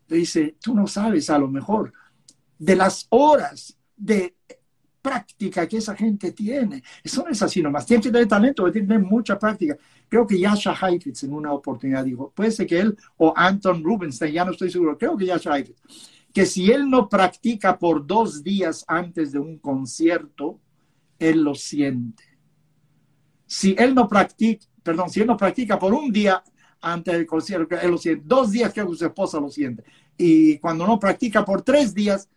Dice, 0.07 0.57
tú 0.61 0.76
no 0.76 0.86
sabes 0.86 1.30
a 1.32 1.39
lo 1.39 1.47
mejor 1.47 1.91
de 2.59 2.76
las 2.76 3.07
horas 3.09 3.76
de 3.97 4.36
práctica 5.01 5.67
que 5.67 5.78
esa 5.78 5.95
gente 5.95 6.32
tiene. 6.32 6.84
Eso 7.03 7.23
no 7.23 7.30
es 7.30 7.41
así 7.41 7.61
nomás. 7.61 7.86
Tiene 7.86 8.03
que 8.03 8.11
tener 8.11 8.28
talento, 8.28 8.63
tiene 8.71 8.88
que 8.88 8.93
tener 8.93 9.07
mucha 9.07 9.39
práctica. 9.39 9.78
Creo 10.09 10.28
que 10.28 10.38
Yasha 10.38 10.73
Heifetz 10.73 11.23
en 11.23 11.34
una 11.34 11.53
oportunidad 11.53 12.03
dijo, 12.03 12.32
puede 12.36 12.51
ser 12.51 12.67
que 12.67 12.80
él 12.80 12.97
o 13.17 13.34
Anton 13.36 13.84
Rubinstein, 13.84 14.34
ya 14.34 14.43
no 14.43 14.51
estoy 14.51 14.69
seguro, 14.69 14.97
creo 14.97 15.15
que 15.15 15.28
Yasha 15.28 15.57
Heifetz, 15.57 15.82
que 16.34 16.45
si 16.45 16.71
él 16.71 16.89
no 16.89 17.07
practica 17.07 17.80
por 17.80 18.05
dos 18.05 18.43
días 18.43 18.84
antes 18.88 19.32
de 19.32 19.39
un 19.39 19.59
concierto, 19.59 20.59
él 21.17 21.41
lo 21.41 21.55
siente. 21.55 22.34
Si 23.56 23.74
él 23.78 23.95
no 23.95 24.06
practica, 24.06 24.66
perdón, 24.84 25.10
si 25.10 25.22
él 25.22 25.28
no 25.28 25.38
practica 25.38 25.80
por 25.80 25.93
un 25.93 26.12
día 26.12 26.43
antes 26.82 27.14
del 27.14 27.26
concierto, 27.26 27.80
él 27.80 27.89
lo 27.89 27.97
siente. 27.97 28.22
Dos 28.26 28.51
días 28.51 28.74
que 28.74 28.82
su 28.82 29.06
esposa 29.06 29.39
lo 29.39 29.49
siente. 29.49 29.86
Y 30.18 30.58
cuando 30.58 30.86
no 30.86 30.99
practica 30.99 31.45
por 31.45 31.62
tres 31.62 31.93
días, 31.93 32.28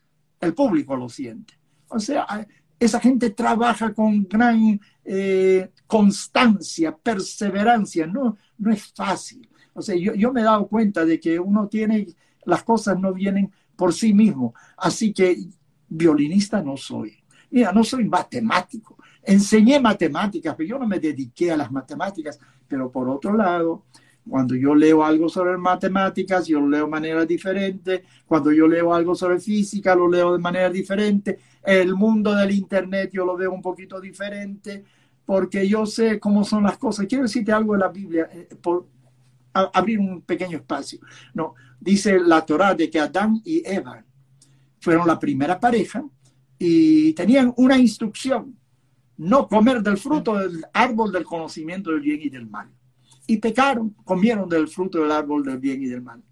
el 0.40 0.54
público 0.54 0.94
lo 0.94 1.08
siente. 1.08 1.54
O 1.88 1.98
sea, 1.98 2.46
esa 2.78 3.00
gente 3.00 3.30
trabaja 3.30 3.92
con 3.92 4.28
gran 4.28 4.80
eh, 5.04 5.72
constancia, 5.88 6.96
perseverancia, 6.96 8.06
no, 8.06 8.36
no 8.56 8.70
es 8.70 8.92
fácil. 8.94 9.48
O 9.74 9.82
sea, 9.82 9.96
yo, 9.96 10.14
yo 10.14 10.32
me 10.32 10.42
he 10.42 10.44
dado 10.44 10.68
cuenta 10.68 11.04
de 11.04 11.18
que 11.18 11.40
uno 11.40 11.66
tiene, 11.66 12.06
las 12.44 12.62
cosas 12.62 12.96
no 12.96 13.12
vienen 13.12 13.50
por 13.74 13.92
sí 13.92 14.14
mismo. 14.14 14.54
Así 14.76 15.12
que 15.12 15.36
violinista 15.88 16.62
no 16.62 16.76
soy. 16.76 17.16
Mira, 17.50 17.72
no 17.72 17.82
soy 17.82 18.04
matemático. 18.04 18.98
Enseñé 19.28 19.78
matemáticas, 19.78 20.54
pero 20.56 20.68
yo 20.68 20.78
no 20.78 20.86
me 20.86 20.98
dediqué 20.98 21.52
a 21.52 21.56
las 21.56 21.70
matemáticas. 21.70 22.38
Pero 22.66 22.90
por 22.90 23.08
otro 23.08 23.36
lado, 23.36 23.84
cuando 24.28 24.54
yo 24.54 24.74
leo 24.74 25.04
algo 25.04 25.28
sobre 25.28 25.56
matemáticas, 25.56 26.46
yo 26.46 26.60
lo 26.60 26.68
leo 26.68 26.84
de 26.84 26.90
manera 26.90 27.24
diferente. 27.24 28.04
Cuando 28.26 28.52
yo 28.52 28.66
leo 28.66 28.94
algo 28.94 29.14
sobre 29.14 29.38
física, 29.38 29.94
lo 29.94 30.08
leo 30.08 30.32
de 30.32 30.38
manera 30.38 30.70
diferente. 30.70 31.38
El 31.62 31.94
mundo 31.94 32.34
del 32.34 32.52
Internet 32.52 33.10
yo 33.12 33.24
lo 33.24 33.36
veo 33.36 33.52
un 33.52 33.62
poquito 33.62 34.00
diferente 34.00 34.84
porque 35.26 35.68
yo 35.68 35.84
sé 35.84 36.18
cómo 36.18 36.42
son 36.42 36.62
las 36.62 36.78
cosas. 36.78 37.04
Quiero 37.06 37.24
decirte 37.24 37.52
algo 37.52 37.74
de 37.74 37.80
la 37.80 37.88
Biblia, 37.88 38.30
eh, 38.32 38.48
por 38.62 38.86
abrir 39.52 39.98
un 39.98 40.22
pequeño 40.22 40.56
espacio. 40.56 41.00
No, 41.34 41.54
dice 41.78 42.18
la 42.18 42.46
Torah 42.46 42.74
de 42.74 42.88
que 42.88 42.98
Adán 42.98 43.38
y 43.44 43.62
Eva 43.62 44.02
fueron 44.80 45.06
la 45.06 45.18
primera 45.18 45.60
pareja 45.60 46.02
y 46.58 47.12
tenían 47.12 47.52
una 47.58 47.76
instrucción, 47.76 48.56
no 49.18 49.48
comer 49.48 49.82
del 49.82 49.98
fruto 49.98 50.38
del 50.38 50.64
árbol 50.72 51.12
del 51.12 51.24
conocimiento 51.24 51.90
del 51.90 52.00
bien 52.00 52.20
y 52.22 52.28
del 52.28 52.48
mal 52.48 52.70
y 53.28 53.36
pecaron, 53.36 53.94
comieron 54.04 54.48
del 54.48 54.66
fruto 54.68 55.02
del 55.02 55.12
árbol 55.12 55.44
del 55.44 55.58
bien 55.58 55.82
y 55.82 55.86
del 55.86 56.02
mal. 56.02 56.22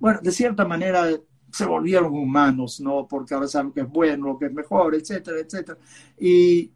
Bueno, 0.00 0.18
de 0.22 0.32
cierta 0.32 0.64
manera 0.64 1.06
se 1.52 1.66
volvieron 1.66 2.12
humanos, 2.12 2.80
¿no? 2.80 3.06
Porque 3.06 3.34
ahora 3.34 3.46
saben 3.46 3.70
que 3.70 3.82
es 3.82 3.88
bueno, 3.88 4.28
lo 4.28 4.38
que 4.38 4.46
es 4.46 4.52
mejor, 4.52 4.94
etcétera, 4.94 5.38
etcétera. 5.40 5.78
Y 6.18 6.70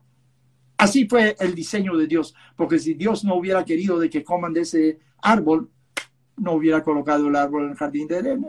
así 0.77 1.09
fue 1.09 1.35
el 1.41 1.55
diseño 1.55 1.97
de 1.97 2.07
Dios, 2.07 2.35
porque 2.55 2.79
si 2.79 2.93
Dios 2.93 3.25
no 3.25 3.37
hubiera 3.37 3.65
querido 3.65 3.99
de 3.99 4.11
que 4.11 4.23
coman 4.23 4.53
de 4.53 4.61
ese 4.61 4.99
árbol, 5.23 5.71
no 6.37 6.53
hubiera 6.53 6.83
colocado 6.83 7.29
el 7.29 7.37
árbol 7.37 7.65
en 7.65 7.71
el 7.71 7.77
jardín 7.77 8.09
de 8.09 8.19
Edén. 8.19 8.47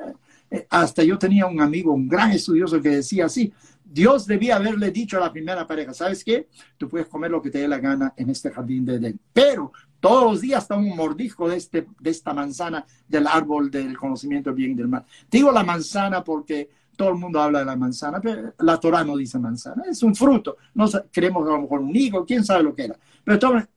Eh, 0.51 0.67
hasta 0.69 1.03
yo 1.03 1.17
tenía 1.17 1.45
un 1.45 1.61
amigo, 1.61 1.93
un 1.93 2.09
gran 2.09 2.31
estudioso 2.31 2.81
que 2.81 2.89
decía 2.89 3.27
así, 3.27 3.53
Dios 3.93 4.25
debía 4.25 4.55
haberle 4.55 4.89
dicho 4.89 5.17
a 5.17 5.19
la 5.19 5.31
primera 5.31 5.67
pareja, 5.67 5.93
¿sabes 5.93 6.23
qué? 6.23 6.49
Tú 6.77 6.89
puedes 6.89 7.05
comer 7.05 7.29
lo 7.29 7.43
que 7.43 7.51
te 7.51 7.59
dé 7.59 7.67
la 7.67 7.77
gana 7.77 8.11
en 8.17 8.31
este 8.31 8.49
jardín 8.49 8.83
de 8.83 8.95
Edén, 8.95 9.19
pero 9.31 9.71
todos 9.99 10.31
los 10.31 10.41
días 10.41 10.63
está 10.63 10.75
un 10.75 10.95
mordisco 10.95 11.47
de, 11.47 11.57
este, 11.57 11.85
de 11.99 12.09
esta 12.09 12.33
manzana 12.33 12.83
del 13.07 13.27
árbol 13.27 13.69
del 13.69 13.95
conocimiento 13.95 14.49
del 14.49 14.57
bien 14.57 14.71
y 14.71 14.73
del 14.73 14.87
mal. 14.87 15.05
Digo 15.29 15.51
la 15.51 15.63
manzana 15.63 16.23
porque 16.23 16.71
todo 16.95 17.09
el 17.09 17.15
mundo 17.17 17.39
habla 17.39 17.59
de 17.59 17.65
la 17.65 17.75
manzana, 17.75 18.19
pero 18.19 18.55
la 18.57 18.79
Torah 18.79 19.03
no 19.03 19.15
dice 19.15 19.37
manzana, 19.37 19.83
es 19.87 20.01
un 20.01 20.15
fruto. 20.15 20.57
No 20.73 20.87
creemos 21.11 21.47
a 21.47 21.51
lo 21.51 21.61
mejor 21.61 21.81
un 21.81 21.95
higo, 21.95 22.25
quién 22.25 22.43
sabe 22.43 22.63
lo 22.63 22.73
que 22.73 22.85
era. 22.85 22.97
Pero 23.23 23.67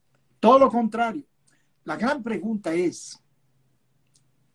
todo 0.40 0.58
lo 0.58 0.70
contrario. 0.70 1.24
La 1.84 1.96
gran 1.96 2.22
pregunta 2.22 2.72
es, 2.72 3.20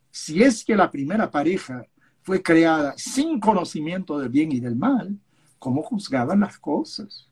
si 0.09 0.41
es 0.41 0.65
que 0.65 0.75
la 0.75 0.89
primera 0.89 1.29
pareja 1.29 1.85
fue 2.23 2.41
creada 2.41 2.95
sin 2.97 3.39
conocimiento 3.39 4.17
del 4.17 4.29
bien 4.29 4.51
y 4.51 4.59
del 4.59 4.75
mal, 4.75 5.17
¿cómo 5.61 5.83
juzgaban 5.83 6.41
las 6.41 6.57
cosas? 6.57 7.31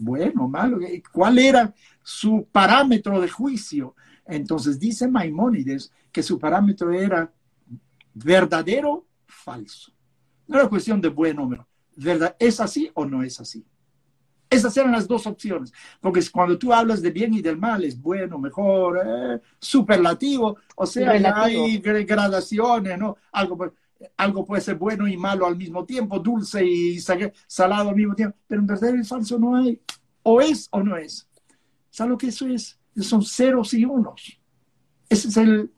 bueno, 0.00 0.48
malo, 0.48 0.78
cuál 1.12 1.38
era 1.38 1.74
su 2.02 2.46
parámetro 2.50 3.20
de 3.20 3.28
juicio. 3.28 3.94
Entonces 4.24 4.80
dice 4.80 5.06
Maimónides 5.06 5.92
que 6.10 6.22
su 6.22 6.38
parámetro 6.38 6.90
era 6.90 7.30
verdadero, 8.14 9.04
falso. 9.26 9.92
No 10.46 10.58
era 10.58 10.68
cuestión 10.68 11.00
de 11.00 11.08
bueno 11.08 11.44
o 11.44 11.66
¿Verdad? 11.96 12.34
¿Es 12.38 12.60
así 12.60 12.90
o 12.94 13.04
no 13.04 13.22
es 13.22 13.38
así? 13.40 13.62
Esas 14.48 14.74
eran 14.76 14.92
las 14.92 15.06
dos 15.06 15.26
opciones, 15.26 15.72
porque 16.00 16.20
cuando 16.32 16.58
tú 16.58 16.72
hablas 16.72 17.02
de 17.02 17.10
bien 17.10 17.34
y 17.34 17.42
del 17.42 17.56
mal, 17.56 17.84
es 17.84 18.00
bueno, 18.00 18.36
mejor, 18.38 19.00
eh, 19.04 19.40
superlativo, 19.60 20.56
o 20.74 20.86
sea, 20.86 21.12
hay 21.12 21.78
gradaciones, 21.78 22.98
¿no? 22.98 23.16
Algo, 23.30 23.72
algo 24.16 24.44
puede 24.44 24.62
ser 24.62 24.76
bueno 24.76 25.06
y 25.06 25.16
malo 25.16 25.46
al 25.46 25.56
mismo 25.56 25.84
tiempo, 25.84 26.18
dulce 26.18 26.64
y 26.64 26.98
salado 27.00 27.90
al 27.90 27.96
mismo 27.96 28.14
tiempo, 28.14 28.36
pero 28.46 28.60
en 28.60 28.66
verdad 28.66 28.94
y 28.94 29.04
falso 29.04 29.38
no 29.38 29.56
hay. 29.56 29.80
O 30.22 30.40
es 30.40 30.68
o 30.70 30.82
no 30.82 30.96
es. 30.96 31.28
¿Sabes 31.90 32.10
lo 32.10 32.18
que 32.18 32.28
eso 32.28 32.46
es? 32.46 32.78
Son 33.00 33.22
ceros 33.22 33.72
y 33.74 33.84
unos. 33.84 34.38
Ese 35.08 35.28
es 35.28 35.36
el, 35.36 35.70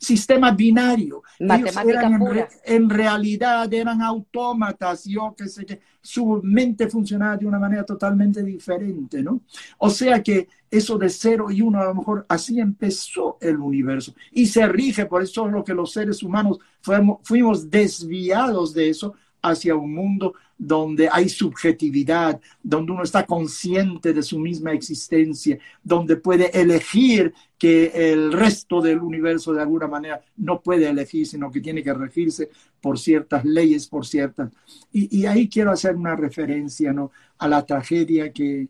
sistema 0.00 0.50
binario. 0.50 1.22
Matemática 1.40 2.06
en, 2.06 2.46
en, 2.64 2.90
realidad 2.90 3.72
eran 3.72 4.02
autómatas, 4.02 5.04
yo 5.04 5.34
que 5.36 5.48
sé 5.48 5.64
que 5.64 5.80
su 6.02 6.40
mente 6.42 6.88
funcionaba 6.88 7.36
de 7.36 7.46
una 7.46 7.58
manera 7.58 7.84
totalmente 7.84 8.42
diferente, 8.42 9.22
¿no? 9.22 9.40
O 9.78 9.88
sea 9.88 10.22
que 10.22 10.48
eso 10.70 10.98
de 10.98 11.08
cero 11.08 11.50
y 11.50 11.62
uno, 11.62 11.80
a 11.80 11.86
lo 11.86 11.94
mejor 11.94 12.26
así 12.28 12.60
empezó 12.60 13.38
el 13.40 13.56
universo. 13.56 14.14
Y 14.32 14.46
se 14.46 14.66
rige, 14.68 15.06
por 15.06 15.22
eso 15.22 15.46
es 15.46 15.52
lo 15.52 15.64
que 15.64 15.74
los 15.74 15.92
seres 15.92 16.22
humanos 16.22 16.58
fuimos, 16.80 17.18
fuimos 17.22 17.70
desviados 17.70 18.72
de 18.74 18.90
eso 18.90 19.14
hacia 19.42 19.74
un 19.74 19.94
mundo 19.94 20.34
donde 20.62 21.08
hay 21.10 21.30
subjetividad, 21.30 22.38
donde 22.62 22.92
uno 22.92 23.02
está 23.02 23.24
consciente 23.24 24.12
de 24.12 24.22
su 24.22 24.38
misma 24.38 24.72
existencia, 24.72 25.58
donde 25.82 26.18
puede 26.18 26.50
elegir 26.60 27.32
que 27.58 28.12
el 28.12 28.30
resto 28.30 28.82
del 28.82 28.98
universo 28.98 29.54
de 29.54 29.62
alguna 29.62 29.86
manera 29.86 30.20
no 30.36 30.60
puede 30.60 30.86
elegir, 30.86 31.26
sino 31.26 31.50
que 31.50 31.62
tiene 31.62 31.82
que 31.82 31.94
regirse 31.94 32.50
por 32.78 32.98
ciertas 32.98 33.42
leyes, 33.42 33.86
por 33.86 34.06
ciertas. 34.06 34.50
Y, 34.92 35.24
ahí 35.24 35.48
quiero 35.48 35.70
hacer 35.70 35.96
una 35.96 36.14
referencia 36.14 36.92
¿no? 36.92 37.10
a 37.38 37.48
la 37.48 37.64
tragedia 37.64 38.30
que 38.30 38.68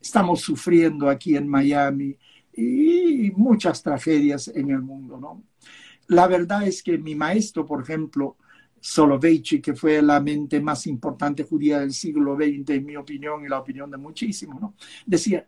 estamos 0.00 0.40
sufriendo 0.40 1.08
aquí 1.08 1.36
en 1.36 1.46
Miami 1.46 2.16
y 2.52 3.30
muchas 3.36 3.80
tragedias 3.80 4.48
en 4.48 4.70
el 4.70 4.82
mundo. 4.82 5.18
¿no? 5.20 5.44
La 6.08 6.26
verdad 6.26 6.66
es 6.66 6.82
que 6.82 6.98
mi 6.98 7.14
maestro, 7.14 7.64
por 7.64 7.80
ejemplo, 7.80 8.36
Soloveitchik, 8.80 9.64
que 9.64 9.74
fue 9.74 10.00
la 10.02 10.20
mente 10.20 10.60
más 10.60 10.86
importante 10.86 11.44
judía 11.44 11.80
del 11.80 11.92
siglo 11.92 12.36
XX, 12.36 12.70
en 12.70 12.86
mi 12.86 12.96
opinión 12.96 13.44
y 13.44 13.48
la 13.48 13.58
opinión 13.60 13.90
de 13.90 13.96
muchísimos, 13.96 14.60
¿no? 14.60 14.74
Decía, 15.06 15.46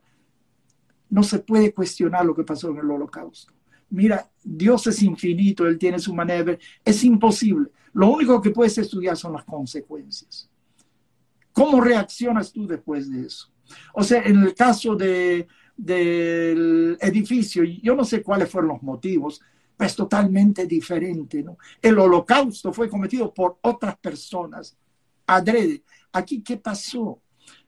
no 1.10 1.22
se 1.22 1.40
puede 1.40 1.72
cuestionar 1.72 2.24
lo 2.24 2.34
que 2.34 2.44
pasó 2.44 2.70
en 2.70 2.78
el 2.78 2.90
holocausto. 2.90 3.52
Mira, 3.90 4.30
Dios 4.42 4.86
es 4.86 5.02
infinito, 5.02 5.66
Él 5.66 5.78
tiene 5.78 5.98
su 5.98 6.14
manera. 6.14 6.56
Es 6.84 7.02
imposible. 7.04 7.70
Lo 7.92 8.08
único 8.12 8.40
que 8.40 8.50
puedes 8.50 8.78
estudiar 8.78 9.16
son 9.16 9.32
las 9.32 9.44
consecuencias. 9.44 10.48
¿Cómo 11.52 11.80
reaccionas 11.80 12.52
tú 12.52 12.66
después 12.66 13.10
de 13.10 13.26
eso? 13.26 13.52
O 13.94 14.04
sea, 14.04 14.22
en 14.22 14.42
el 14.42 14.54
caso 14.54 14.94
de, 14.94 15.48
del 15.76 16.96
edificio, 17.00 17.64
yo 17.64 17.94
no 17.96 18.04
sé 18.04 18.22
cuáles 18.22 18.48
fueron 18.48 18.68
los 18.68 18.82
motivos, 18.82 19.40
es 19.86 19.96
totalmente 19.96 20.66
diferente. 20.66 21.42
¿no? 21.42 21.58
El 21.80 21.98
holocausto 21.98 22.72
fue 22.72 22.88
cometido 22.88 23.32
por 23.32 23.58
otras 23.62 23.96
personas, 23.98 24.76
adrede. 25.26 25.82
Aquí, 26.12 26.42
¿qué 26.42 26.56
pasó? 26.56 27.20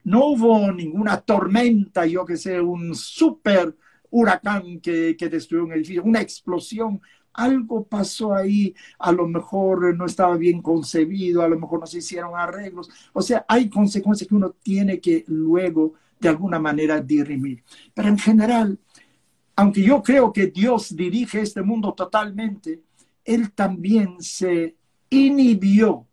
No 0.04 0.26
hubo 0.26 0.72
ninguna 0.72 1.20
tormenta, 1.20 2.06
yo 2.06 2.24
que 2.24 2.36
sé, 2.36 2.60
un 2.60 2.94
super 2.94 3.76
huracán 4.10 4.80
que, 4.80 5.16
que 5.16 5.28
destruyó 5.28 5.64
un 5.64 5.72
edificio, 5.72 6.02
una 6.02 6.20
explosión. 6.20 7.00
Algo 7.34 7.84
pasó 7.84 8.34
ahí, 8.34 8.74
a 8.98 9.10
lo 9.10 9.26
mejor 9.26 9.96
no 9.96 10.04
estaba 10.04 10.36
bien 10.36 10.60
concebido, 10.60 11.40
a 11.40 11.48
lo 11.48 11.58
mejor 11.58 11.80
no 11.80 11.86
se 11.86 11.98
hicieron 11.98 12.32
arreglos. 12.36 12.90
O 13.14 13.22
sea, 13.22 13.46
hay 13.48 13.70
consecuencias 13.70 14.28
que 14.28 14.34
uno 14.34 14.50
tiene 14.62 15.00
que 15.00 15.24
luego 15.28 15.94
de 16.22 16.28
alguna 16.28 16.58
manera 16.58 17.00
dirimir. 17.00 17.64
Pero 17.94 18.08
en 18.08 18.18
general, 18.18 18.78
aunque 19.62 19.80
yo 19.80 20.02
creo 20.02 20.32
que 20.32 20.48
Dios 20.48 20.96
dirige 20.96 21.40
este 21.40 21.62
mundo 21.62 21.94
totalmente, 21.94 22.82
Él 23.24 23.52
también 23.52 24.16
se 24.20 24.74
inhibió. 25.08 26.04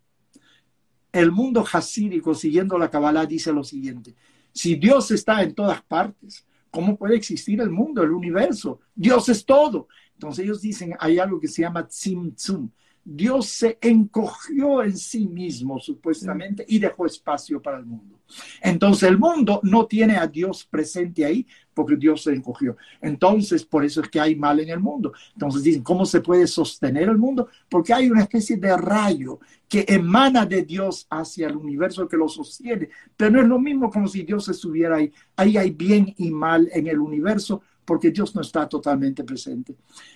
El 1.10 1.32
mundo 1.32 1.64
jasídico, 1.64 2.32
siguiendo 2.32 2.78
la 2.78 2.88
Kabbalah, 2.88 3.26
dice 3.26 3.52
lo 3.52 3.64
siguiente, 3.64 4.14
si 4.52 4.76
Dios 4.76 5.10
está 5.10 5.42
en 5.42 5.52
todas 5.52 5.82
partes, 5.82 6.46
¿cómo 6.70 6.96
puede 6.96 7.16
existir 7.16 7.60
el 7.60 7.70
mundo, 7.70 8.04
el 8.04 8.12
universo? 8.12 8.78
Dios 8.94 9.28
es 9.28 9.44
todo. 9.44 9.88
Entonces 10.12 10.44
ellos 10.44 10.60
dicen, 10.60 10.94
hay 11.00 11.18
algo 11.18 11.40
que 11.40 11.48
se 11.48 11.62
llama 11.62 11.88
tzimtzum, 11.88 12.70
Dios 13.04 13.46
se 13.46 13.78
encogió 13.80 14.82
en 14.82 14.96
sí 14.96 15.26
mismo, 15.26 15.80
supuestamente, 15.80 16.64
y 16.68 16.78
dejó 16.78 17.06
espacio 17.06 17.60
para 17.60 17.78
el 17.78 17.86
mundo. 17.86 18.20
Entonces 18.62 19.08
el 19.08 19.18
mundo 19.18 19.60
no 19.62 19.86
tiene 19.86 20.16
a 20.16 20.26
Dios 20.26 20.64
presente 20.64 21.24
ahí 21.24 21.46
porque 21.74 21.96
Dios 21.96 22.22
se 22.22 22.32
encogió. 22.32 22.76
Entonces, 23.00 23.64
por 23.64 23.84
eso 23.84 24.02
es 24.02 24.08
que 24.08 24.20
hay 24.20 24.36
mal 24.36 24.60
en 24.60 24.68
el 24.68 24.80
mundo. 24.80 25.12
Entonces 25.32 25.62
dicen, 25.62 25.82
¿cómo 25.82 26.04
se 26.04 26.20
puede 26.20 26.46
sostener 26.46 27.08
el 27.08 27.18
mundo? 27.18 27.48
Porque 27.68 27.92
hay 27.94 28.10
una 28.10 28.22
especie 28.22 28.56
de 28.56 28.76
rayo 28.76 29.40
que 29.68 29.84
emana 29.88 30.44
de 30.44 30.62
Dios 30.62 31.06
hacia 31.10 31.48
el 31.48 31.56
universo 31.56 32.06
que 32.06 32.16
lo 32.16 32.28
sostiene. 32.28 32.90
Pero 33.16 33.30
no 33.30 33.40
es 33.40 33.48
lo 33.48 33.58
mismo 33.58 33.90
como 33.90 34.08
si 34.08 34.22
Dios 34.22 34.48
estuviera 34.48 34.96
ahí. 34.96 35.12
Ahí 35.36 35.56
hay 35.56 35.70
bien 35.70 36.14
y 36.18 36.30
mal 36.30 36.68
en 36.72 36.86
el 36.86 36.98
universo 36.98 37.62
porque 37.84 38.10
Dios 38.10 38.34
no 38.34 38.42
está 38.42 38.68
totalmente 38.68 39.24
presente. 39.24 39.74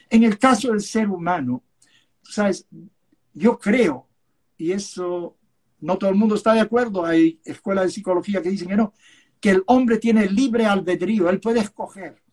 En 0.09 0.23
el 0.23 0.39
caso 0.39 0.71
del 0.71 0.81
ser 0.81 1.09
humano, 1.09 1.63
sabes, 2.25 2.67
yo 3.33 3.59
creo, 3.59 4.09
y 4.57 4.73
eso 4.73 5.37
no 5.81 5.99
todo 5.99 6.11
el 6.11 6.17
mundo 6.17 6.35
está 6.35 6.55
de 6.55 6.61
acuerdo, 6.61 7.05
hay 7.05 7.41
escuelas 7.45 7.85
de 7.85 7.91
psicología 7.91 8.43
que 8.43 8.51
dicen 8.51 8.69
que 8.69 8.77
no, 8.77 8.95
que 9.41 9.51
el 9.51 9.63
hombre 9.67 9.99
tiene 9.99 10.27
libre 10.29 10.67
albedrío, 10.67 11.29
él 11.29 11.41
puede 11.41 11.61
escoger 11.61 12.24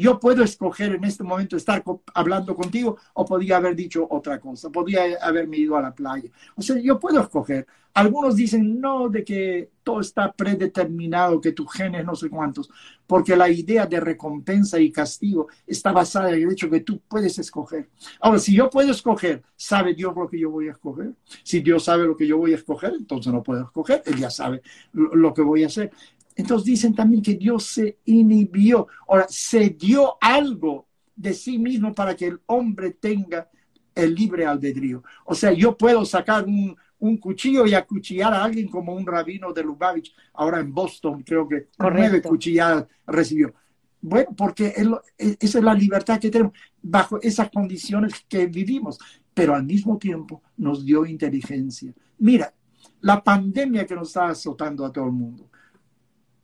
yo 0.00 0.20
puedo 0.20 0.42
escoger 0.42 0.94
en 0.94 1.04
este 1.04 1.24
momento 1.24 1.56
estar 1.56 1.82
hablando 2.14 2.54
contigo 2.54 2.98
o 3.14 3.24
podría 3.24 3.56
haber 3.56 3.74
dicho 3.74 4.06
otra 4.10 4.38
cosa, 4.38 4.70
podría 4.70 5.16
haberme 5.22 5.56
ido 5.56 5.76
a 5.76 5.82
la 5.82 5.94
playa. 5.94 6.30
O 6.54 6.62
sea, 6.62 6.76
yo 6.76 6.98
puedo 6.98 7.20
escoger. 7.20 7.66
Algunos 7.94 8.36
dicen 8.36 8.78
no, 8.78 9.08
de 9.08 9.24
que 9.24 9.70
todo 9.82 10.00
está 10.00 10.30
predeterminado, 10.30 11.40
que 11.40 11.52
tu 11.52 11.66
genes 11.66 12.04
no 12.04 12.14
sé 12.14 12.28
cuántos, 12.28 12.68
porque 13.06 13.34
la 13.34 13.48
idea 13.48 13.86
de 13.86 13.98
recompensa 13.98 14.78
y 14.78 14.92
castigo 14.92 15.48
está 15.66 15.92
basada 15.92 16.28
en 16.28 16.42
el 16.42 16.52
hecho 16.52 16.68
que 16.68 16.80
tú 16.80 17.00
puedes 17.08 17.38
escoger. 17.38 17.88
Ahora, 18.20 18.38
si 18.38 18.54
yo 18.54 18.68
puedo 18.68 18.90
escoger, 18.90 19.42
¿sabe 19.56 19.94
Dios 19.94 20.14
lo 20.14 20.28
que 20.28 20.38
yo 20.38 20.50
voy 20.50 20.68
a 20.68 20.72
escoger? 20.72 21.14
Si 21.42 21.60
Dios 21.60 21.84
sabe 21.84 22.04
lo 22.04 22.14
que 22.18 22.26
yo 22.26 22.36
voy 22.36 22.52
a 22.52 22.56
escoger, 22.56 22.92
entonces 22.98 23.32
no 23.32 23.42
puedo 23.42 23.62
escoger, 23.62 24.02
Él 24.04 24.16
ya 24.16 24.28
sabe 24.28 24.60
lo 24.92 25.32
que 25.32 25.40
voy 25.40 25.64
a 25.64 25.68
hacer. 25.68 25.90
Entonces 26.36 26.66
dicen 26.66 26.94
también 26.94 27.22
que 27.22 27.34
Dios 27.34 27.64
se 27.64 27.98
inhibió, 28.04 28.86
ahora 29.08 29.26
se 29.28 29.70
dio 29.70 30.16
algo 30.20 30.86
de 31.16 31.32
sí 31.32 31.58
mismo 31.58 31.94
para 31.94 32.14
que 32.14 32.26
el 32.26 32.40
hombre 32.46 32.90
tenga 32.90 33.48
el 33.94 34.14
libre 34.14 34.44
albedrío. 34.44 35.02
O 35.24 35.34
sea, 35.34 35.52
yo 35.52 35.76
puedo 35.76 36.04
sacar 36.04 36.44
un, 36.44 36.76
cuchillo 37.18 37.66
y 37.66 37.72
acuchillar 37.72 38.34
a 38.34 38.44
alguien 38.44 38.68
como 38.68 38.92
un 38.94 39.06
rabino 39.06 39.52
de 39.52 39.62
Lubavitch, 39.62 40.14
ahora 40.34 40.60
en 40.60 40.72
Boston, 40.74 41.22
creo 41.22 41.48
que 41.48 41.68
nueve 41.78 42.20
cuchilladas 42.20 42.86
recibió. 43.06 43.54
Bueno, 44.00 44.34
porque 44.36 44.74
esa 45.16 45.58
es 45.58 45.64
la 45.64 45.74
libertad 45.74 46.20
que 46.20 46.30
tenemos 46.30 46.52
bajo 46.82 47.20
esas 47.22 47.50
condiciones 47.50 48.12
que 48.28 48.46
vivimos, 48.46 48.98
pero 49.32 49.54
al 49.54 49.64
mismo 49.64 49.98
tiempo 49.98 50.42
nos 50.58 50.84
dio 50.84 51.06
inteligencia. 51.06 51.94
Mira, 52.18 52.52
la 53.00 53.22
pandemia 53.22 53.86
que 53.86 53.94
nos 53.94 54.08
está 54.08 54.28
azotando 54.28 54.84
a 54.84 54.92
todo 54.92 55.06
el 55.06 55.12
mundo, 55.12 55.50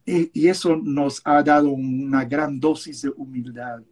y, 0.04 0.48
eso 0.48 0.76
nos 0.76 1.20
ha 1.24 1.42
dado 1.42 1.70
una 1.70 2.24
gran 2.24 2.58
dosis 2.58 3.02
de 3.02 3.10
humildad. 3.16 3.82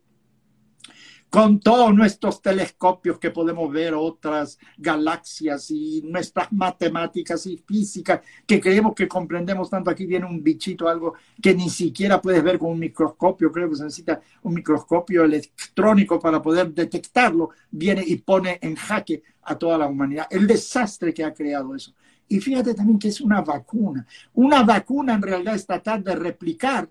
Con 1.29 1.61
todos 1.61 1.95
nuestros 1.95 2.43
telescopios 2.43 3.21
que 3.21 3.31
podemos 3.31 3.71
ver 3.71 3.95
otras 3.95 4.59
galaxias 4.77 5.71
y 5.71 6.03
nuestras 6.03 6.53
matemáticas 6.53 7.47
y 7.47 7.57
físicas 7.57 8.21
que 8.45 8.61
creemos 8.61 8.95
que 8.97 9.07
comprendemos 9.07 9.71
tanto, 9.71 9.91
aquí 9.91 10.07
viene 10.07 10.27
un 10.27 10.43
bichito, 10.43 10.89
algo 10.89 11.15
que 11.41 11.55
ni 11.55 11.71
siquiera 11.71 12.21
puedes 12.21 12.43
ver 12.43 12.59
con 12.59 12.73
un 12.73 12.81
microscopio, 12.81 13.53
creo 13.53 13.71
que 13.71 13.77
se 13.77 13.85
necesita 13.85 14.21
un 14.43 14.55
microscopio 14.55 15.23
electrónico 15.23 16.19
para 16.19 16.43
poder 16.43 16.75
detectarlo, 16.75 17.51
viene 17.71 18.03
y 18.05 18.17
pone 18.17 18.59
en 18.61 18.75
jaque 18.75 19.23
a 19.43 19.57
toda 19.57 19.79
la 19.79 19.87
humanidad. 19.87 20.27
El 20.31 20.49
desastre 20.49 21.15
que 21.15 21.23
ha 21.23 21.33
creado 21.33 21.77
eso. 21.77 21.95
Y 22.31 22.39
fíjate 22.39 22.75
también 22.75 22.97
que 22.97 23.09
es 23.09 23.21
una 23.21 23.41
vacuna. 23.41 24.07
Una 24.35 24.63
vacuna 24.63 25.15
en 25.15 25.23
realidad 25.23 25.57
es 25.57 25.67
tratar 25.67 26.01
de 26.01 26.15
replicar 26.15 26.89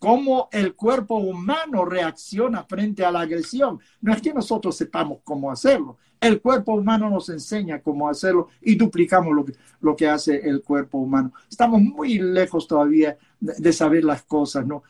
cómo 0.00 0.48
el 0.50 0.74
cuerpo 0.74 1.14
humano 1.14 1.84
reacciona 1.84 2.64
frente 2.64 3.04
a 3.04 3.12
la 3.12 3.20
agresión. 3.20 3.78
No 4.00 4.12
es 4.12 4.20
que 4.20 4.34
nosotros 4.34 4.76
sepamos 4.76 5.18
cómo 5.22 5.48
hacerlo. 5.52 5.98
El 6.20 6.40
cuerpo 6.40 6.74
humano 6.74 7.08
nos 7.08 7.28
enseña 7.28 7.80
cómo 7.80 8.08
hacerlo 8.08 8.48
y 8.60 8.74
duplicamos 8.74 9.32
lo 9.80 9.94
que, 9.94 10.08
hace 10.08 10.36
el 10.48 10.60
cuerpo 10.60 10.98
humano. 10.98 11.32
Estamos 11.48 11.80
muy 11.80 12.18
lejos 12.18 12.66
todavía 12.66 13.16
de, 13.38 13.54
de 13.58 13.72
saber 13.72 14.02
las 14.02 14.24
cosas, 14.24 14.66
¿no? 14.66 14.82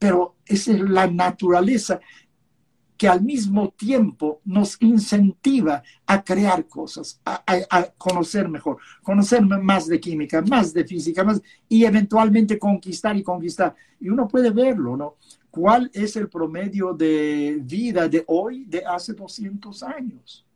Pero 0.00 0.34
esa 0.44 0.72
es 0.72 0.80
la 0.80 1.06
naturaleza 1.06 2.00
que 3.04 3.08
al 3.10 3.20
mismo 3.20 3.68
tiempo 3.68 4.40
nos 4.46 4.80
incentiva 4.80 5.82
a 6.06 6.24
crear 6.24 6.66
cosas, 6.66 7.20
a, 7.22 7.82
conocer 7.98 8.48
mejor, 8.48 8.78
conocer 9.02 9.42
más 9.42 9.86
de 9.88 10.00
química, 10.00 10.40
más 10.40 10.72
de 10.72 10.86
física, 10.86 11.22
más, 11.22 11.42
y 11.68 11.84
eventualmente 11.84 12.58
conquistar 12.58 13.14
y 13.14 13.22
conquistar. 13.22 13.74
Y 14.00 14.08
uno 14.08 14.26
puede 14.26 14.48
verlo, 14.48 14.96
¿no? 14.96 15.16
¿Cuál 15.50 15.90
es 15.92 16.16
el 16.16 16.30
promedio 16.30 16.94
de 16.94 17.58
vida 17.60 18.08
de 18.08 18.24
hoy 18.26 18.64
de 18.64 18.82
hace 18.86 19.12
200 19.12 19.82
años? 19.82 20.46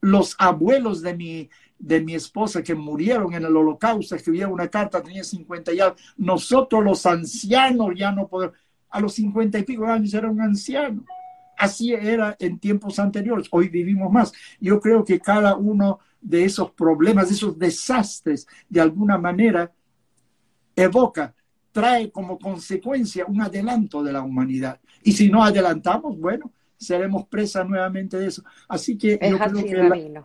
Los 0.00 0.34
abuelos 0.38 1.02
de 1.02 1.14
mi, 1.14 1.50
de 1.78 2.00
mi 2.00 2.14
esposa 2.14 2.62
que 2.62 2.74
murieron 2.74 3.34
en 3.34 3.44
el 3.44 3.54
holocausto, 3.54 4.16
escribieron 4.16 4.54
una 4.54 4.68
carta, 4.68 5.02
tenía 5.02 5.24
50 5.24 5.74
y 5.74 5.80
algo. 5.80 5.96
Nosotros 6.16 6.82
los 6.82 7.04
ancianos 7.04 7.90
ya 7.94 8.12
no 8.12 8.28
podemos, 8.28 8.56
a 8.88 8.98
los 8.98 9.12
50 9.12 9.58
y 9.58 9.62
pico 9.64 9.84
años 9.84 10.14
era 10.14 10.30
un 10.30 10.40
anciano 10.40 11.04
Así 11.60 11.92
era 11.92 12.34
en 12.38 12.58
tiempos 12.58 12.98
anteriores. 12.98 13.46
Hoy 13.50 13.68
vivimos 13.68 14.10
más. 14.10 14.32
Yo 14.58 14.80
creo 14.80 15.04
que 15.04 15.20
cada 15.20 15.56
uno 15.56 15.98
de 16.18 16.46
esos 16.46 16.70
problemas, 16.70 17.28
de 17.28 17.34
esos 17.34 17.58
desastres, 17.58 18.46
de 18.66 18.80
alguna 18.80 19.18
manera, 19.18 19.70
evoca, 20.74 21.34
trae 21.70 22.10
como 22.10 22.38
consecuencia 22.38 23.26
un 23.26 23.42
adelanto 23.42 24.02
de 24.02 24.10
la 24.10 24.22
humanidad. 24.22 24.80
Y 25.02 25.12
si 25.12 25.28
no 25.28 25.44
adelantamos, 25.44 26.18
bueno, 26.18 26.50
seremos 26.78 27.26
presa 27.26 27.62
nuevamente 27.62 28.18
de 28.18 28.28
eso. 28.28 28.42
Así 28.66 28.96
que 28.96 29.18
yo 29.20 29.38
creo 29.38 29.64
que 29.64 29.74
la, 29.74 30.24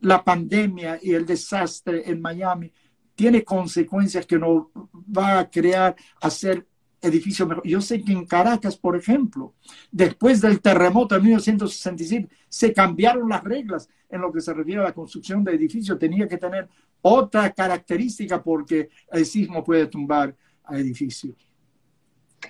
la, 0.00 0.22
pandemia 0.22 0.98
y 1.00 1.14
el 1.14 1.24
desastre 1.24 2.02
en 2.10 2.20
Miami 2.20 2.70
tiene 3.14 3.42
consecuencias 3.42 4.26
que 4.26 4.38
nos 4.38 4.66
va 4.94 5.38
a 5.38 5.50
crear 5.50 5.96
hacer 6.20 6.66
edificios 7.04 7.48
mejores. 7.48 7.70
Yo 7.70 7.80
sé 7.80 8.02
que 8.02 8.12
en 8.12 8.26
Caracas, 8.26 8.76
por 8.76 8.96
ejemplo, 8.96 9.54
después 9.90 10.40
del 10.40 10.60
terremoto 10.60 11.14
de 11.14 11.20
1967, 11.20 12.28
se 12.48 12.72
cambiaron 12.72 13.28
las 13.28 13.42
reglas 13.44 13.88
en 14.10 14.20
lo 14.20 14.32
que 14.32 14.40
se 14.40 14.52
refiere 14.52 14.80
a 14.80 14.84
la 14.84 14.92
construcción 14.92 15.44
de 15.44 15.52
edificios. 15.52 15.98
Tenía 15.98 16.26
que 16.26 16.38
tener 16.38 16.68
otra 17.02 17.52
característica 17.52 18.42
porque 18.42 18.88
el 19.12 19.26
sismo 19.26 19.62
puede 19.62 19.86
tumbar 19.86 20.34
a 20.64 20.78
edificios. 20.78 21.34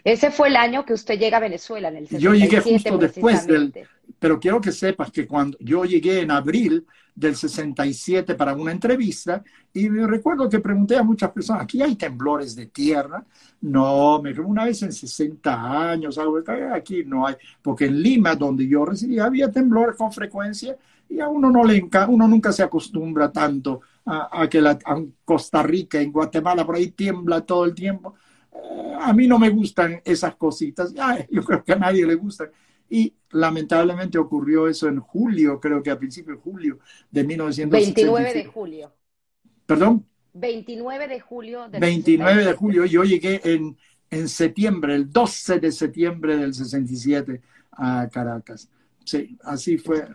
Ese 0.02 0.30
fue 0.30 0.48
el 0.48 0.56
año 0.56 0.84
que 0.84 0.92
usted 0.92 1.18
llega 1.18 1.36
a 1.36 1.40
Venezuela, 1.40 1.88
en 1.88 1.96
el 1.96 2.08
67, 2.08 2.22
Yo 2.22 2.34
llegué 2.34 2.60
justo 2.60 2.98
después 2.98 3.46
del... 3.46 3.72
Pero 4.18 4.40
quiero 4.40 4.60
que 4.60 4.72
sepas 4.72 5.10
que 5.10 5.26
cuando 5.26 5.56
yo 5.60 5.84
llegué 5.84 6.20
en 6.20 6.30
abril 6.30 6.86
del 7.14 7.36
67 7.36 8.34
para 8.34 8.54
una 8.54 8.72
entrevista 8.72 9.42
y 9.72 9.88
me 9.88 10.06
recuerdo 10.06 10.48
que 10.48 10.58
pregunté 10.58 10.96
a 10.96 11.02
muchas 11.02 11.30
personas, 11.30 11.62
¿aquí 11.62 11.80
hay 11.80 11.94
temblores 11.94 12.56
de 12.56 12.66
tierra? 12.66 13.24
No, 13.60 14.20
me 14.20 14.32
una 14.40 14.64
vez 14.64 14.82
en 14.82 14.92
60 14.92 15.90
años, 15.90 16.18
algo 16.18 16.42
aquí 16.72 17.04
no 17.04 17.26
hay, 17.26 17.36
porque 17.62 17.86
en 17.86 18.02
Lima, 18.02 18.34
donde 18.34 18.66
yo 18.66 18.84
residía, 18.84 19.26
había 19.26 19.50
temblores 19.50 19.96
con 19.96 20.12
frecuencia 20.12 20.76
y 21.08 21.20
a 21.20 21.28
uno 21.28 21.50
no 21.50 21.64
le 21.64 21.76
enca 21.76 22.08
uno 22.08 22.26
nunca 22.26 22.50
se 22.50 22.62
acostumbra 22.62 23.30
tanto 23.30 23.82
a, 24.06 24.48
que 24.48 24.60
la, 24.60 24.78
Costa 25.24 25.62
Rica, 25.62 26.00
en 26.00 26.10
Guatemala, 26.12 26.66
por 26.66 26.74
ahí 26.74 26.88
tiembla 26.88 27.42
todo 27.42 27.64
el 27.64 27.74
tiempo 27.74 28.14
a 29.00 29.12
mí 29.12 29.26
no 29.26 29.38
me 29.38 29.50
gustan 29.50 30.00
esas 30.04 30.36
cositas, 30.36 30.94
yo 31.30 31.44
creo 31.44 31.64
que 31.64 31.72
a 31.72 31.76
nadie 31.76 32.06
le 32.06 32.14
gustan. 32.14 32.48
Y 32.88 33.14
lamentablemente 33.30 34.18
ocurrió 34.18 34.68
eso 34.68 34.88
en 34.88 35.00
julio, 35.00 35.58
creo 35.60 35.82
que 35.82 35.90
a 35.90 35.98
principios 35.98 36.36
de 36.36 36.42
julio 36.42 36.78
de 37.10 37.24
1985. 37.24 38.12
29 38.12 38.34
de 38.34 38.44
julio. 38.44 38.92
¿Perdón? 39.66 40.06
29 40.34 41.08
de 41.08 41.20
julio. 41.20 41.68
Del 41.68 41.80
29 41.80 42.44
de 42.44 42.52
julio, 42.54 42.84
yo 42.84 43.04
llegué 43.04 43.40
en, 43.44 43.76
en 44.10 44.28
septiembre, 44.28 44.94
el 44.94 45.10
12 45.10 45.60
de 45.60 45.72
septiembre 45.72 46.36
del 46.36 46.54
67 46.54 47.40
a 47.72 48.08
Caracas. 48.12 48.68
Sí, 49.04 49.36
así 49.42 49.78
fue. 49.78 50.06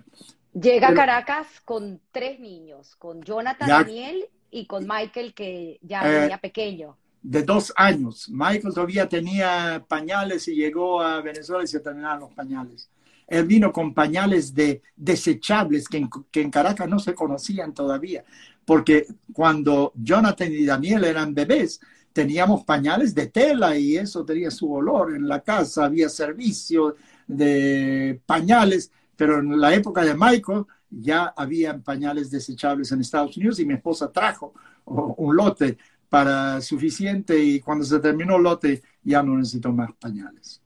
Llega 0.53 0.89
a 0.89 0.93
Caracas 0.93 1.47
con 1.63 2.01
tres 2.11 2.39
niños, 2.39 2.95
con 2.95 3.21
Jonathan 3.21 3.67
Daniel 3.67 4.25
y 4.51 4.65
con 4.65 4.87
Michael, 4.87 5.33
que 5.33 5.79
ya 5.81 6.01
eh, 6.09 6.21
venía 6.21 6.37
pequeño 6.37 6.97
de 7.21 7.43
dos 7.43 7.73
años. 7.75 8.29
Michael 8.29 8.73
todavía 8.73 9.07
tenía 9.09 9.83
pañales 9.87 10.47
y 10.47 10.55
llegó 10.55 11.01
a 11.01 11.21
Venezuela 11.21 11.63
y 11.63 11.67
se 11.67 11.79
terminaron 11.79 12.21
los 12.21 12.33
pañales. 12.33 12.89
Él 13.27 13.45
vino 13.45 13.71
con 13.71 13.93
pañales 13.93 14.53
de 14.53 14.81
desechables 14.95 15.87
que 15.87 15.97
en, 15.97 16.09
que 16.31 16.41
en 16.41 16.49
Caracas 16.49 16.89
no 16.89 16.97
se 16.97 17.13
conocían 17.13 17.73
todavía, 17.73 18.23
porque 18.65 19.05
cuando 19.33 19.93
Jonathan 19.95 20.51
y 20.51 20.65
Daniel 20.65 21.03
eran 21.03 21.35
bebés, 21.35 21.79
teníamos 22.11 22.63
pañales 22.63 23.13
de 23.13 23.27
tela 23.27 23.77
y 23.77 23.97
eso 23.97 24.25
tenía 24.25 24.49
su 24.49 24.71
olor. 24.71 25.15
En 25.15 25.27
la 25.27 25.41
casa 25.41 25.85
había 25.85 26.09
servicio 26.09 26.95
de 27.27 28.19
pañales, 28.25 28.91
pero 29.15 29.39
en 29.39 29.59
la 29.59 29.73
época 29.75 30.03
de 30.03 30.15
Michael 30.15 30.65
ya 30.89 31.33
había 31.37 31.77
pañales 31.77 32.31
desechables 32.31 32.91
en 32.91 33.01
Estados 33.01 33.37
Unidos 33.37 33.59
y 33.59 33.65
mi 33.65 33.75
esposa 33.75 34.11
trajo 34.11 34.53
un 34.85 35.35
lote 35.35 35.77
para 36.09 36.59
suficiente 36.61 37.37
y 37.39 37.59
cuando 37.59 37.85
se 37.85 37.99
terminó 37.99 38.37
el 38.37 38.43
lote 38.43 38.81
ya 39.03 39.21
no 39.23 39.37
necesito 39.37 39.71
más 39.71 39.93
pañales. 39.93 40.61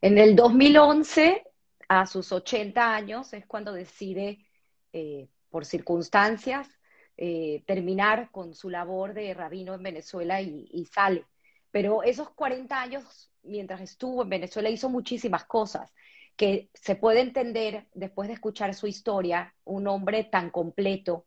En 0.00 0.18
el 0.18 0.34
2011, 0.34 1.44
a 1.88 2.06
sus 2.06 2.32
80 2.32 2.94
años, 2.94 3.32
es 3.32 3.46
cuando 3.46 3.72
decide, 3.72 4.44
eh, 4.92 5.28
por 5.50 5.64
circunstancias, 5.64 6.68
eh, 7.16 7.62
terminar 7.66 8.30
con 8.30 8.54
su 8.54 8.68
labor 8.68 9.14
de 9.14 9.32
rabino 9.34 9.74
en 9.74 9.82
Venezuela 9.82 10.40
y, 10.40 10.68
y, 10.70 10.84
sale. 10.86 11.24
Pero 11.70 12.02
esos 12.02 12.30
40 12.30 12.78
años, 12.78 13.30
mientras 13.42 13.80
estuvo 13.80 14.22
en 14.22 14.28
Venezuela, 14.28 14.68
hizo 14.68 14.90
muchísimas 14.90 15.44
cosas 15.44 15.92
que 16.36 16.68
se 16.74 16.96
puede 16.96 17.20
entender 17.20 17.86
después 17.94 18.28
de 18.28 18.34
escuchar 18.34 18.74
su 18.74 18.86
historia, 18.86 19.54
un 19.64 19.86
hombre 19.88 20.24
tan 20.24 20.50
completo 20.50 21.24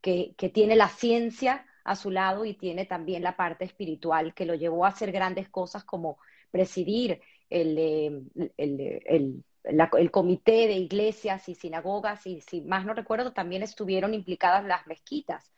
que, 0.00 0.34
que 0.36 0.48
tiene 0.48 0.76
la 0.76 0.88
ciencia, 0.88 1.66
a 1.84 1.96
su 1.96 2.10
lado 2.10 2.44
y 2.44 2.54
tiene 2.54 2.86
también 2.86 3.22
la 3.22 3.36
parte 3.36 3.64
espiritual 3.64 4.34
que 4.34 4.46
lo 4.46 4.54
llevó 4.54 4.84
a 4.84 4.88
hacer 4.88 5.12
grandes 5.12 5.48
cosas 5.48 5.84
como 5.84 6.18
presidir 6.50 7.20
el, 7.50 7.76
eh, 7.78 8.22
el, 8.56 9.44
el, 9.64 10.10
comité 10.10 10.66
de 10.68 10.74
iglesias 10.74 11.48
y 11.48 11.54
sinagogas 11.54 12.26
y 12.26 12.40
si 12.40 12.62
más 12.62 12.84
no 12.84 12.94
recuerdo 12.94 13.32
también 13.32 13.62
estuvieron 13.62 14.14
implicadas 14.14 14.64
las 14.64 14.86
mezquitas 14.86 15.52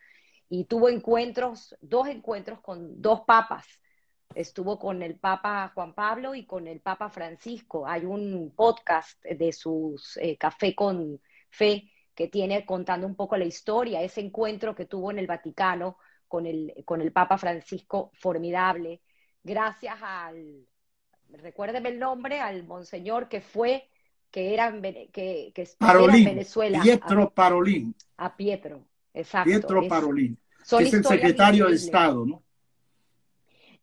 y 0.49 0.65
tuvo 0.65 0.89
encuentros, 0.89 1.75
dos 1.81 2.07
encuentros 2.07 2.61
con 2.61 3.01
dos 3.01 3.21
papas. 3.21 3.65
Estuvo 4.33 4.77
con 4.77 5.01
el 5.01 5.17
Papa 5.17 5.71
Juan 5.73 5.93
Pablo 5.93 6.35
y 6.35 6.45
con 6.45 6.67
el 6.67 6.81
Papa 6.81 7.09
Francisco. 7.09 7.87
Hay 7.87 8.05
un 8.05 8.53
podcast 8.55 9.23
de 9.23 9.51
sus 9.53 10.17
eh, 10.17 10.37
Café 10.37 10.75
con 10.75 11.19
Fe 11.49 11.91
que 12.13 12.27
tiene 12.27 12.65
contando 12.65 13.07
un 13.07 13.15
poco 13.15 13.37
la 13.37 13.45
historia, 13.45 14.01
ese 14.01 14.21
encuentro 14.21 14.73
que 14.75 14.85
tuvo 14.85 15.11
en 15.11 15.19
el 15.19 15.27
Vaticano 15.27 15.97
con 16.27 16.45
el, 16.45 16.73
con 16.85 17.01
el 17.01 17.11
Papa 17.11 17.37
Francisco 17.37 18.11
formidable, 18.13 19.01
gracias 19.43 19.97
al, 20.01 20.65
recuérdeme 21.29 21.89
el 21.89 21.99
nombre, 21.99 22.39
al 22.39 22.65
monseñor 22.65 23.29
que 23.29 23.41
fue, 23.41 23.89
que 24.31 24.53
era, 24.53 24.71
que, 24.81 25.51
que 25.53 25.67
en 25.79 26.25
Venezuela. 26.25 26.81
Pietro 26.81 27.29
Parolín. 27.29 27.95
A 28.17 28.35
Pietro, 28.35 28.85
exacto. 29.13 29.49
Pietro 29.49 29.87
Parolín. 29.87 30.37
es 30.61 30.93
el 30.93 31.03
secretario 31.03 31.67
de 31.67 31.75
Estado, 31.75 32.25
¿no? 32.25 32.43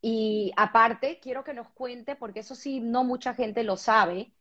Y 0.05 0.51
aparte, 0.57 1.19
quiero 1.21 1.45
que 1.45 1.53
nos 1.53 1.69
cuente, 1.69 2.17
porque 2.17 2.41
eso 2.41 2.55
sí, 2.55 2.81
no 2.81 3.05
mucha 3.05 3.33
gente 3.33 3.63
lo 3.63 3.77
sabe, 3.77 4.33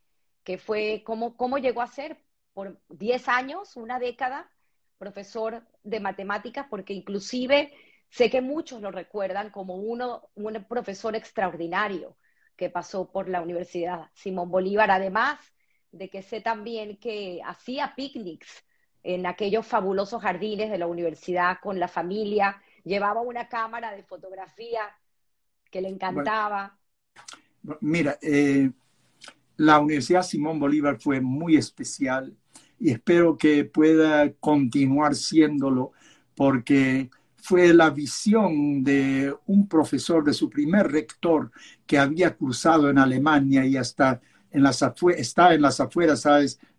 que 0.43 0.59
fue 0.59 1.03
cómo, 1.07 1.37
cómo 1.37 1.57
llegó 1.59 1.83
a 1.83 1.87
ser 1.87 2.19
por 2.53 2.81
10 2.89 3.29
años, 3.29 3.77
una 3.77 4.01
década, 4.01 4.51
profesor 4.99 5.63
de 5.85 6.01
matemáticas, 6.01 6.67
porque 6.69 6.95
inclusive 6.95 7.73
Sé 8.13 8.29
que 8.29 8.43
muchos 8.43 8.83
lo 8.83 8.91
recuerdan 8.91 9.49
como 9.49 9.77
uno, 9.77 10.29
un 10.35 10.63
profesor 10.69 11.17
extraordinario 11.17 12.19
que 12.57 12.69
pasó 12.69 13.11
por 13.11 13.27
la 13.27 13.41
Universidad 13.41 14.11
Simón 14.13 14.51
Bolívar, 14.51 14.91
además 14.91 15.39
de 15.93 16.11
que 16.11 16.21
sé 16.21 16.43
también 16.43 16.99
que 16.99 17.41
hacía 17.43 17.95
picnics 17.97 18.67
en 19.03 19.25
aquellos 19.25 19.67
fabulosos 19.67 20.21
jardines 20.21 20.71
de 20.71 20.77
la 20.77 20.87
universidad 20.87 21.57
con 21.63 21.81
la 21.81 21.89
familia, 21.89 22.61
llevaba 22.85 23.23
una 23.23 23.49
cámara 23.49 23.97
de 23.97 24.03
fotografía 24.03 24.83
que 25.71 25.81
le 25.81 25.89
encantaba. 25.89 26.79
mira, 27.81 28.19
eh, 28.21 28.71
la 29.57 29.81
Universidad 29.81 30.23
Simón 30.23 30.61
Bolívar 30.61 31.01
fue 31.01 31.23
muy 31.23 31.57
especial 31.57 32.37
y 32.79 32.91
espero 32.91 33.39
que 33.39 33.65
pueda 33.65 34.35
continuar 34.35 35.15
siéndolo 35.15 35.93
porque 36.35 37.09
fue 37.43 37.75
la 37.75 37.91
visión 37.91 38.85
de 38.85 39.35
un 39.47 39.67
profesor, 39.67 40.23
de 40.23 40.33
su 40.33 40.49
primer 40.49 40.93
rector, 40.93 41.51
que 41.85 41.99
había 41.99 42.37
cruzado 42.37 42.89
en 42.89 42.99
Alemania 42.99 43.67
y 43.67 43.77
hasta 43.77 44.21
en 44.53 44.63
las 44.63 44.85
está 45.17 45.53
en 45.53 45.63
las 45.63 45.81
afueras. 45.81 46.27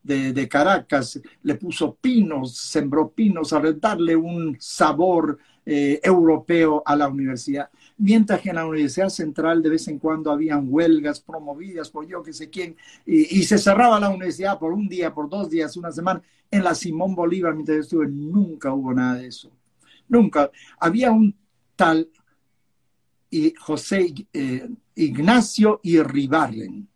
De, 0.02 0.48
Caracas, 0.50 1.20
le 1.44 1.56
puso 1.56 1.96
pinos, 1.96 2.58
sembró 2.58 3.10
pinos 3.10 3.52
a 3.52 3.62
darle 3.76 4.16
un 4.16 4.56
sabor 4.60 5.38
eh, 5.66 6.00
europeo 6.02 6.82
a 6.86 6.96
la 6.96 7.10
universidad. 7.10 7.70
Mientras 7.98 8.40
que 8.40 8.50
en 8.50 8.56
la 8.56 8.66
Universidad 8.66 9.10
Central 9.10 9.62
de 9.62 9.70
vez 9.70 9.88
en 9.90 10.00
cuando 10.00 10.32
habían 10.32 10.68
huelgas 10.70 11.20
promovidas 11.20 11.90
por 11.90 12.08
yo 12.08 12.24
que 12.24 12.32
sé 12.32 12.50
quién, 12.50 12.76
y, 13.06 13.40
y 13.40 13.44
se 13.44 13.58
cerraba 13.58 14.00
la 14.00 14.10
universidad 14.10 14.58
por 14.60 14.72
un 14.72 14.88
día, 14.88 15.14
por 15.14 15.30
dos 15.30 15.50
días, 15.50 15.76
una 15.76 15.92
semana. 15.92 16.22
En 16.52 16.64
la 16.64 16.74
Simón 16.76 17.16
Bolívar, 17.16 17.54
mientras 17.54 17.78
yo 17.78 17.82
estuve, 17.82 18.08
nunca 18.08 18.74
hubo 18.74 18.94
nada 18.94 19.16
de 19.16 19.28
eso 19.28 19.52
nunca. 20.08 20.52
Había 20.80 21.12
un 21.12 21.36
tal 21.76 22.10
y 23.30 23.54
José 23.60 24.14
eh, 24.32 24.70
Ignacio 24.96 25.80
Irribarren. 25.84 26.88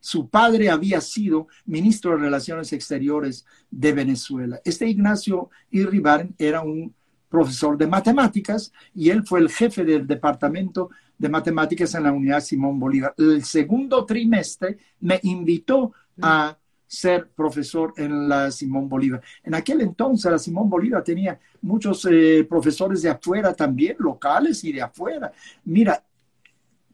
Su 0.00 0.28
padre 0.28 0.70
había 0.70 1.00
sido 1.00 1.48
ministro 1.64 2.12
de 2.12 2.18
Relaciones 2.18 2.72
Exteriores 2.72 3.44
de 3.70 3.92
Venezuela. 3.92 4.60
Este 4.64 4.88
Ignacio 4.88 5.50
Irribarren 5.70 6.34
era 6.38 6.60
un 6.60 6.94
profesor 7.28 7.76
de 7.76 7.86
matemáticas 7.86 8.72
y 8.94 9.10
él 9.10 9.24
fue 9.24 9.40
el 9.40 9.50
jefe 9.50 9.84
del 9.84 10.06
departamento 10.06 10.90
de 11.18 11.28
matemáticas 11.28 11.94
en 11.94 12.04
la 12.04 12.12
Unidad 12.12 12.40
Simón 12.40 12.78
Bolívar. 12.78 13.14
El 13.16 13.44
segundo 13.44 14.04
trimestre 14.04 14.78
me 15.00 15.18
invitó 15.22 15.92
a 16.20 16.56
ser 16.86 17.28
profesor 17.30 17.92
en 17.96 18.28
la 18.28 18.50
Simón 18.50 18.88
Bolívar. 18.88 19.20
En 19.42 19.54
aquel 19.54 19.80
entonces 19.80 20.30
la 20.30 20.38
Simón 20.38 20.70
Bolívar 20.70 21.02
tenía 21.02 21.38
muchos 21.62 22.06
eh, 22.10 22.46
profesores 22.48 23.02
de 23.02 23.10
afuera 23.10 23.52
también, 23.54 23.96
locales 23.98 24.62
y 24.64 24.72
de 24.72 24.82
afuera. 24.82 25.32
Mira, 25.64 26.02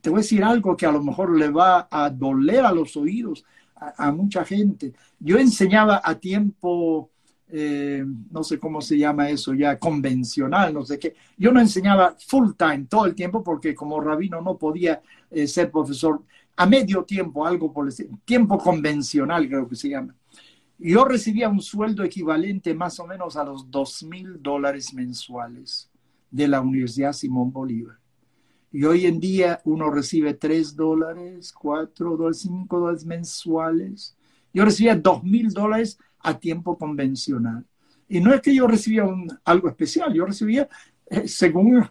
te 0.01 0.11
voy 0.11 0.18
a 0.18 0.22
decir 0.22 0.43
algo 0.43 0.76
que 0.76 0.86
a 0.86 0.93
lo 0.93 1.03
mejor 1.03 1.36
le 1.36 1.49
va 1.49 1.88
a 1.90 2.11
doler 2.11 2.64
a 2.64 2.72
los 2.72 2.97
oídos 2.97 3.45
a, 3.76 4.12
mucha 4.12 4.45
gente. 4.45 4.93
Yo 5.18 5.38
enseñaba 5.38 6.01
a 6.05 6.18
tiempo, 6.18 7.11
eh, 7.49 8.05
no 8.30 8.43
sé 8.43 8.59
cómo 8.59 8.80
se 8.80 8.99
llama 8.99 9.28
eso 9.30 9.55
ya, 9.55 9.78
convencional, 9.78 10.74
no 10.74 10.84
sé 10.84 10.99
qué. 10.99 11.14
Yo 11.36 11.53
no 11.53 11.61
enseñaba 11.61 12.16
full 12.26 12.53
time 12.57 12.86
todo 12.88 13.07
el 13.07 13.14
tiempo 13.14 13.43
porque 13.43 13.74
como 13.74 14.01
rabino 14.01 14.40
no 14.40 14.57
podía 14.57 15.03
eh, 15.30 15.47
ser 15.47 15.70
profesor 15.70 16.22
a 16.57 16.66
medio 16.66 17.05
tiempo, 17.05 17.46
algo 17.46 17.72
por 17.72 17.88
el 17.88 17.94
tiempo 18.24 18.59
convencional 18.59 19.48
creo 19.48 19.68
que 19.68 19.76
se 19.76 19.88
llama. 19.88 20.14
Yo 20.78 21.05
recibía 21.05 21.48
un 21.48 21.61
sueldo 21.61 22.03
equivalente 22.03 22.74
más 22.74 22.98
o 22.98 23.07
menos 23.07 23.36
a 23.36 23.44
los 23.44 23.70
dos 23.70 24.03
mil 24.03 24.42
dólares 24.42 24.92
mensuales 24.92 25.90
de 26.30 26.48
la 26.48 26.61
Universidad 26.61 27.12
Simón 27.12 27.53
Bolívar. 27.53 27.98
Y 28.72 28.84
hoy 28.84 29.07
en 29.07 29.20
día 29.20 29.61
uno 29.64 29.90
recibe 29.90 30.34
tres 30.34 30.74
dólares, 30.74 31.53
cuatro 31.53 32.16
dólares, 32.16 32.40
cinco 32.40 32.80
dólares 32.80 33.05
mensuales. 33.05 34.16
Yo 34.53 34.64
recibía 34.64 34.96
dos 34.96 35.22
mil 35.22 35.50
dólares 35.50 35.98
a 36.18 36.38
tiempo 36.38 36.76
convencional. 36.76 37.64
Y 38.09 38.20
no 38.20 38.34
es 38.34 38.40
que 38.40 38.55
yo 38.55 38.66
recibía 38.66 39.05
algo 39.44 39.68
especial, 39.68 40.12
yo 40.12 40.24
recibía 40.26 40.68
eh, 41.07 41.28
según 41.28 41.86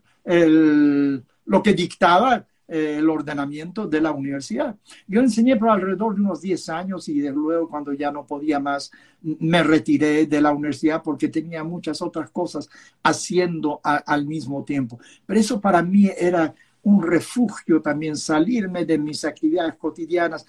lo 1.46 1.64
que 1.64 1.74
dictaba 1.74 2.46
eh, 2.74 2.96
el 3.00 3.10
ordenamiento 3.10 3.86
de 3.86 4.00
la 4.00 4.14
universidad. 4.14 4.78
Yo 5.06 5.20
enseñé 5.20 5.58
por 5.58 5.70
alrededor 5.70 6.16
de 6.16 6.22
unos 6.22 6.40
10 6.40 6.70
años 6.70 7.10
y 7.10 7.20
de 7.20 7.30
luego 7.30 7.68
cuando 7.68 7.92
ya 7.92 8.14
no 8.14 8.26
podía 8.26 8.62
más 8.62 8.90
me 9.22 9.62
retiré 9.62 10.26
de 10.26 10.40
la 10.40 10.54
universidad 10.54 11.04
porque 11.04 11.28
tenía 11.28 11.66
muchas 11.66 12.02
otras 12.02 12.30
cosas 12.30 12.70
haciendo 13.04 13.82
al 13.84 14.26
mismo 14.26 14.64
tiempo. 14.64 15.02
Pero 15.26 15.38
eso 15.38 15.60
para 15.60 15.82
mí 15.82 16.10
era 16.18 16.56
un 16.84 17.04
refugio 17.04 17.82
también 17.82 18.16
salirme 18.16 18.86
de 18.86 18.98
mis 18.98 19.26
actividades 19.26 19.76
cotidianas, 19.76 20.46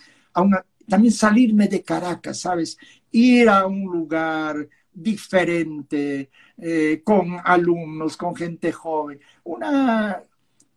también 0.88 1.12
salirme 1.12 1.66
de 1.66 1.82
Caracas, 1.82 2.38
¿sabes? 2.38 2.78
Ir 3.10 3.48
a 3.48 3.66
un 3.66 3.82
lugar 3.82 4.68
diferente, 4.94 6.30
eh, 6.56 7.00
con 7.02 7.36
alumnos, 7.44 8.16
con 8.16 8.36
gente 8.36 8.70
joven, 8.70 9.18
una, 9.42 10.22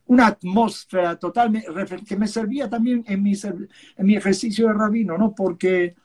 una 0.08 0.28
atmósfera 0.28 1.18
totalmente 1.18 1.68
que 2.06 2.16
me 2.16 2.28
servía 2.28 2.70
también 2.70 3.04
en 3.08 3.24
mi, 3.24 4.16
ejercicio 4.16 4.68
de 4.68 4.74
rabino, 4.74 5.18
¿no? 5.18 5.34
Porque 5.34 5.96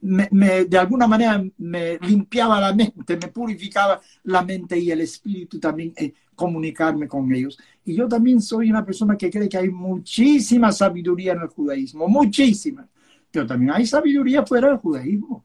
de 0.00 0.78
alguna 0.78 1.06
manera 1.06 1.44
me 1.58 1.98
limpiaba 1.98 2.60
la 2.60 2.72
mente, 2.72 3.16
me 3.16 3.28
purificaba 3.28 4.00
la 4.24 4.42
mente 4.42 4.78
y 4.78 4.90
el 4.90 5.02
espíritu 5.02 5.58
también, 5.58 5.92
eh, 5.96 6.12
comunicarme 6.34 7.06
con 7.06 7.30
ellos. 7.34 7.58
Y 7.84 7.94
yo 7.94 8.08
también 8.08 8.40
soy 8.40 8.70
una 8.70 8.84
persona 8.84 9.16
que 9.16 9.30
cree 9.30 9.48
que 9.48 9.58
hay 9.58 9.68
muchísima 9.68 10.72
sabiduría 10.72 11.32
en 11.32 11.42
el 11.42 11.48
judaísmo, 11.48 12.08
muchísima, 12.08 12.88
pero 13.30 13.46
también 13.46 13.72
hay 13.72 13.86
sabiduría 13.86 14.46
fuera 14.46 14.68
del 14.68 14.78
judaísmo. 14.78 15.44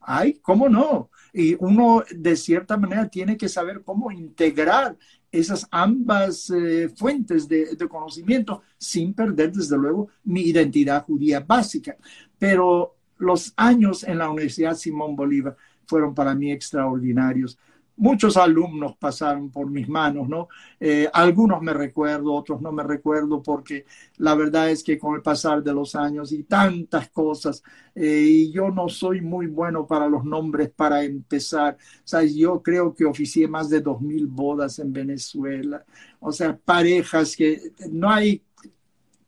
Hay, 0.00 0.34
¿cómo 0.34 0.68
no? 0.68 1.10
Y 1.32 1.56
uno 1.58 2.04
de 2.10 2.36
cierta 2.36 2.76
manera 2.76 3.08
tiene 3.08 3.36
que 3.36 3.48
saber 3.48 3.82
cómo 3.82 4.10
integrar 4.12 4.96
esas 5.30 5.66
ambas 5.70 6.50
eh, 6.50 6.88
fuentes 6.88 7.48
de, 7.48 7.76
conocimiento 7.88 8.62
sin 8.78 9.14
perder, 9.14 9.52
desde 9.52 9.76
luego, 9.76 10.08
mi 10.24 10.42
identidad 10.42 11.04
judía 11.04 11.40
básica. 11.40 11.96
Pero 12.38 12.96
los 13.18 13.52
años 13.56 14.04
en 14.04 14.18
la 14.18 14.30
Universidad 14.30 14.74
Simón 14.74 15.16
Bolívar 15.16 15.56
fueron 15.86 16.14
para 16.14 16.34
mí 16.34 16.50
extraordinarios. 16.52 17.58
Muchos 17.98 18.36
alumnos 18.36 18.96
pasaron 18.96 19.50
por 19.50 19.68
mis 19.68 19.88
manos, 19.88 20.28
¿no? 20.28 20.48
Eh, 20.78 21.08
algunos 21.12 21.60
me 21.62 21.72
recuerdo, 21.72 22.32
otros 22.32 22.60
no 22.60 22.72
me 22.72 22.82
recuerdo, 22.84 23.42
porque 23.42 23.84
la 24.18 24.34
verdad 24.34 24.70
es 24.70 24.82
que 24.82 24.96
con 24.98 25.16
el 25.16 25.22
pasar 25.22 25.62
de 25.62 25.74
los 25.74 25.94
años 25.94 26.32
y 26.32 26.44
tantas 26.44 27.10
cosas, 27.10 27.62
eh, 27.94 28.24
y 28.24 28.52
yo 28.52 28.70
no 28.70 28.88
soy 28.88 29.20
muy 29.20 29.48
bueno 29.48 29.86
para 29.86 30.08
los 30.08 30.24
nombres 30.24 30.70
para 30.70 31.02
empezar. 31.02 31.76
O 32.12 32.20
yo 32.22 32.62
creo 32.62 32.94
que 32.94 33.04
oficié 33.04 33.48
más 33.48 33.68
de 33.68 33.80
dos 33.80 34.00
mil 34.00 34.26
bodas 34.26 34.78
en 34.78 34.92
Venezuela. 34.92 35.84
O 36.20 36.32
sea, 36.32 36.56
parejas 36.56 37.34
que 37.36 37.72
no 37.90 38.10
hay 38.10 38.42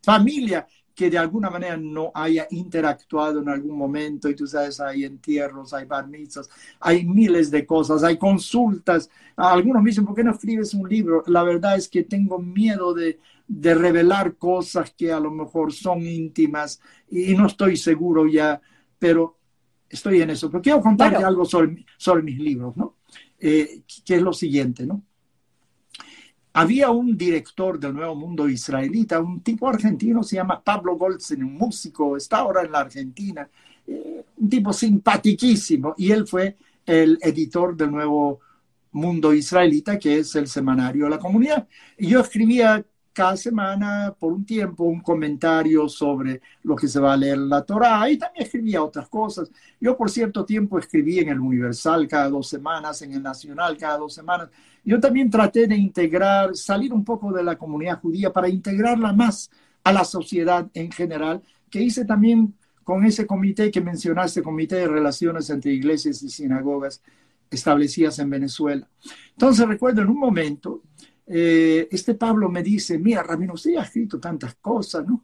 familia 0.02 0.66
que 1.00 1.08
de 1.08 1.16
alguna 1.16 1.48
manera 1.48 1.78
no 1.78 2.12
haya 2.12 2.46
interactuado 2.50 3.40
en 3.40 3.48
algún 3.48 3.74
momento 3.74 4.28
y 4.28 4.34
tú 4.34 4.46
sabes, 4.46 4.80
hay 4.80 5.04
entierros, 5.04 5.72
hay 5.72 5.86
barnizas, 5.86 6.50
hay 6.78 7.06
miles 7.06 7.50
de 7.50 7.64
cosas, 7.64 8.04
hay 8.04 8.18
consultas. 8.18 9.08
Algunos 9.34 9.82
me 9.82 9.88
dicen, 9.88 10.04
¿por 10.04 10.14
qué 10.14 10.22
no 10.22 10.32
escribes 10.32 10.74
un 10.74 10.86
libro? 10.86 11.24
La 11.26 11.42
verdad 11.42 11.76
es 11.76 11.88
que 11.88 12.02
tengo 12.02 12.38
miedo 12.38 12.92
de, 12.92 13.18
de 13.48 13.74
revelar 13.74 14.36
cosas 14.36 14.92
que 14.94 15.10
a 15.10 15.18
lo 15.18 15.30
mejor 15.30 15.72
son 15.72 16.06
íntimas 16.06 16.82
y 17.08 17.34
no 17.34 17.46
estoy 17.46 17.78
seguro 17.78 18.26
ya, 18.26 18.60
pero 18.98 19.38
estoy 19.88 20.20
en 20.20 20.28
eso. 20.28 20.50
Pero 20.50 20.60
quiero 20.60 20.82
contarte 20.82 21.24
algo 21.24 21.46
sobre, 21.46 21.86
sobre 21.96 22.22
mis 22.22 22.38
libros, 22.38 22.76
¿no? 22.76 22.98
Eh, 23.38 23.84
que 24.04 24.16
es 24.16 24.20
lo 24.20 24.34
siguiente, 24.34 24.84
¿no? 24.84 25.02
Había 26.52 26.90
un 26.90 27.16
director 27.16 27.78
del 27.78 27.94
Nuevo 27.94 28.14
Mundo 28.14 28.48
israelita, 28.48 29.20
un 29.20 29.40
tipo 29.40 29.68
argentino, 29.68 30.22
se 30.22 30.36
llama 30.36 30.60
Pablo 30.62 30.96
Goldstein, 30.96 31.44
un 31.44 31.54
músico, 31.56 32.16
está 32.16 32.38
ahora 32.38 32.62
en 32.62 32.72
la 32.72 32.80
Argentina, 32.80 33.48
eh, 33.86 34.24
un 34.36 34.48
tipo 34.48 34.72
simpaticísimo, 34.72 35.94
y 35.96 36.10
él 36.10 36.26
fue 36.26 36.56
el 36.86 37.18
editor 37.22 37.76
del 37.76 37.92
Nuevo 37.92 38.40
Mundo 38.92 39.32
Israelita, 39.32 39.98
que 39.98 40.18
es 40.18 40.34
el 40.34 40.48
semanario 40.48 41.04
de 41.04 41.10
la 41.10 41.18
comunidad. 41.18 41.68
Y 41.96 42.08
yo 42.08 42.20
escribía 42.20 42.84
cada 43.12 43.36
semana 43.36 44.14
por 44.18 44.32
un 44.32 44.44
tiempo 44.44 44.84
un 44.84 45.00
comentario 45.00 45.88
sobre 45.88 46.40
lo 46.62 46.76
que 46.76 46.88
se 46.88 47.00
va 47.00 47.12
a 47.12 47.16
leer 47.16 47.34
en 47.34 47.48
la 47.48 47.62
Torah 47.62 48.08
y 48.08 48.18
también 48.18 48.44
escribía 48.44 48.82
otras 48.82 49.08
cosas. 49.08 49.50
Yo 49.80 49.96
por 49.96 50.10
cierto 50.10 50.44
tiempo 50.44 50.78
escribí 50.78 51.18
en 51.18 51.28
el 51.28 51.40
Universal 51.40 52.06
cada 52.08 52.28
dos 52.28 52.48
semanas, 52.48 53.02
en 53.02 53.12
el 53.12 53.22
Nacional 53.22 53.76
cada 53.76 53.98
dos 53.98 54.14
semanas. 54.14 54.48
Yo 54.84 55.00
también 55.00 55.30
traté 55.30 55.66
de 55.66 55.76
integrar, 55.76 56.56
salir 56.56 56.92
un 56.92 57.04
poco 57.04 57.32
de 57.32 57.42
la 57.42 57.56
comunidad 57.56 58.00
judía 58.00 58.32
para 58.32 58.48
integrarla 58.48 59.12
más 59.12 59.50
a 59.84 59.92
la 59.92 60.04
sociedad 60.04 60.68
en 60.74 60.90
general, 60.90 61.42
que 61.70 61.82
hice 61.82 62.04
también 62.04 62.54
con 62.84 63.04
ese 63.04 63.26
comité 63.26 63.70
que 63.70 63.80
mencionaste, 63.80 64.42
Comité 64.42 64.76
de 64.76 64.88
Relaciones 64.88 65.48
entre 65.50 65.72
Iglesias 65.72 66.22
y 66.22 66.28
Sinagogas 66.28 67.02
establecidas 67.50 68.18
en 68.18 68.30
Venezuela. 68.30 68.88
Entonces 69.32 69.66
recuerdo 69.66 70.02
en 70.02 70.08
un 70.08 70.18
momento 70.18 70.82
eh, 71.32 71.86
este 71.92 72.14
Pablo 72.14 72.48
me 72.48 72.60
dice, 72.60 72.98
mira, 72.98 73.22
Rabino, 73.22 73.54
usted 73.54 73.76
ha 73.76 73.82
escrito 73.82 74.18
tantas 74.18 74.56
cosas, 74.56 75.06
¿no? 75.06 75.22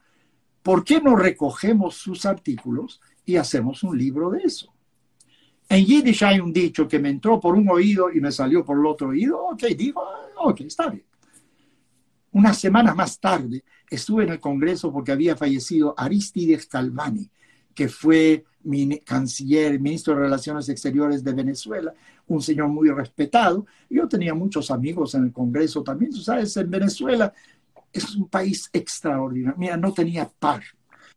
¿Por 0.63 0.85
qué 0.85 1.01
no 1.01 1.17
recogemos 1.17 1.97
sus 1.97 2.25
artículos 2.27 3.01
y 3.25 3.35
hacemos 3.37 3.83
un 3.83 3.99
libro 3.99 4.31
de 4.31 4.43
eso? 4.45 4.73
En 5.69 5.85
Yiddish 5.85 6.23
hay 6.23 6.39
un 6.39 6.53
dicho 6.53 6.87
que 6.87 7.01
me 7.01 7.09
entró 7.09 7.41
por 7.41 7.57
un 7.57 7.69
oído 7.69 8.13
y 8.13 8.21
me 8.21 8.31
salió 8.31 8.65
por 8.65 8.79
el 8.79 8.87
otro 8.87 9.09
oído. 9.09 9.47
Ok, 9.47 9.65
digo, 9.77 10.01
ok, 10.37 10.61
está 10.61 10.91
bien. 10.91 11.05
Una 12.31 12.55
semana 12.55 12.95
más 12.95 13.19
tarde 13.19 13.65
estuve 13.91 14.25
en 14.25 14.31
el 14.31 14.41
Congreso 14.41 14.93
porque 14.93 15.11
había 15.11 15.35
fallecido 15.35 15.93
Aristides 15.97 16.67
Calvani, 16.67 17.29
que 17.75 17.89
fue 17.89 18.45
canciller, 19.05 19.79
ministro 19.81 20.14
de 20.14 20.21
Relaciones 20.21 20.69
Exteriores 20.69 21.23
de 21.23 21.33
Venezuela, 21.33 21.93
un 22.29 22.43
señor 22.43 22.69
muy 22.69 22.89
respetado. 22.91 23.67
Yo 23.89 24.09
tenía 24.09 24.35
muchos 24.35 24.71
amigos 24.71 25.14
en 25.14 25.25
el 25.25 25.33
Congreso 25.33 25.83
también. 25.83 26.12
Tú 26.12 26.19
sabes, 26.19 26.57
en 26.57 26.71
Venezuela 26.71 27.33
es 27.93 28.14
un 28.17 28.29
país 28.29 28.69
extraordinario. 28.73 29.59
Mira, 29.59 29.77
no 29.77 29.93
tenía 29.93 30.29
par. 30.39 30.62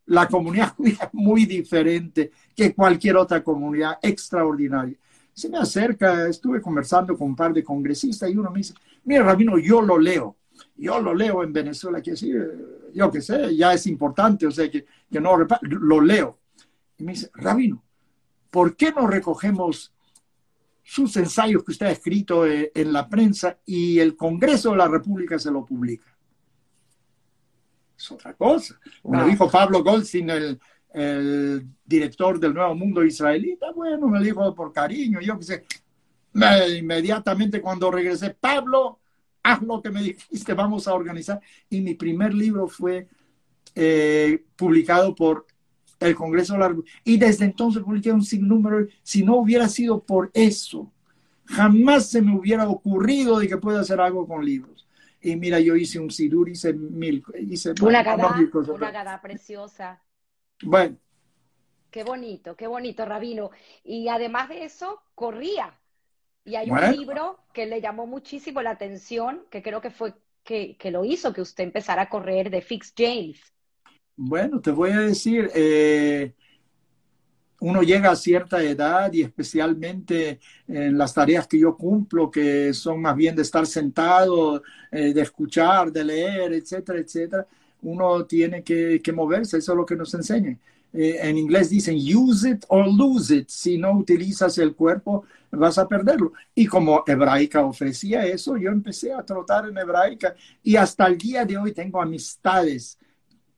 La 0.06 0.28
comunidad 0.28 0.74
es 0.84 0.97
muy 1.14 1.45
diferente 1.45 2.32
que 2.56 2.74
cualquier 2.74 3.18
otra 3.18 3.43
comunidad 3.43 3.97
extraordinaria. 4.02 4.95
Se 5.34 5.50
me 5.50 5.58
acerca, 5.58 6.28
estuve 6.28 6.62
conversando 6.62 7.18
con 7.18 7.30
un 7.30 7.36
par 7.36 7.54
de 7.54 7.64
congresistas 7.64 8.30
y 8.30 8.36
uno 8.36 8.52
me 8.52 8.60
dice, 8.60 8.74
mira, 9.06 9.24
Rabino, 9.24 9.58
yo 9.58 9.82
lo 9.82 9.97
leo. 9.97 10.36
Yo 10.76 11.00
lo 11.00 11.14
leo 11.14 11.43
en 11.43 11.54
Venezuela, 11.54 12.02
que 12.02 12.12
decir, 12.12 12.89
yo 12.93 13.12
qué 13.12 13.22
sé, 13.22 13.56
ya 13.56 13.74
es 13.74 13.88
importante, 13.88 14.45
o 14.45 14.52
sea, 14.52 14.70
que, 14.70 14.86
que 15.10 15.22
no, 15.22 15.38
lo 15.62 16.02
leo. 16.02 16.39
Y 17.00 17.04
me 17.04 17.14
dice, 17.14 17.32
Rabino, 17.34 17.84
¿por 18.52 18.76
qué 18.76 18.91
no 18.91 19.08
recogemos 19.08 19.93
sus 20.89 21.16
ensayos 21.18 21.64
que 21.64 21.72
usted 21.72 21.86
ha 21.86 21.91
escrito 21.91 22.47
eh, 22.47 22.72
en 22.74 22.91
la 22.91 23.08
prensa 23.08 23.60
y 23.64 24.00
el 24.00 24.16
Congreso 24.16 24.72
de 24.72 24.78
la 24.78 24.88
República 24.88 25.38
se 25.38 25.52
lo 25.52 25.64
publica. 25.64 26.18
Es 27.95 28.12
otra 28.12 28.34
cosa. 28.34 28.80
Me 29.04 29.24
dijo 29.26 29.52
Pablo 29.52 29.84
Goldstein, 29.84 30.32
el, 30.91 31.68
director 31.86 32.39
del 32.39 32.56
Nuevo 32.56 32.74
Mundo 32.74 33.04
Israelita, 33.04 33.72
bueno, 33.72 34.08
me 34.08 34.20
dijo 34.20 34.56
por 34.56 34.74
cariño, 34.74 35.22
yo 35.22 35.38
qué 35.38 35.43
sé. 35.43 35.66
inmediatamente 36.80 37.62
cuando 37.62 37.91
regresé, 37.91 38.32
Pablo, 38.32 38.97
haz 39.43 39.62
lo 39.62 39.84
que 39.84 39.91
me 39.91 40.02
dijiste, 40.02 40.56
vamos 40.56 40.88
a 40.88 40.95
organizar. 40.95 41.39
Y 41.70 41.82
mi 41.82 41.93
primer 41.93 42.34
libro 42.34 42.68
fue 42.68 43.08
eh, 43.76 44.43
publicado 44.56 45.14
por 45.14 45.45
el 46.00 46.16
Congreso 46.16 46.54
de 46.54 46.60
la 46.60 46.76
Y 47.04 47.18
desde 47.18 47.45
entonces 47.45 47.84
publiqué 47.84 48.12
un 48.12 48.24
sinnúmero. 48.24 48.88
Si 49.04 49.24
no 49.24 49.38
hubiera 49.38 49.68
sido 49.68 50.02
por 50.02 50.32
eso, 50.34 50.91
jamás 51.45 52.10
se 52.10 52.22
me 52.22 52.38
hubiera 52.38 52.68
ocurrido 52.68 53.39
de 53.39 53.47
que 53.47 53.58
pueda 53.58 53.82
hacer 53.82 54.00
algo 54.00 54.28
con 54.28 54.45
libros. 54.45 54.88
Y 55.22 55.36
mira, 55.36 55.60
yo 55.60 55.76
hice 55.76 56.00
un 56.00 56.10
sidur, 56.10 56.47
hice 56.50 56.74
mil, 56.74 57.24
hice 57.38 57.74
una 57.82 58.04
gada, 58.04 59.20
preciosa. 59.22 60.02
Bueno. 60.64 60.97
Qué 61.91 62.04
bonito, 62.04 62.56
qué 62.56 62.68
bonito, 62.68 63.04
Rabino. 63.06 63.50
Y 63.84 64.08
además 64.08 64.47
de 64.47 64.64
eso, 64.64 65.02
corría. 65.16 65.74
Y 66.45 66.56
hay 66.56 66.72
un 66.72 66.80
libro 66.91 67.39
que 67.52 67.66
le 67.66 67.82
llamó 67.82 68.06
muchísimo 68.08 68.62
la 68.62 68.72
atención, 68.72 69.43
que 69.50 69.62
creo 69.62 69.82
que 69.82 69.89
fue 69.89 70.14
que, 70.43 70.78
que 70.78 70.91
lo 70.91 71.04
hizo 71.04 71.34
que 71.34 71.41
usted 71.41 71.64
empezara 71.64 72.04
a 72.04 72.10
correr 72.10 72.50
de 72.50 72.62
Fix 72.62 72.93
James. 72.95 73.41
Bueno, 74.22 74.59
te 74.59 74.72
voy 74.72 74.89
a 74.91 74.99
decir, 74.99 75.49
eh, 75.55 76.34
uno 77.61 77.82
llega 77.84 78.11
a 78.11 78.15
cierta 78.17 78.61
edad 78.61 79.13
y 79.13 79.22
especialmente 79.22 80.41
en 80.67 80.97
las 80.97 81.13
tareas 81.13 81.47
que 81.47 81.57
yo 81.57 81.78
cumplo, 81.78 82.30
que 82.30 82.74
son 82.74 83.01
más 83.01 83.15
bien 83.15 83.34
de 83.34 83.43
estar 83.43 83.65
sentado, 83.65 84.61
eh, 84.91 85.13
de 85.13 85.22
escuchar, 85.22 85.89
de 85.93 86.03
leer, 86.03 86.51
etcétera, 86.51 86.99
etcétera, 86.99 87.47
uno 87.82 88.26
tiene 88.26 88.61
que, 88.61 89.01
moverse, 89.15 89.57
eso 89.57 89.72
es 89.72 89.78
lo 89.78 89.86
que 89.86 89.95
nos 89.95 90.13
enseñan. 90.13 90.59
Eh, 90.91 91.20
en 91.22 91.38
inglés 91.38 91.70
dicen 91.70 91.95
use 91.95 92.49
it 92.49 92.65
or 92.67 92.88
lose 92.93 93.34
it. 93.34 93.47
Si 93.47 93.78
no 93.78 93.93
utilizas 93.93 94.57
el 94.57 94.76
cuerpo, 94.76 95.24
vas 95.51 95.78
a 95.78 95.88
perderlo. 95.88 96.34
Y 96.53 96.65
como 96.65 97.05
hebraica 97.07 97.63
ofrecía 97.65 98.26
eso, 98.26 98.57
yo 98.57 98.70
empecé 98.70 99.13
a 99.13 99.24
trotar 99.24 99.70
en 99.70 99.78
hebraica 99.78 100.36
y 100.61 100.76
hasta 100.76 101.07
el 101.07 101.17
día 101.17 101.45
de 101.45 101.57
hoy 101.57 101.72
tengo 101.72 102.01
amistades 102.01 102.97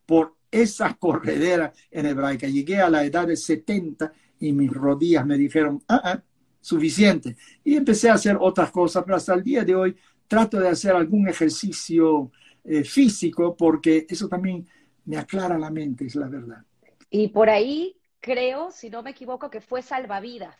por 0.05 0.36
esa 0.52 0.93
corredera 0.95 1.72
en 1.89 2.06
hebraica. 2.06 2.47
Llegué 2.47 2.80
a 2.80 2.89
la 2.89 3.04
edad 3.06 3.28
de 3.28 3.38
70 3.38 4.12
y 4.39 4.52
mis 4.52 4.72
rodillas 4.72 5.26
me 5.26 5.38
dijeron, 5.38 5.82
ah, 5.88 6.02
ah, 6.04 6.24
suficiente. 6.60 7.38
Y 7.64 7.76
empecé 7.76 8.10
a 8.10 8.16
hacer 8.16 8.38
otras 8.39 8.70
cosas, 8.72 9.04
pero 9.04 9.16
hasta 9.16 9.34
el 9.34 9.43
día 9.43 9.64
de 9.64 9.76
hoy 9.76 9.95
trato 10.28 10.60
de 10.60 10.70
hacer 10.70 10.95
algún 10.95 11.28
ejercicio 11.28 12.32
eh, 12.64 12.84
físico 12.84 13.56
porque 13.56 14.06
eso 14.08 14.28
también 14.28 14.68
me 15.06 15.18
aclara 15.18 15.58
la 15.58 15.72
mente, 15.72 16.06
es 16.06 16.16
la 16.16 16.28
verdad. 16.28 16.64
Y 17.10 17.30
por 17.30 17.49
ahí 17.49 17.97
creo, 18.20 18.72
si 18.72 18.89
no 18.89 19.02
me 19.04 19.12
equivoco, 19.12 19.49
que 19.49 19.62
fue 19.62 19.82
salvavidas. 19.82 20.56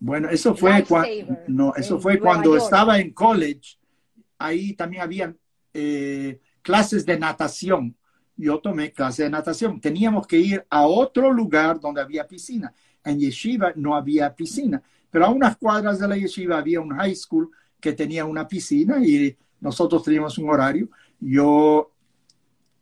Bueno, 0.00 0.28
eso 0.30 0.54
fue, 0.54 0.82
cuando, 0.84 1.38
no, 1.46 1.74
eso 1.76 2.00
fue 2.00 2.18
cuando 2.18 2.56
estaba 2.56 2.98
en 2.98 3.12
college. 3.12 3.78
Ahí 4.38 4.72
también 4.72 5.02
había 5.02 5.34
eh, 5.72 6.40
clases 6.62 7.04
de 7.06 7.18
natación 7.18 7.96
yo 8.36 8.58
tomé 8.58 8.92
clase 8.92 9.24
de 9.24 9.30
natación. 9.30 9.80
Teníamos 9.80 10.26
que 10.26 10.38
ir 10.38 10.66
a 10.68 10.86
otro 10.86 11.32
lugar 11.32 11.80
donde 11.80 12.00
había 12.00 12.26
piscina. 12.26 12.72
En 13.04 13.18
Yeshiva 13.18 13.72
no 13.76 13.94
había 13.94 14.34
piscina, 14.34 14.82
pero 15.10 15.26
a 15.26 15.30
unas 15.30 15.56
cuadras 15.56 15.98
de 15.98 16.08
la 16.08 16.16
Yeshiva 16.16 16.58
había 16.58 16.80
un 16.80 16.94
high 16.96 17.14
school 17.14 17.50
que 17.78 17.92
tenía 17.92 18.24
una 18.24 18.48
piscina 18.48 19.04
y 19.04 19.36
nosotros 19.60 20.02
teníamos 20.02 20.38
un 20.38 20.48
horario. 20.48 20.88
Yo 21.20 21.92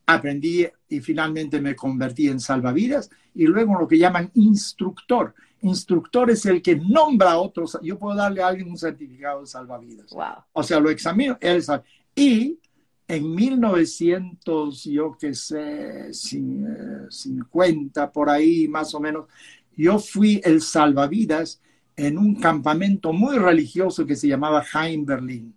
aprendí 0.06 0.66
y 0.88 1.00
finalmente 1.00 1.60
me 1.60 1.74
convertí 1.74 2.28
en 2.28 2.40
salvavidas 2.40 3.10
y 3.34 3.46
luego 3.46 3.72
en 3.72 3.80
lo 3.80 3.88
que 3.88 3.98
llaman 3.98 4.30
instructor. 4.34 5.34
Instructor 5.62 6.30
es 6.30 6.44
el 6.46 6.60
que 6.60 6.76
nombra 6.76 7.32
a 7.32 7.38
otros. 7.38 7.78
Yo 7.82 7.98
puedo 7.98 8.16
darle 8.16 8.42
a 8.42 8.48
alguien 8.48 8.68
un 8.68 8.76
certificado 8.76 9.40
de 9.40 9.46
salvavidas. 9.46 10.12
O 10.52 10.62
sea, 10.62 10.80
lo 10.80 10.90
examino. 10.90 11.38
Él 11.40 11.62
sabe. 11.62 11.84
Y 12.14 12.58
en 13.12 13.34
1900, 13.34 14.84
yo 14.84 15.14
que 15.20 15.34
sé, 15.34 16.14
50 16.14 18.10
por 18.10 18.30
ahí 18.30 18.66
más 18.68 18.94
o 18.94 19.00
menos, 19.00 19.26
yo 19.76 19.98
fui 19.98 20.40
el 20.42 20.62
salvavidas 20.62 21.60
en 21.94 22.16
un 22.16 22.36
campamento 22.36 23.12
muy 23.12 23.36
religioso 23.36 24.06
que 24.06 24.16
se 24.16 24.28
llamaba 24.28 24.64
Jaime 24.64 25.04
Berlín, 25.04 25.54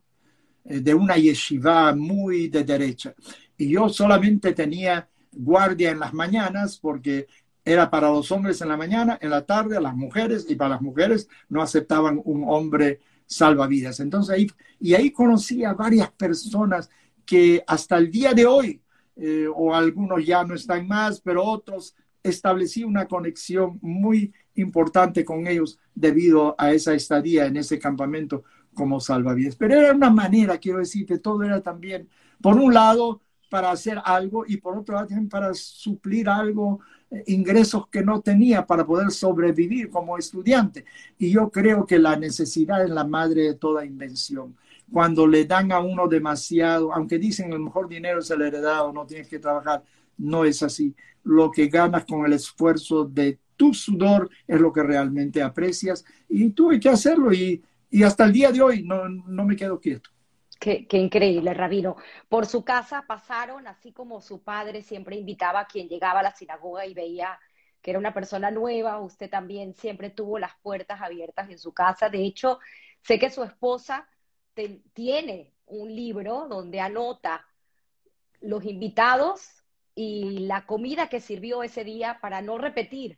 eh, 0.66 0.82
de 0.82 0.94
una 0.94 1.16
yeshiva 1.16 1.96
muy 1.96 2.50
de 2.50 2.66
derecha. 2.66 3.16
Y 3.58 3.70
yo 3.70 3.88
solamente 3.88 4.52
tenía 4.52 5.08
guardia 5.32 5.92
en 5.92 6.00
las 6.00 6.14
mañanas 6.14 6.78
porque 6.78 7.26
era 7.64 7.90
para 7.90 8.10
los 8.10 8.30
hombres 8.34 8.60
en 8.60 8.68
la 8.68 8.76
mañana, 8.76 9.18
en 9.22 9.30
la 9.30 9.46
tarde, 9.46 9.80
las 9.80 9.96
mujeres, 9.96 10.46
y 10.50 10.56
para 10.56 10.72
las 10.72 10.82
mujeres 10.82 11.30
no 11.48 11.62
aceptaban 11.62 12.22
un 12.26 12.44
hombre 12.46 13.00
salvavidas. 13.26 14.02
Entonces 14.02 14.36
ahí, 14.36 14.48
y 14.78 14.94
ahí 14.94 15.10
conocí 15.12 15.64
a 15.64 15.74
varias 15.74 16.12
personas 16.12 16.90
que 17.26 17.64
hasta 17.68 17.98
el 17.98 18.12
día 18.12 18.34
de 18.34 18.46
hoy, 18.46 18.82
eh, 19.16 19.48
o 19.54 19.74
algunos 19.74 20.26
ya 20.26 20.44
no 20.44 20.56
están 20.56 20.88
más, 20.88 21.22
pero 21.22 21.44
otros 21.44 21.96
establecí 22.24 22.84
una 22.84 23.08
conexión 23.08 23.80
muy 23.82 24.34
importante 24.56 25.24
con 25.24 25.48
ellos 25.48 25.80
debido 25.94 26.56
a 26.58 26.72
esa 26.74 26.94
estadía 26.94 27.46
en 27.46 27.58
ese 27.58 27.80
campamento 27.80 28.44
como 28.74 29.00
salvavidas. 29.00 29.56
Pero 29.56 29.76
era 29.76 29.94
una 29.94 30.10
manera, 30.10 30.58
quiero 30.58 30.80
decirte, 30.80 31.20
todo 31.20 31.44
era 31.44 31.62
también, 31.62 32.10
por 32.42 32.58
un 32.58 32.74
lado, 32.74 33.22
para 33.50 33.72
hacer 33.72 34.02
algo 34.04 34.44
y 34.48 34.58
por 34.58 34.78
otro 34.78 34.96
lado 34.96 35.08
también 35.08 35.30
para 35.30 35.54
suplir 35.54 36.28
algo, 36.28 36.80
eh, 37.12 37.24
ingresos 37.28 37.88
que 37.88 38.04
no 38.04 38.22
tenía 38.22 38.66
para 38.66 38.86
poder 38.86 39.12
sobrevivir 39.12 39.90
como 39.90 40.18
estudiante. 40.18 40.84
Y 41.18 41.32
yo 41.32 41.50
creo 41.52 41.86
que 41.86 42.00
la 42.00 42.16
necesidad 42.18 42.84
es 42.84 42.90
la 42.90 43.06
madre 43.06 43.44
de 43.44 43.54
toda 43.56 43.86
invención 43.86 44.56
cuando 44.92 45.28
le 45.28 45.46
dan 45.46 45.72
a 45.72 45.80
uno 45.80 46.08
demasiado, 46.08 46.94
aunque 46.94 47.18
dicen 47.18 47.52
el 47.52 47.60
mejor 47.60 47.88
dinero 47.88 48.20
es 48.20 48.30
el 48.32 48.42
heredado, 48.42 48.94
no 48.94 49.06
tienes 49.06 49.28
que 49.28 49.40
trabajar, 49.40 49.84
no 50.18 50.46
es 50.46 50.62
así. 50.64 50.96
Lo 51.24 51.52
que 51.52 51.68
ganas 51.68 52.06
con 52.06 52.26
el 52.26 52.34
esfuerzo 52.34 53.06
de 53.06 53.40
tu 53.56 53.74
sudor 53.74 54.30
es 54.48 54.60
lo 54.60 54.72
que 54.72 54.84
realmente 54.84 55.42
aprecias 55.42 56.06
y 56.30 56.50
tuve 56.50 56.80
que 56.80 56.90
hacerlo 56.90 57.34
y, 57.34 57.64
hasta 58.04 58.26
el 58.26 58.34
día 58.34 58.52
de 58.52 58.62
hoy 58.62 58.84
no, 58.84 59.06
me 59.46 59.56
quedo 59.56 59.80
quieto. 59.80 60.10
Qué, 60.60 60.86
qué, 60.88 60.98
increíble, 60.98 61.54
Rabino. 61.54 61.96
Por 62.28 62.46
su 62.46 62.64
casa 62.64 63.06
pasaron, 63.08 63.68
así 63.68 63.92
como 63.92 64.22
su 64.22 64.42
padre 64.42 64.82
siempre 64.82 65.16
invitaba 65.16 65.62
a 65.62 65.68
quien 65.68 65.88
llegaba 65.88 66.20
a 66.20 66.24
la 66.24 66.36
sinagoga 66.36 66.86
y 66.86 66.94
veía 66.94 67.40
que 67.82 67.92
era 67.92 68.00
una 68.00 68.14
persona 68.14 68.50
nueva, 68.50 69.00
usted 69.00 69.30
también 69.30 69.76
siempre 69.76 70.10
tuvo 70.10 70.40
las 70.40 70.54
puertas 70.64 71.02
abiertas 71.02 71.50
en 71.50 71.60
su 71.60 71.72
casa. 71.72 72.10
De 72.10 72.24
hecho, 72.26 72.60
sé 73.04 73.20
que 73.20 73.30
su 73.30 73.44
esposa 73.44 74.08
tiene 74.94 75.54
un 75.68 75.94
libro 75.96 76.48
donde 76.48 76.80
anota 76.80 77.46
los 78.42 78.66
invitados 78.66 79.42
y 79.96 80.40
la 80.40 80.66
comida 80.66 81.10
que 81.10 81.22
sirvió 81.22 81.64
ese 81.64 81.84
día 81.84 82.20
para 82.22 82.42
no 82.42 82.58
repetir. 82.58 83.18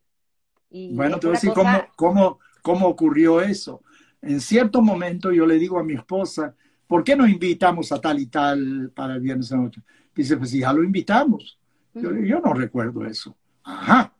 bueno, 0.69 1.19
te 1.19 1.27
voy 1.27 1.35
a 1.35 1.39
decir 1.39 1.53
cómo, 1.95 2.39
cómo, 2.61 2.87
ocurrió 2.87 3.41
eso. 3.41 3.81
En 4.21 4.39
cierto 4.41 4.81
momento 4.81 5.31
yo 5.31 5.45
le 5.45 5.55
digo 5.55 5.79
a 5.79 5.83
mi 5.83 5.93
esposa, 5.93 6.55
¿por 6.85 7.03
qué 7.03 7.15
no 7.15 7.27
invitamos 7.27 7.91
a 7.91 7.99
tal 7.99 8.19
y 8.19 8.27
tal 8.27 8.91
para 8.93 9.15
el 9.15 9.21
viernes 9.21 9.49
de 9.49 9.57
noche? 9.57 9.81
Dice, 10.15 10.37
pues 10.37 10.51
ya 10.51 10.73
lo 10.73 10.83
invitamos. 10.83 11.59
Yo, 11.93 12.11
yo 12.13 12.39
no 12.39 12.53
recuerdo 12.53 13.05
eso. 13.05 13.35
Ajá. 13.63 14.13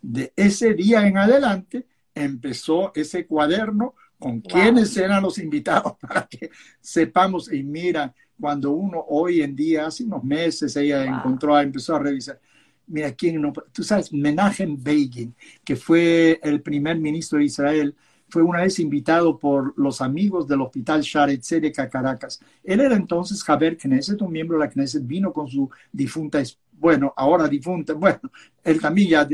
De 0.00 0.32
ese 0.36 0.74
día 0.74 1.06
en 1.06 1.18
adelante 1.18 1.86
empezó 2.14 2.92
ese 2.94 3.26
cuaderno 3.26 3.94
con 4.24 4.40
quiénes 4.40 4.96
eran 4.96 5.22
los 5.22 5.36
invitados 5.36 5.96
para 6.00 6.26
que 6.26 6.50
sepamos. 6.80 7.52
Y 7.52 7.62
mira, 7.62 8.14
cuando 8.40 8.70
uno 8.70 9.04
hoy 9.08 9.42
en 9.42 9.54
día, 9.54 9.86
hace 9.86 10.02
unos 10.02 10.24
meses, 10.24 10.74
ella 10.76 11.04
encontró, 11.04 11.60
empezó 11.60 11.96
a 11.96 11.98
revisar. 11.98 12.40
Mira, 12.86 13.12
quién 13.12 13.40
no, 13.40 13.52
tú 13.70 13.82
sabes, 13.82 14.10
Menachem 14.14 14.82
Begin, 14.82 15.34
que 15.62 15.76
fue 15.76 16.40
el 16.42 16.62
primer 16.62 16.98
ministro 16.98 17.38
de 17.38 17.44
Israel, 17.44 17.94
fue 18.28 18.42
una 18.42 18.62
vez 18.62 18.78
invitado 18.78 19.38
por 19.38 19.74
los 19.76 20.00
amigos 20.00 20.48
del 20.48 20.62
hospital 20.62 21.02
Sharet 21.02 21.42
Tzedek 21.42 21.90
Caracas. 21.90 22.40
Él 22.62 22.80
era 22.80 22.96
entonces 22.96 23.42
Javier 23.42 23.76
Knesset, 23.76 24.20
un 24.22 24.32
miembro 24.32 24.58
de 24.58 24.64
la 24.64 24.70
Knesset, 24.70 25.06
vino 25.06 25.34
con 25.34 25.48
su 25.48 25.68
difunta, 25.92 26.42
bueno, 26.72 27.12
ahora 27.14 27.46
difunta, 27.46 27.92
bueno, 27.94 28.20
él 28.62 28.80
también 28.80 29.08
ya, 29.10 29.28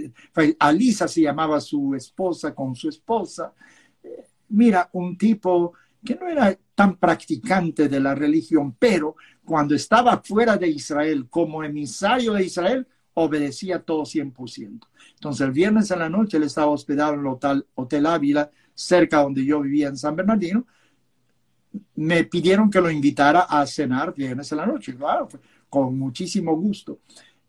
Alisa 0.59 1.07
se 1.07 1.23
llamaba 1.23 1.61
su 1.61 1.95
esposa, 1.95 2.53
con 2.53 2.75
su 2.75 2.89
esposa, 2.89 3.53
mira, 4.51 4.89
un 4.93 5.17
tipo 5.17 5.75
que 6.05 6.15
no 6.15 6.29
era 6.29 6.57
tan 6.75 6.97
practicante 6.97 7.89
de 7.89 8.01
la 8.01 8.15
religión, 8.15 8.75
pero 8.79 9.17
cuando 9.45 9.75
estaba 9.75 10.23
fuera 10.25 10.57
de 10.57 10.69
Israel 10.69 11.27
como 11.29 11.63
emisario 11.63 12.33
de 12.33 12.45
Israel, 12.45 12.87
obedecía 13.15 13.83
todo 13.83 14.05
100%. 14.05 14.81
Entonces 15.15 15.47
el 15.47 15.53
viernes 15.53 15.91
en 15.91 15.99
la 15.99 16.09
noche 16.09 16.37
él 16.37 16.45
estaba 16.45 16.69
hospedado 16.69 17.15
en 17.15 17.21
el 17.21 17.27
hotel, 17.27 17.67
hotel 17.75 18.07
Ávila, 18.07 18.51
cerca 18.75 19.23
donde 19.23 19.45
yo 19.45 19.61
vivía 19.61 19.89
en 19.89 19.97
San 19.97 20.17
Bernardino. 20.17 20.67
Me 21.97 22.25
pidieron 22.25 22.71
que 22.71 22.81
lo 22.81 22.91
invitara 22.91 23.41
a 23.43 23.67
cenar 23.67 24.15
viernes 24.15 24.51
en 24.53 24.59
la 24.59 24.67
noche. 24.67 24.97
Claro, 24.97 25.29
con 25.69 25.99
muchísimo 25.99 26.57
gusto. 26.57 27.01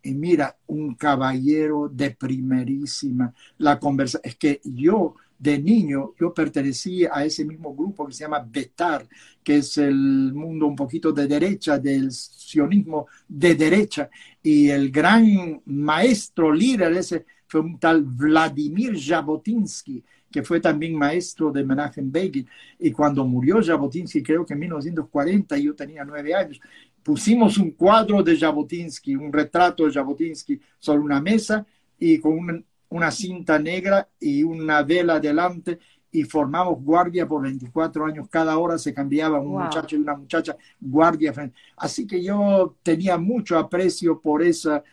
Y 0.04 0.14
mira, 0.14 0.58
un 0.68 0.96
caballero 0.96 1.88
de 1.88 2.12
primerísima. 2.12 3.34
La 3.60 3.80
conversa 3.80 4.20
es 4.24 4.36
que 4.36 4.60
yo 4.64 5.16
de 5.42 5.58
niño 5.58 6.14
yo 6.20 6.32
pertenecí 6.34 7.04
a 7.06 7.26
ese 7.26 7.44
mismo 7.44 7.76
grupo 7.76 8.06
que 8.06 8.14
se 8.14 8.24
llama 8.24 8.46
Betar, 8.48 9.08
que 9.44 9.58
es 9.58 9.76
el 9.80 10.32
mundo 10.34 10.68
un 10.68 10.76
poquito 10.76 11.12
de 11.12 11.26
derecha, 11.28 11.80
del 11.80 12.12
sionismo 12.12 13.08
de 13.28 13.56
derecha. 13.56 14.10
Y 14.44 14.70
el 14.70 14.92
gran 14.92 15.60
maestro 15.66 16.54
líder 16.54 16.94
ese 16.94 17.26
fue 17.48 17.62
un 17.62 17.80
tal 17.80 18.04
Vladimir 18.04 18.96
Jabotinsky, 18.96 20.04
que 20.32 20.44
fue 20.44 20.60
también 20.60 20.96
maestro 20.96 21.52
de 21.52 21.64
Menachem 21.64 22.12
Begin. 22.12 22.48
Y 22.78 22.92
cuando 22.92 23.26
murió 23.26 23.64
Jabotinsky, 23.64 24.22
creo 24.22 24.46
que 24.46 24.54
en 24.54 24.60
1940, 24.60 25.58
yo 25.58 25.74
tenía 25.74 26.06
nueve 26.06 26.36
años, 26.36 26.62
pusimos 27.02 27.58
un 27.58 27.72
cuadro 27.72 28.22
de 28.22 28.38
Jabotinsky, 28.38 29.16
un 29.16 29.34
retrato 29.34 29.88
de 29.88 29.92
Jabotinsky 29.92 30.60
sobre 30.78 31.00
una 31.00 31.20
mesa 31.20 31.66
y 31.98 32.20
con 32.20 32.64
una, 32.92 33.12
cinta 33.12 33.58
negra 33.58 34.08
y 34.20 34.44
una 34.44 34.84
vela 34.84 35.20
delante 35.20 35.80
y 36.12 36.24
formamos 36.24 36.84
guardia 36.84 37.28
por 37.28 37.42
24 37.42 38.06
años. 38.06 38.28
Cada 38.30 38.58
hora 38.58 38.78
se 38.78 38.94
cambiaba 38.94 39.40
un 39.40 39.64
muchacho 39.64 39.96
y 39.96 40.00
una 40.00 40.16
muchacha 40.16 40.56
guardia. 40.80 41.34
Así 41.78 42.06
que 42.06 42.22
yo 42.22 42.76
tenía 42.84 43.18
mucho 43.18 43.58
aprecio 43.58 44.20
por 44.20 44.44
esa. 44.44 44.84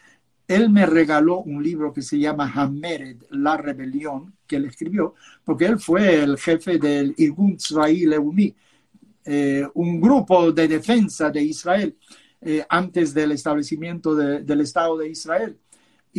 Él 0.47 0.71
me 0.71 0.87
regaló 0.87 1.41
un 1.41 1.63
libro 1.63 1.93
que 1.93 2.03
se 2.03 2.19
llama 2.19 2.51
Hamered, 2.55 3.23
La 3.31 3.57
Rebelión, 3.57 4.35
que 4.47 4.57
él 4.57 4.65
escribió, 4.67 5.15
porque 5.45 5.67
él 5.67 5.79
fue 5.79 6.23
el 6.23 6.39
jefe 6.39 6.79
del 6.79 7.15
Irgun 7.19 7.57
Tzvai 7.57 8.07
Leumi, 8.07 8.55
eh, 9.25 9.67
un 9.75 10.01
grupo 10.01 10.53
de 10.53 10.69
defensa 10.69 11.31
de 11.31 11.43
Israel 11.43 11.95
eh, 12.41 12.65
antes 12.69 13.13
del 13.13 13.33
establecimiento 13.33 14.15
del 14.15 14.61
Estado 14.61 14.97
de 14.97 15.11
Israel. 15.11 15.59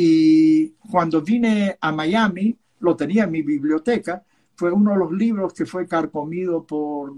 Y 0.02 0.76
cuando 0.90 1.22
vine 1.22 1.78
a 1.82 1.92
Miami, 1.92 2.58
lo 2.80 2.96
tenía 2.96 3.26
en 3.26 3.32
mi 3.32 3.42
biblioteca, 3.42 4.24
fue 4.56 4.72
uno 4.72 4.94
de 4.94 4.98
los 4.98 5.12
libros 5.12 5.54
que 5.54 5.66
fue 5.66 5.86
carcomido 5.86 6.64
por 6.64 7.16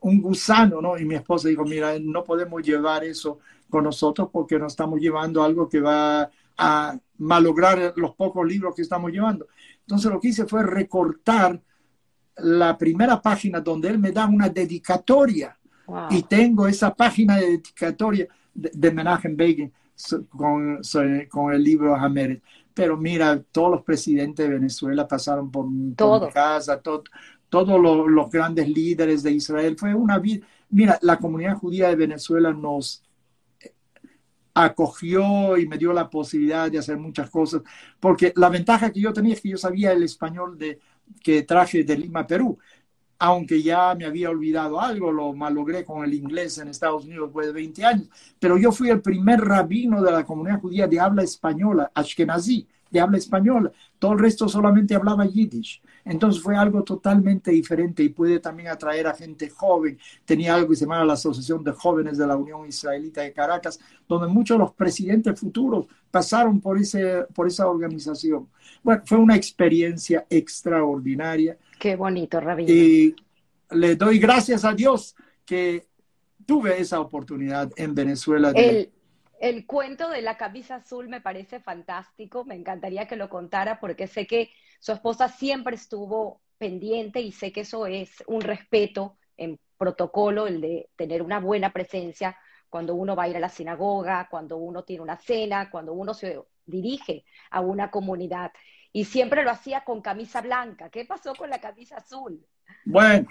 un 0.00 0.22
gusano, 0.22 0.80
¿no? 0.80 0.96
Y 0.96 1.04
mi 1.04 1.14
esposa 1.14 1.50
dijo, 1.50 1.66
mira, 1.66 1.98
no 2.00 2.24
podemos 2.24 2.62
llevar 2.62 3.04
eso 3.04 3.40
con 3.68 3.84
nosotros 3.84 4.30
porque 4.32 4.58
nos 4.58 4.72
estamos 4.72 4.98
llevando 4.98 5.42
algo 5.42 5.68
que 5.68 5.82
va 5.82 6.30
a 6.56 6.98
malograr 7.18 7.92
los 7.96 8.14
pocos 8.14 8.48
libros 8.48 8.74
que 8.74 8.80
estamos 8.80 9.12
llevando. 9.12 9.46
Entonces 9.80 10.10
lo 10.10 10.18
que 10.20 10.28
hice 10.28 10.46
fue 10.46 10.62
recortar 10.62 11.60
la 12.38 12.78
primera 12.78 13.20
página 13.20 13.60
donde 13.60 13.90
él 13.90 13.98
me 13.98 14.10
da 14.10 14.24
una 14.24 14.48
dedicatoria 14.48 15.58
y 16.08 16.22
tengo 16.22 16.66
esa 16.66 16.94
página 16.94 17.36
de 17.36 17.58
dedicatoria 17.58 18.26
de, 18.54 18.70
de 18.72 18.90
Menachem 18.90 19.36
Begin 19.36 19.70
con, 20.28 20.80
con 21.28 21.52
el 21.52 21.62
libro 21.62 21.94
Hameret. 21.94 22.42
Pero 22.74 22.96
mira, 22.96 23.42
todos 23.52 23.70
los 23.70 23.82
presidentes 23.82 24.46
de 24.46 24.54
Venezuela 24.54 25.06
pasaron 25.06 25.50
por, 25.50 25.66
por 25.96 26.26
mi 26.26 26.32
casa, 26.32 26.80
todos 26.80 27.80
los, 27.80 28.30
grandes 28.30 28.68
líderes 28.68 29.22
de 29.22 29.32
Israel. 29.32 29.76
Fue 29.78 29.94
una 29.94 30.18
vida. 30.18 30.46
Mira, 30.70 30.98
la 31.02 31.18
comunidad 31.18 31.56
judía 31.56 31.88
de 31.88 31.96
Venezuela 31.96 32.52
nos 32.52 33.02
acogió 34.54 35.56
y 35.56 35.66
me 35.66 35.78
dio 35.78 35.92
la 35.92 36.10
posibilidad 36.10 36.70
de 36.70 36.78
hacer 36.78 36.98
muchas 36.98 37.30
cosas, 37.30 37.62
porque 37.98 38.32
la 38.36 38.50
ventaja 38.50 38.90
que 38.90 39.00
yo 39.00 39.12
tenía 39.12 39.34
es 39.34 39.40
que 39.40 39.48
yo 39.48 39.56
sabía 39.56 39.92
el 39.92 40.02
español 40.02 40.58
de, 40.58 40.78
que 41.22 41.42
traje 41.42 41.84
de 41.84 41.96
Lima, 41.96 42.26
Perú 42.26 42.58
aunque 43.24 43.62
ya 43.62 43.94
me 43.94 44.04
había 44.04 44.30
olvidado 44.30 44.80
algo, 44.80 45.12
lo 45.12 45.32
malogré 45.32 45.84
con 45.84 46.04
el 46.04 46.12
inglés 46.12 46.58
en 46.58 46.66
Estados 46.66 47.04
Unidos 47.04 47.28
después 47.28 47.46
de 47.46 47.52
20 47.52 47.84
años, 47.84 48.08
pero 48.40 48.58
yo 48.58 48.72
fui 48.72 48.90
el 48.90 49.00
primer 49.00 49.40
rabino 49.40 50.02
de 50.02 50.10
la 50.10 50.24
comunidad 50.24 50.60
judía 50.60 50.88
de 50.88 50.98
habla 50.98 51.22
española, 51.22 51.92
Ashkenazi, 51.94 52.66
de 52.90 52.98
habla 52.98 53.18
española. 53.18 53.70
Todo 54.00 54.14
el 54.14 54.18
resto 54.18 54.48
solamente 54.48 54.96
hablaba 54.96 55.24
yiddish. 55.24 55.80
Entonces 56.04 56.42
fue 56.42 56.56
algo 56.56 56.82
totalmente 56.82 57.52
diferente 57.52 58.02
y 58.02 58.08
pude 58.08 58.40
también 58.40 58.70
atraer 58.70 59.06
a 59.06 59.14
gente 59.14 59.48
joven. 59.48 59.96
Tenía 60.24 60.56
algo 60.56 60.70
que 60.70 60.76
se 60.76 60.84
llamaba 60.84 61.04
la 61.04 61.12
Asociación 61.12 61.62
de 61.62 61.70
Jóvenes 61.70 62.18
de 62.18 62.26
la 62.26 62.36
Unión 62.36 62.66
Israelita 62.66 63.20
de 63.20 63.32
Caracas, 63.32 63.78
donde 64.08 64.26
muchos 64.26 64.56
de 64.56 64.64
los 64.64 64.74
presidentes 64.74 65.38
futuros 65.38 65.86
pasaron 66.10 66.60
por, 66.60 66.76
ese, 66.76 67.24
por 67.32 67.46
esa 67.46 67.68
organización. 67.68 68.48
Bueno, 68.82 69.00
fue 69.06 69.18
una 69.18 69.36
experiencia 69.36 70.26
extraordinaria 70.28 71.56
Qué 71.82 71.96
bonito, 71.96 72.38
Rabino. 72.38 72.72
Y 72.72 73.12
le 73.72 73.96
doy 73.96 74.20
gracias 74.20 74.64
a 74.64 74.72
Dios 74.72 75.16
que 75.44 75.88
tuve 76.46 76.80
esa 76.80 77.00
oportunidad 77.00 77.72
en 77.74 77.92
Venezuela. 77.92 78.52
El, 78.54 78.92
el 79.40 79.66
cuento 79.66 80.08
de 80.08 80.22
la 80.22 80.36
camisa 80.36 80.76
azul 80.76 81.08
me 81.08 81.20
parece 81.20 81.58
fantástico, 81.58 82.44
me 82.44 82.54
encantaría 82.54 83.08
que 83.08 83.16
lo 83.16 83.28
contara 83.28 83.80
porque 83.80 84.06
sé 84.06 84.28
que 84.28 84.52
su 84.78 84.92
esposa 84.92 85.26
siempre 85.26 85.74
estuvo 85.74 86.40
pendiente 86.56 87.20
y 87.20 87.32
sé 87.32 87.50
que 87.50 87.62
eso 87.62 87.88
es 87.88 88.22
un 88.28 88.42
respeto 88.42 89.16
en 89.36 89.58
protocolo, 89.76 90.46
el 90.46 90.60
de 90.60 90.88
tener 90.94 91.20
una 91.20 91.40
buena 91.40 91.72
presencia 91.72 92.36
cuando 92.70 92.94
uno 92.94 93.16
va 93.16 93.24
a 93.24 93.28
ir 93.28 93.36
a 93.36 93.40
la 93.40 93.48
sinagoga, 93.48 94.28
cuando 94.30 94.56
uno 94.56 94.84
tiene 94.84 95.02
una 95.02 95.16
cena, 95.16 95.68
cuando 95.68 95.94
uno 95.94 96.14
se 96.14 96.38
dirige 96.64 97.24
a 97.50 97.60
una 97.60 97.90
comunidad 97.90 98.52
y 98.92 99.04
siempre 99.04 99.42
lo 99.42 99.50
hacía 99.50 99.84
con 99.84 100.00
camisa 100.02 100.40
blanca. 100.40 100.90
¿Qué 100.90 101.04
pasó 101.04 101.34
con 101.34 101.48
la 101.50 101.60
camisa 101.60 101.96
azul? 101.96 102.44
Bueno, 102.84 103.28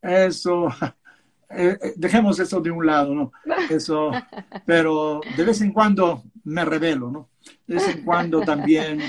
eso, 0.00 0.68
eh, 1.50 1.78
eh, 1.80 1.92
dejemos 1.96 2.38
eso 2.40 2.60
de 2.60 2.70
un 2.70 2.86
lado, 2.86 3.14
¿no? 3.14 3.32
Eso, 3.68 4.10
pero 4.66 5.20
de 5.36 5.44
vez 5.44 5.60
en 5.60 5.72
cuando 5.72 6.22
me 6.44 6.64
revelo, 6.64 7.10
¿no? 7.10 7.28
De 7.66 7.74
vez 7.74 7.88
en 7.88 8.04
cuando 8.04 8.40
también. 8.40 9.00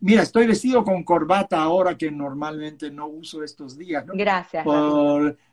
Mira, 0.00 0.22
estoy 0.22 0.46
vestido 0.46 0.84
con 0.84 1.02
corbata 1.02 1.62
ahora 1.62 1.96
que 1.96 2.10
normalmente 2.10 2.90
no 2.90 3.06
uso 3.06 3.42
estos 3.42 3.76
días, 3.76 4.04
¿no? 4.04 4.12
Gracias. 4.14 4.66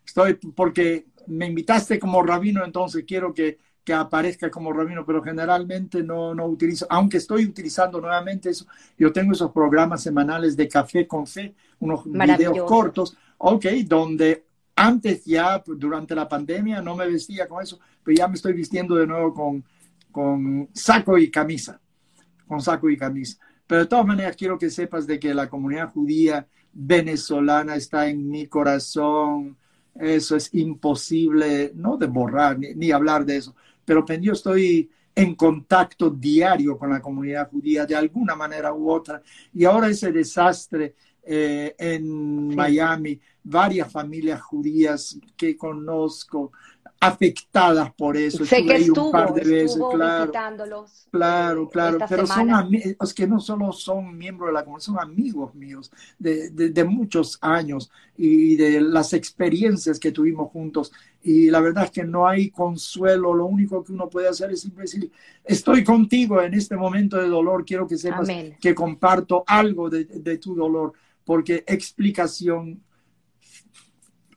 estoy 0.05 0.33
porque 0.33 1.05
me 1.27 1.45
invitaste 1.45 1.99
como 1.99 2.21
rabino, 2.21 2.65
entonces 2.65 3.05
quiero 3.07 3.33
que 3.33 3.59
que 3.83 3.93
aparezca 3.93 4.51
como 4.51 4.71
rabino, 4.71 5.05
pero 5.05 5.23
generalmente 5.23 6.03
no, 6.03 6.35
no 6.35 6.45
utilizo, 6.45 6.85
aunque 6.89 7.17
estoy 7.17 7.45
utilizando 7.45 7.99
nuevamente 7.99 8.49
eso, 8.49 8.65
yo 8.97 9.11
tengo 9.11 9.31
esos 9.31 9.51
programas 9.51 10.03
semanales 10.03 10.55
de 10.55 10.67
café 10.67 11.07
con 11.07 11.25
fe, 11.25 11.55
unos 11.79 12.03
videos 12.05 12.63
cortos, 12.63 13.17
ok, 13.39 13.65
donde 13.85 14.45
antes 14.75 15.25
ya 15.25 15.61
durante 15.65 16.15
la 16.15 16.27
pandemia 16.27 16.81
no 16.81 16.95
me 16.95 17.07
vestía 17.07 17.47
con 17.47 17.63
eso, 17.63 17.79
pero 18.03 18.15
ya 18.15 18.27
me 18.27 18.35
estoy 18.35 18.53
vistiendo 18.53 18.95
de 18.95 19.07
nuevo 19.07 19.33
con, 19.33 19.63
con 20.11 20.69
saco 20.73 21.17
y 21.17 21.31
camisa, 21.31 21.79
con 22.47 22.61
saco 22.61 22.89
y 22.89 22.97
camisa. 22.97 23.39
Pero 23.65 23.81
de 23.81 23.87
todas 23.87 24.05
maneras 24.05 24.35
quiero 24.35 24.57
que 24.57 24.69
sepas 24.69 25.07
de 25.07 25.19
que 25.19 25.33
la 25.33 25.49
comunidad 25.49 25.91
judía 25.91 26.47
venezolana 26.73 27.75
está 27.75 28.07
en 28.07 28.29
mi 28.29 28.45
corazón, 28.47 29.57
eso 29.95 30.35
es 30.35 30.53
imposible, 30.53 31.71
no 31.75 31.97
de 31.97 32.07
borrar 32.07 32.57
ni 32.59 32.91
hablar 32.91 33.25
de 33.25 33.37
eso, 33.37 33.55
pero 33.85 34.05
yo 34.19 34.33
estoy 34.33 34.89
en 35.13 35.35
contacto 35.35 36.09
diario 36.09 36.77
con 36.77 36.89
la 36.89 37.01
comunidad 37.01 37.49
judía 37.49 37.85
de 37.85 37.95
alguna 37.95 38.35
manera 38.35 38.73
u 38.73 38.89
otra. 38.89 39.21
Y 39.53 39.65
ahora 39.65 39.89
ese 39.89 40.11
desastre 40.11 40.95
eh, 41.23 41.75
en 41.77 42.55
Miami, 42.55 43.19
varias 43.43 43.91
familias 43.91 44.41
judías 44.41 45.19
que 45.35 45.55
conozco, 45.55 46.51
afectadas 47.01 47.91
por 47.95 48.15
eso. 48.15 48.45
Sé 48.45 48.63
que 48.63 48.75
estuvo, 48.75 49.07
un 49.07 49.11
par 49.11 49.33
de 49.33 49.43
veces, 49.43 49.81
claro, 49.91 50.31
Claro, 51.09 51.67
claro, 51.67 51.97
pero 52.07 52.27
son 52.27 52.53
amigos 52.53 53.13
que 53.13 53.27
no 53.27 53.39
solo 53.39 53.73
son 53.73 54.15
miembros 54.15 54.49
de 54.49 54.53
la 54.53 54.63
comunidad, 54.63 54.85
son 54.85 54.99
amigos 54.99 55.53
míos 55.55 55.91
de, 56.19 56.51
de, 56.51 56.83
muchos 56.83 57.39
años 57.41 57.91
y 58.15 58.55
de 58.55 58.79
las 58.79 59.13
experiencias 59.13 59.99
que 59.99 60.11
tuvimos 60.11 60.51
juntos. 60.51 60.91
Y 61.23 61.49
la 61.49 61.59
verdad 61.59 61.85
es 61.85 61.91
que 61.91 62.03
no 62.03 62.27
hay 62.27 62.51
consuelo, 62.51 63.33
lo 63.33 63.47
único 63.47 63.83
que 63.83 63.91
uno 63.91 64.07
puede 64.07 64.29
hacer 64.29 64.51
es 64.51 64.73
decir, 64.73 65.11
estoy 65.43 65.83
contigo 65.83 66.39
en 66.41 66.53
este 66.53 66.77
momento 66.77 67.17
de 67.17 67.27
dolor, 67.27 67.65
quiero 67.65 67.87
que 67.87 67.97
sepas 67.97 68.29
que 68.59 68.75
comparto 68.75 69.43
algo 69.47 69.89
de, 69.89 70.05
de 70.05 70.37
tu 70.37 70.53
dolor, 70.53 70.93
porque 71.25 71.63
explicación 71.67 72.79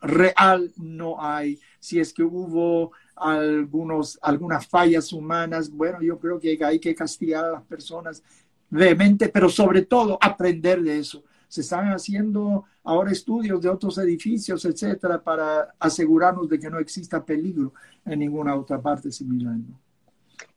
real 0.01 0.73
no 0.77 1.23
hay 1.23 1.59
si 1.85 2.01
es 2.01 2.15
que 2.15 2.23
hubo 2.23 2.93
algunos, 3.15 4.19
algunas 4.23 4.66
fallas 4.66 5.12
humanas, 5.12 5.70
bueno, 5.70 6.01
yo 6.01 6.19
creo 6.19 6.40
que 6.40 6.59
hay 6.65 6.78
que 6.78 6.94
castigar 6.94 7.44
a 7.44 7.52
las 7.52 7.62
personas 7.65 8.23
vehemente, 8.70 9.28
pero 9.28 9.51
sobre 9.51 9.82
todo 9.82 10.16
aprender 10.19 10.82
de 10.82 10.98
eso. 10.98 11.23
Se 11.47 11.61
están 11.61 11.93
haciendo 11.93 12.65
ahora 12.85 13.12
estudios 13.12 13.61
de 13.61 13.69
otros 13.69 13.98
edificios, 13.98 14.65
etcétera, 14.65 15.23
para 15.23 15.74
asegurarnos 15.78 16.48
de 16.48 16.59
que 16.59 16.70
no 16.70 16.78
exista 16.78 17.23
peligro 17.23 17.74
en 18.06 18.20
ninguna 18.20 18.56
otra 18.56 18.81
parte 18.81 19.12
similar. 19.12 19.55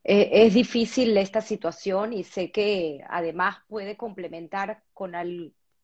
Eh, 0.05 0.29
es 0.31 0.53
difícil 0.53 1.17
esta 1.17 1.41
situación 1.41 2.13
y 2.13 2.23
sé 2.23 2.53
que 2.53 3.03
además 3.09 3.57
puede 3.67 3.97
complementar 3.97 4.81
con 4.93 5.11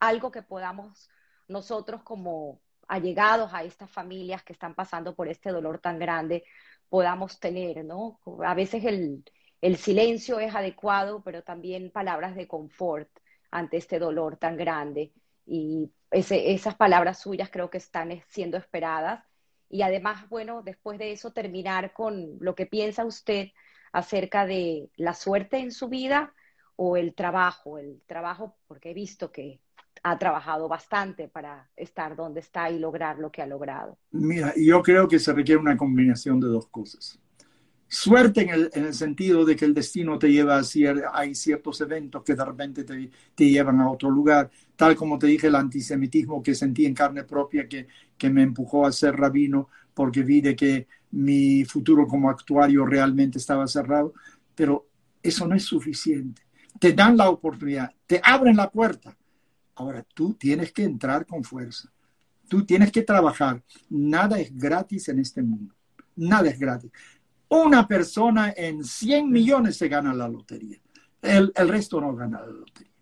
algo 0.00 0.30
que 0.30 0.42
podamos 0.42 1.10
nosotros 1.48 2.02
como 2.02 2.62
allegados 2.88 3.52
a 3.54 3.64
estas 3.64 3.90
familias 3.90 4.42
que 4.42 4.52
están 4.52 4.74
pasando 4.74 5.14
por 5.14 5.28
este 5.28 5.50
dolor 5.50 5.78
tan 5.78 5.98
grande 5.98 6.44
podamos 6.88 7.40
tener, 7.40 7.84
¿no? 7.84 8.20
A 8.44 8.54
veces 8.54 8.84
el, 8.84 9.24
el 9.60 9.76
silencio 9.76 10.38
es 10.38 10.54
adecuado, 10.54 11.22
pero 11.24 11.42
también 11.42 11.90
palabras 11.90 12.36
de 12.36 12.46
confort 12.46 13.08
ante 13.50 13.78
este 13.78 13.98
dolor 13.98 14.36
tan 14.36 14.56
grande. 14.56 15.12
Y 15.46 15.90
ese, 16.10 16.52
esas 16.52 16.74
palabras 16.76 17.20
suyas 17.20 17.50
creo 17.50 17.70
que 17.70 17.78
están 17.78 18.22
siendo 18.28 18.56
esperadas. 18.56 19.24
Y 19.68 19.82
además, 19.82 20.28
bueno, 20.28 20.62
después 20.62 20.98
de 20.98 21.12
eso 21.12 21.32
terminar 21.32 21.92
con 21.92 22.36
lo 22.40 22.54
que 22.54 22.66
piensa 22.66 23.04
usted 23.04 23.48
acerca 23.92 24.46
de 24.46 24.90
la 24.96 25.14
suerte 25.14 25.58
en 25.58 25.72
su 25.72 25.88
vida 25.88 26.34
o 26.76 26.96
el 26.96 27.14
trabajo, 27.14 27.78
el 27.78 28.02
trabajo, 28.06 28.56
porque 28.66 28.90
he 28.90 28.94
visto 28.94 29.32
que 29.32 29.60
ha 30.02 30.18
trabajado 30.18 30.68
bastante 30.68 31.28
para 31.28 31.70
estar 31.76 32.16
donde 32.16 32.40
está 32.40 32.70
y 32.70 32.78
lograr 32.78 33.18
lo 33.18 33.30
que 33.30 33.42
ha 33.42 33.46
logrado. 33.46 33.98
Mira, 34.10 34.52
yo 34.56 34.82
creo 34.82 35.08
que 35.08 35.18
se 35.18 35.32
requiere 35.32 35.60
una 35.60 35.76
combinación 35.76 36.40
de 36.40 36.48
dos 36.48 36.66
cosas. 36.68 37.18
Suerte 37.86 38.42
en 38.42 38.48
el, 38.48 38.70
en 38.74 38.86
el 38.86 38.94
sentido 38.94 39.44
de 39.44 39.54
que 39.54 39.64
el 39.64 39.74
destino 39.74 40.18
te 40.18 40.32
lleva 40.32 40.58
a 40.58 40.62
hay 41.12 41.34
ciertos 41.34 41.80
eventos 41.80 42.24
que 42.24 42.34
de 42.34 42.44
repente 42.44 42.82
te, 42.82 43.10
te, 43.34 43.48
llevan 43.48 43.80
a 43.80 43.90
otro 43.90 44.10
lugar, 44.10 44.50
tal 44.74 44.96
como 44.96 45.18
te 45.18 45.28
dije, 45.28 45.46
el 45.46 45.54
antisemitismo 45.54 46.42
que 46.42 46.54
sentí 46.54 46.86
en 46.86 46.94
carne 46.94 47.22
propia 47.22 47.68
que, 47.68 47.86
que 48.18 48.30
me 48.30 48.42
empujó 48.42 48.86
a 48.86 48.92
ser 48.92 49.14
rabino 49.16 49.68
porque 49.94 50.22
vi 50.22 50.40
de 50.40 50.56
que 50.56 50.88
mi 51.12 51.64
futuro 51.64 52.06
como 52.08 52.28
actuario 52.28 52.84
realmente 52.84 53.38
estaba 53.38 53.66
cerrado, 53.68 54.12
pero 54.54 54.88
eso 55.22 55.46
no 55.46 55.54
es 55.54 55.62
suficiente. 55.64 56.42
Te 56.80 56.92
dan 56.92 57.16
la 57.16 57.30
oportunidad, 57.30 57.92
te 58.06 58.20
abren 58.22 58.56
la 58.56 58.70
puerta, 58.70 59.16
Ahora, 59.76 60.04
tú 60.14 60.34
tienes 60.34 60.72
que 60.72 60.84
entrar 60.84 61.26
con 61.26 61.42
fuerza. 61.42 61.92
Tú 62.48 62.64
tienes 62.64 62.92
que 62.92 63.02
trabajar. 63.02 63.62
Nada 63.88 64.38
es 64.38 64.56
gratis 64.56 65.08
en 65.08 65.18
este 65.18 65.42
mundo. 65.42 65.74
Nada 66.16 66.48
es 66.48 66.58
gratis. 66.58 66.90
Una 67.48 67.86
persona 67.86 68.52
en 68.56 68.84
100 68.84 69.30
millones 69.30 69.76
se 69.76 69.88
gana 69.88 70.14
la 70.14 70.28
lotería. 70.28 70.78
El, 71.20 71.52
el 71.54 71.68
resto 71.68 72.00
no 72.00 72.14
gana 72.14 72.40
la 72.40 72.46
lotería. 72.46 72.92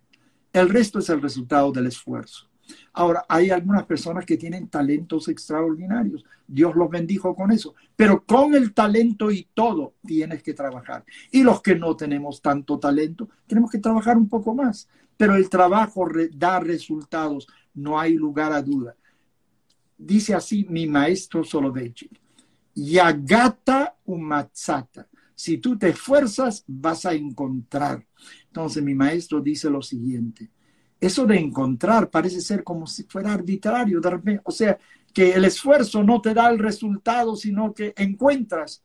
El 0.52 0.68
resto 0.68 0.98
es 0.98 1.08
el 1.08 1.20
resultado 1.20 1.72
del 1.72 1.86
esfuerzo. 1.86 2.51
Ahora, 2.92 3.24
hay 3.28 3.50
algunas 3.50 3.84
personas 3.84 4.24
que 4.24 4.36
tienen 4.36 4.68
talentos 4.68 5.28
extraordinarios. 5.28 6.24
Dios 6.46 6.74
los 6.74 6.90
bendijo 6.90 7.34
con 7.34 7.52
eso. 7.52 7.74
Pero 7.96 8.24
con 8.24 8.54
el 8.54 8.72
talento 8.72 9.30
y 9.30 9.48
todo 9.54 9.94
tienes 10.04 10.42
que 10.42 10.54
trabajar. 10.54 11.04
Y 11.30 11.42
los 11.42 11.62
que 11.62 11.74
no 11.74 11.96
tenemos 11.96 12.40
tanto 12.40 12.78
talento, 12.78 13.28
tenemos 13.46 13.70
que 13.70 13.78
trabajar 13.78 14.16
un 14.16 14.28
poco 14.28 14.54
más 14.54 14.88
pero 15.22 15.36
el 15.36 15.48
trabajo 15.48 16.08
da 16.32 16.58
resultados, 16.58 17.46
no 17.74 18.00
hay 18.00 18.14
lugar 18.14 18.52
a 18.52 18.60
duda. 18.60 18.96
Dice 19.96 20.34
así 20.34 20.66
mi 20.68 20.88
maestro 20.88 21.44
Soloveitchik, 21.44 22.20
Yagata 22.74 23.96
umatzata. 24.04 25.06
Si 25.32 25.58
tú 25.58 25.78
te 25.78 25.90
esfuerzas, 25.90 26.64
vas 26.66 27.06
a 27.06 27.14
encontrar. 27.14 28.04
Entonces 28.46 28.82
mi 28.82 28.96
maestro 28.96 29.40
dice 29.40 29.70
lo 29.70 29.80
siguiente. 29.80 30.50
Eso 31.02 31.26
de 31.26 31.36
encontrar 31.38 32.08
parece 32.10 32.40
ser 32.40 32.62
como 32.62 32.86
si 32.86 33.02
fuera 33.04 33.32
arbitrario. 33.32 34.00
O 34.44 34.50
sea, 34.50 34.78
que 35.12 35.32
el 35.32 35.44
esfuerzo 35.44 36.02
no 36.02 36.20
te 36.20 36.32
da 36.32 36.48
el 36.48 36.58
resultado, 36.58 37.36
sino 37.36 37.74
que 37.74 37.92
encuentras 37.96 38.82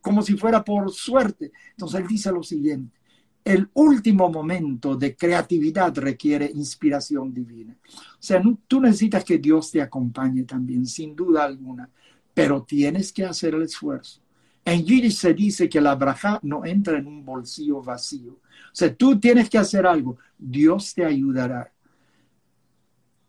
como 0.00 0.22
si 0.22 0.36
fuera 0.36 0.62
por 0.64 0.90
suerte. 0.90 1.52
Entonces 1.70 2.00
él 2.00 2.06
dice 2.06 2.32
lo 2.32 2.42
siguiente 2.42 3.02
el 3.44 3.68
último 3.74 4.30
momento 4.30 4.96
de 4.96 5.16
creatividad 5.16 5.96
requiere 5.96 6.50
inspiración 6.54 7.32
divina. 7.32 7.76
O 7.84 8.16
sea, 8.20 8.40
tú 8.68 8.80
necesitas 8.80 9.24
que 9.24 9.38
Dios 9.38 9.70
te 9.70 9.82
acompañe 9.82 10.44
también, 10.44 10.86
sin 10.86 11.16
duda 11.16 11.44
alguna, 11.44 11.88
pero 12.32 12.62
tienes 12.62 13.12
que 13.12 13.24
hacer 13.24 13.54
el 13.54 13.62
esfuerzo. 13.62 14.20
En 14.64 14.84
Yiddish 14.84 15.16
se 15.16 15.34
dice 15.34 15.68
que 15.68 15.80
la 15.80 15.96
braja 15.96 16.38
no 16.42 16.64
entra 16.64 16.98
en 16.98 17.06
un 17.06 17.24
bolsillo 17.24 17.82
vacío. 17.82 18.38
O 18.66 18.74
sea, 18.74 18.94
tú 18.94 19.18
tienes 19.18 19.50
que 19.50 19.58
hacer 19.58 19.86
algo, 19.86 20.18
Dios 20.38 20.94
te 20.94 21.04
ayudará. 21.04 21.72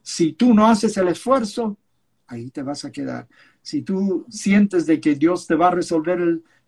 Si 0.02 0.34
tú 0.34 0.54
no 0.54 0.68
haces 0.68 0.96
el 0.98 1.08
esfuerzo, 1.08 1.78
ahí 2.28 2.50
te 2.50 2.62
vas 2.62 2.84
a 2.86 2.92
quedar. 2.92 3.28
Si 3.62 3.82
tú 3.82 4.26
sientes 4.30 4.86
de 4.86 5.00
que 5.00 5.16
Dios 5.16 5.48
te 5.48 5.56
va 5.56 5.68
a 5.70 5.72
resolver 5.72 6.20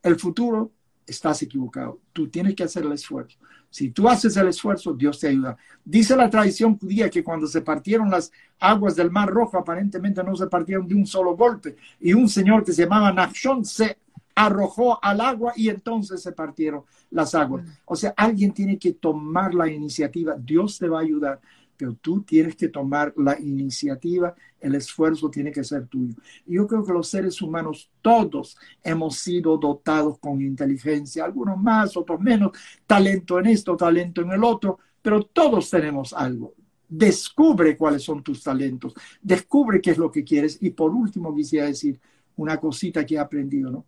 el, 0.03 0.15
futuro, 0.17 0.71
estás 1.05 1.41
equivocado. 1.41 1.99
Tú 2.13 2.29
tienes 2.29 2.55
que 2.55 2.63
hacer 2.63 2.85
el 2.85 2.93
esfuerzo. 2.93 3.37
Si 3.69 3.89
tú 3.89 4.07
haces 4.07 4.37
el 4.37 4.47
esfuerzo, 4.47 4.93
Dios 4.93 5.19
te 5.19 5.27
ayuda. 5.27 5.57
Dice 5.83 6.15
la 6.15 6.29
tradición 6.29 6.77
judía 6.77 7.09
que 7.09 7.23
cuando 7.23 7.47
se 7.47 7.61
partieron 7.61 8.09
las 8.09 8.31
aguas 8.59 8.95
del 8.95 9.11
Mar 9.11 9.29
Rojo, 9.29 9.57
aparentemente 9.57 10.23
no 10.23 10.35
se 10.35 10.47
partieron 10.47 10.87
de 10.87 10.95
un 10.95 11.05
solo 11.05 11.35
golpe. 11.35 11.75
Y 11.99 12.13
un 12.13 12.29
señor 12.29 12.63
que 12.63 12.71
se 12.71 12.83
llamaba 12.83 13.11
Nachshon 13.11 13.65
se 13.65 13.97
arrojó 14.35 15.03
al 15.03 15.21
agua 15.21 15.53
y 15.55 15.69
entonces 15.69 16.21
se 16.21 16.33
partieron 16.33 16.83
las 17.09 17.33
aguas. 17.33 17.65
O 17.85 17.95
sea, 17.95 18.13
alguien 18.17 18.53
tiene 18.53 18.77
que 18.77 18.93
tomar 18.93 19.53
la 19.53 19.71
iniciativa. 19.71 20.35
Dios 20.37 20.77
te 20.77 20.89
va 20.89 20.99
a 20.99 21.03
ayudar 21.03 21.39
pero 21.77 21.93
tú 21.95 22.21
tienes 22.21 22.55
que 22.55 22.69
tomar 22.69 23.13
la 23.17 23.39
iniciativa, 23.39 24.33
el 24.59 24.75
esfuerzo 24.75 25.29
tiene 25.29 25.51
que 25.51 25.63
ser 25.63 25.87
tuyo. 25.87 26.15
yo 26.45 26.67
creo 26.67 26.83
que 26.83 26.93
los 26.93 27.07
seres 27.07 27.41
humanos, 27.41 27.89
todos 28.01 28.57
hemos 28.83 29.17
sido 29.17 29.57
dotados 29.57 30.17
con 30.19 30.41
inteligencia, 30.41 31.25
algunos 31.25 31.57
más, 31.57 31.95
otros 31.97 32.19
menos, 32.19 32.51
talento 32.85 33.39
en 33.39 33.47
esto, 33.47 33.75
talento 33.75 34.21
en 34.21 34.31
el 34.31 34.43
otro, 34.43 34.79
pero 35.01 35.23
todos 35.23 35.69
tenemos 35.69 36.13
algo. 36.13 36.53
Descubre 36.87 37.75
cuáles 37.75 38.03
son 38.03 38.23
tus 38.23 38.43
talentos, 38.43 38.93
descubre 39.21 39.81
qué 39.81 39.91
es 39.91 39.97
lo 39.97 40.11
que 40.11 40.23
quieres. 40.23 40.57
Y 40.61 40.69
por 40.69 40.91
último, 40.91 41.35
quisiera 41.35 41.65
decir 41.65 41.99
una 42.37 42.59
cosita 42.59 43.05
que 43.05 43.15
he 43.15 43.19
aprendido, 43.19 43.71
¿no? 43.71 43.85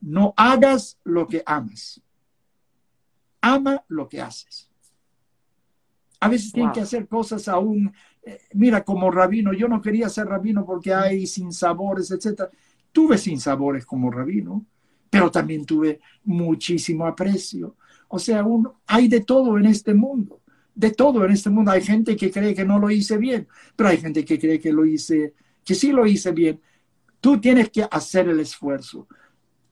No 0.00 0.34
hagas 0.36 0.98
lo 1.04 1.26
que 1.26 1.42
amas. 1.44 2.00
Ama 3.40 3.84
lo 3.88 4.08
que 4.08 4.20
haces. 4.20 4.68
A 6.20 6.28
veces 6.28 6.52
tienen 6.52 6.72
que 6.72 6.80
hacer 6.80 7.06
cosas 7.06 7.46
aún, 7.46 7.92
eh, 8.22 8.40
mira, 8.54 8.82
como 8.82 9.10
rabino, 9.10 9.52
yo 9.52 9.68
no 9.68 9.80
quería 9.80 10.08
ser 10.08 10.26
rabino 10.26 10.66
porque 10.66 10.92
hay 10.92 11.26
sinsabores, 11.26 12.10
etc. 12.10 12.42
Tuve 12.90 13.16
sinsabores 13.18 13.86
como 13.86 14.10
rabino, 14.10 14.66
pero 15.08 15.30
también 15.30 15.64
tuve 15.64 16.00
muchísimo 16.24 17.06
aprecio. 17.06 17.76
O 18.08 18.18
sea, 18.18 18.44
hay 18.86 19.06
de 19.06 19.20
todo 19.20 19.58
en 19.58 19.66
este 19.66 19.94
mundo, 19.94 20.40
de 20.74 20.90
todo 20.90 21.24
en 21.24 21.32
este 21.32 21.50
mundo. 21.50 21.70
Hay 21.70 21.82
gente 21.82 22.16
que 22.16 22.30
cree 22.30 22.54
que 22.54 22.64
no 22.64 22.78
lo 22.78 22.90
hice 22.90 23.16
bien, 23.16 23.46
pero 23.76 23.90
hay 23.90 23.98
gente 23.98 24.24
que 24.24 24.38
cree 24.38 24.58
que 24.58 24.72
lo 24.72 24.84
hice, 24.84 25.34
que 25.64 25.74
sí 25.74 25.92
lo 25.92 26.06
hice 26.06 26.32
bien. 26.32 26.60
Tú 27.20 27.40
tienes 27.40 27.70
que 27.70 27.86
hacer 27.88 28.28
el 28.28 28.40
esfuerzo. 28.40 29.06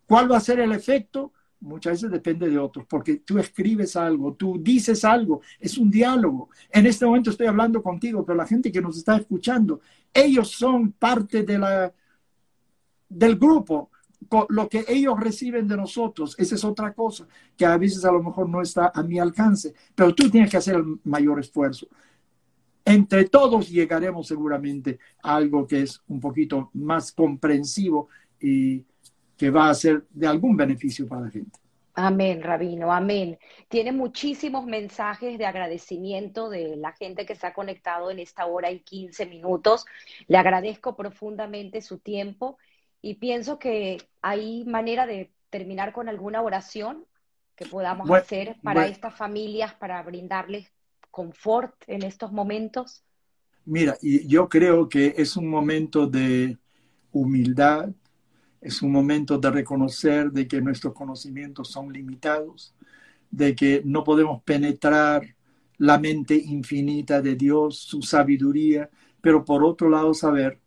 ¿Cuál 0.07 0.31
va 0.31 0.37
a 0.37 0.41
ser 0.41 0.61
el 0.61 0.73
efecto? 0.73 1.33
muchas 1.61 1.95
veces 1.95 2.11
depende 2.11 2.49
de 2.49 2.59
otros, 2.59 2.87
porque 2.87 3.17
tú 3.17 3.39
escribes 3.39 3.97
algo, 3.97 4.35
tú 4.35 4.59
dices 4.61 5.05
algo, 5.05 5.41
es 5.59 5.79
un 5.79 5.91
diálogo. 5.91 6.51
En 6.71 6.87
este 6.87 7.07
momento 7.07 7.31
estoy 7.31 7.47
hablando 7.47 7.83
contigo, 7.83 8.25
pero 8.25 8.37
la 8.37 8.47
gente 8.47 8.71
que 8.71 8.81
nos 8.81 8.97
está 8.97 9.17
escuchando, 9.17 9.81
ellos 10.13 10.51
son 10.51 10.93
parte 10.93 11.43
de 11.43 11.59
la, 11.59 11.93
del 13.09 13.37
grupo, 13.37 13.91
lo 14.49 14.69
que 14.69 14.85
ellos 14.89 15.19
reciben 15.21 15.69
de 15.69 15.77
nosotros, 15.77 16.35
esa 16.39 16.55
es 16.55 16.65
otra 16.65 16.93
cosa 16.93 17.27
que 17.57 17.67
a 17.67 17.77
veces 17.77 18.05
a 18.05 18.13
lo 18.13 18.23
mejor 18.23 18.49
no 18.49 18.61
está 18.61 18.91
a 18.95 19.03
mi 19.03 19.19
alcance, 19.19 19.75
pero 19.95 20.15
tú 20.15 20.31
tienes 20.31 20.51
que 20.51 20.57
hacer 20.57 20.77
el 20.77 20.99
mayor 21.05 21.39
esfuerzo. 21.39 21.87
Entre 22.85 23.29
todos 23.29 23.69
llegaremos 23.69 24.29
seguramente 24.29 24.99
a 25.23 25.37
algo 25.37 25.67
que 25.67 25.83
es 25.83 26.01
un 26.09 26.21
poquito 26.21 26.71
más 26.75 27.13
comprensivo 27.13 28.09
y 28.41 28.85
que 29.37 29.51
va 29.51 29.69
a 29.69 29.75
ser 29.75 30.05
de 30.11 30.27
algún 30.27 30.57
beneficio 30.57 31.07
para 31.07 31.23
la 31.23 31.31
gente. 31.31 31.59
Amén, 31.99 32.43
Rabino, 32.43 32.93
amén. 32.93 33.39
Tiene 33.69 33.91
muchísimos 33.91 34.67
mensajes 34.67 35.39
de 35.39 35.47
agradecimiento 35.47 36.51
de 36.51 36.77
la 36.77 36.93
gente 36.93 37.25
que 37.25 37.35
se 37.35 37.47
ha 37.47 37.55
conectado 37.55 38.11
en 38.11 38.19
esta 38.19 38.45
hora 38.45 38.71
y 38.71 38.81
15 38.81 39.25
minutos. 39.25 39.87
Le 40.29 40.37
agradezco 40.37 40.95
profundamente 40.95 41.81
su 41.81 41.99
tiempo 41.99 42.59
y 43.01 43.15
pienso 43.15 43.59
que 43.59 43.97
hay 44.21 44.65
manera 44.67 45.07
de 45.07 45.33
terminar 45.49 45.95
con 45.95 46.11
alguna 46.11 46.43
oración 46.43 47.07
que 47.55 47.65
podamos 47.65 48.11
hacer 48.11 48.57
para 48.63 48.87
estas 48.87 49.17
familias, 49.17 49.73
para 49.73 50.03
brindarles 50.03 50.71
confort 51.11 51.75
en 51.87 52.03
estos 52.03 52.31
momentos. 52.31 53.03
Mira, 53.65 53.97
y 54.03 54.29
yo 54.29 54.51
creo 54.51 54.87
que 54.89 55.15
es 55.17 55.35
un 55.35 55.49
momento 55.49 56.07
de 56.07 56.59
humildad, 57.11 57.89
es 58.61 58.83
un 58.83 58.93
momento 58.93 59.39
de 59.39 59.51
reconocer 59.51 60.31
de 60.33 60.47
que 60.49 60.61
nuestros 60.61 60.95
conocimientos 60.95 61.69
son 61.69 61.93
limitados, 61.93 62.75
de 63.31 63.55
que 63.55 63.83
no 63.85 64.05
podemos 64.05 64.43
penetrar 64.43 65.35
la 65.79 65.99
mente 65.99 66.35
infinita 66.37 67.21
de 67.21 67.37
Dios, 67.37 67.79
su 67.79 68.03
sabiduría, 68.03 68.89
pero 69.21 69.45
por 69.45 69.65
otro 69.65 69.91
lado 69.91 70.15
saber 70.15 70.59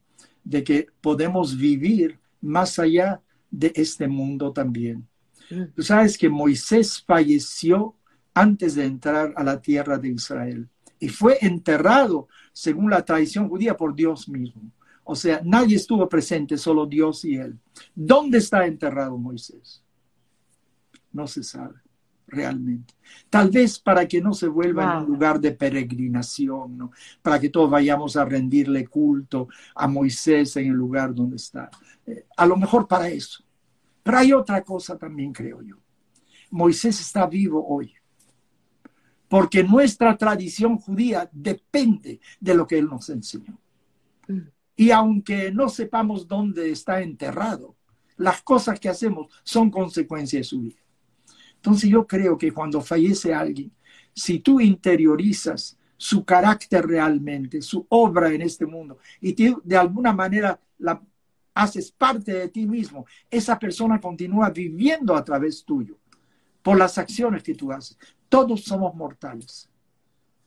de 0.44 0.64
que 0.64 0.88
podemos 1.02 1.58
vivir 1.58 2.20
más 2.42 2.80
allá 2.80 3.22
de 3.52 3.72
este 3.76 4.08
mundo 4.08 4.52
también. 4.52 5.08
Mm. 5.50 5.64
Tú 5.76 5.84
sabes 5.84 6.18
que 6.18 6.30
Moisés 6.30 7.04
falleció 7.06 7.96
antes 8.34 8.76
de 8.76 8.86
entrar 8.86 9.34
a 9.36 9.44
la 9.44 9.62
tierra 9.62 9.98
de 9.98 10.10
Israel 10.10 10.70
y 11.00 11.10
fue 11.10 11.38
enterrado, 11.42 12.28
según 12.54 12.90
la 12.90 13.04
tradición 13.04 13.48
judía, 13.50 13.76
por 13.76 13.96
Dios 13.96 14.28
mismo. 14.28 14.72
O 15.12 15.16
sea, 15.16 15.42
nadie 15.44 15.76
estuvo 15.76 16.08
presente, 16.08 16.56
solo 16.56 16.86
Dios 16.86 17.26
y 17.26 17.36
él. 17.36 17.58
¿Dónde 17.96 18.38
está 18.38 18.68
enterrado 18.68 19.18
Moisés? 19.18 19.84
No 21.12 21.26
se 21.26 21.42
sabe 21.42 21.80
realmente. 22.28 22.94
Tal 23.28 23.50
vez 23.50 23.80
para 23.80 24.08
que 24.08 24.22
no 24.22 24.36
se 24.36 24.48
vuelva 24.48 25.00
un 25.00 25.08
lugar 25.08 25.40
de 25.40 25.52
peregrinación, 25.52 26.78
¿no? 26.78 26.92
para 27.24 27.40
que 27.40 27.50
todos 27.50 27.72
vayamos 27.72 28.18
a 28.18 28.24
rendirle 28.24 28.86
culto 28.86 29.48
a 29.74 29.88
Moisés 29.88 30.56
en 30.58 30.68
el 30.68 30.74
lugar 30.74 31.16
donde 31.16 31.38
está. 31.38 31.72
Eh, 32.06 32.28
a 32.38 32.46
lo 32.46 32.56
mejor 32.56 32.88
para 32.88 33.10
eso. 33.10 33.44
Pero 34.04 34.16
hay 34.16 34.32
otra 34.32 34.62
cosa 34.62 34.96
también, 34.96 35.34
creo 35.34 35.64
yo. 35.64 35.78
Moisés 36.52 37.00
está 37.02 37.26
vivo 37.26 37.66
hoy. 37.68 37.96
porque 39.28 39.64
nuestra 39.64 40.16
tradición 40.16 40.78
judía 40.78 41.28
depende 41.32 42.20
de 42.40 42.54
lo 42.54 42.68
que 42.68 42.78
Él 42.78 42.86
nos 42.86 43.10
enseñó. 43.10 43.58
Y 44.80 44.92
aunque 44.92 45.52
no 45.52 45.68
sepamos 45.68 46.26
dónde 46.26 46.72
está 46.72 47.02
enterrado, 47.02 47.76
las 48.16 48.42
cosas 48.42 48.80
que 48.80 48.88
hacemos 48.88 49.28
son 49.44 49.70
consecuencia 49.70 50.40
de 50.40 50.46
su 50.46 50.62
vida. 50.62 50.80
Entonces 51.56 51.90
yo 51.90 52.08
creo 52.08 52.38
que 52.38 52.54
cuando 52.54 52.80
fallece 52.80 53.34
alguien, 53.34 53.74
si 54.14 54.40
tú 54.40 54.62
interiorizas 54.62 55.78
su 55.98 56.24
carácter 56.24 56.88
realmente, 56.88 57.62
su 57.62 57.86
obra 57.90 58.32
en 58.32 58.42
este 58.42 58.66
mundo, 58.66 59.00
y 59.20 59.36
de 59.62 59.76
alguna 59.76 60.14
manera 60.14 60.58
la 60.78 61.04
haces 61.54 61.92
parte 61.92 62.32
de 62.32 62.48
ti 62.48 62.66
mismo, 62.66 63.06
esa 63.30 63.60
persona 63.60 64.00
continúa 64.00 64.50
viviendo 64.50 65.14
a 65.14 65.26
través 65.26 65.66
tuyo 65.66 65.98
por 66.64 66.78
las 66.78 66.98
acciones 66.98 67.44
que 67.44 67.54
tú 67.54 67.70
haces. 67.74 67.98
Todos 68.30 68.64
somos 68.64 68.96
mortales. 68.96 69.70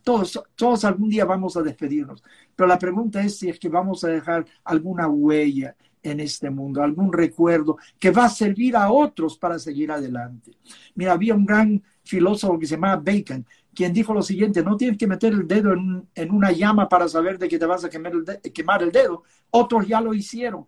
Todos, 0.02 0.42
todos 0.56 0.84
algún 0.84 1.08
día 1.08 1.24
vamos 1.24 1.56
a 1.56 1.62
despedirnos. 1.62 2.22
Pero 2.54 2.66
la 2.66 2.78
pregunta 2.78 3.22
es 3.22 3.38
si 3.38 3.48
es 3.48 3.58
que 3.58 3.68
vamos 3.68 4.04
a 4.04 4.08
dejar 4.08 4.44
alguna 4.64 5.08
huella 5.08 5.76
en 6.02 6.20
este 6.20 6.50
mundo, 6.50 6.82
algún 6.82 7.12
recuerdo 7.12 7.78
que 7.98 8.10
va 8.10 8.24
a 8.24 8.30
servir 8.30 8.76
a 8.76 8.90
otros 8.90 9.38
para 9.38 9.58
seguir 9.58 9.90
adelante. 9.92 10.52
Mira, 10.94 11.12
había 11.12 11.34
un 11.34 11.46
gran 11.46 11.82
filósofo 12.02 12.58
que 12.58 12.66
se 12.66 12.74
llamaba 12.74 12.96
Bacon, 13.04 13.46
quien 13.74 13.92
dijo 13.92 14.12
lo 14.12 14.22
siguiente, 14.22 14.62
no 14.62 14.76
tienes 14.76 14.98
que 14.98 15.06
meter 15.06 15.32
el 15.32 15.46
dedo 15.46 15.72
en, 15.72 16.30
una 16.30 16.52
llama 16.52 16.88
para 16.88 17.08
saber 17.08 17.38
de 17.38 17.48
que 17.48 17.58
te 17.58 17.66
vas 17.66 17.84
a 17.84 17.88
quemar 17.88 18.12
el, 18.12 18.52
quemar 18.52 18.82
el 18.82 18.92
dedo, 18.92 19.22
otros 19.50 19.86
ya 19.86 20.00
lo 20.00 20.12
hicieron. 20.12 20.66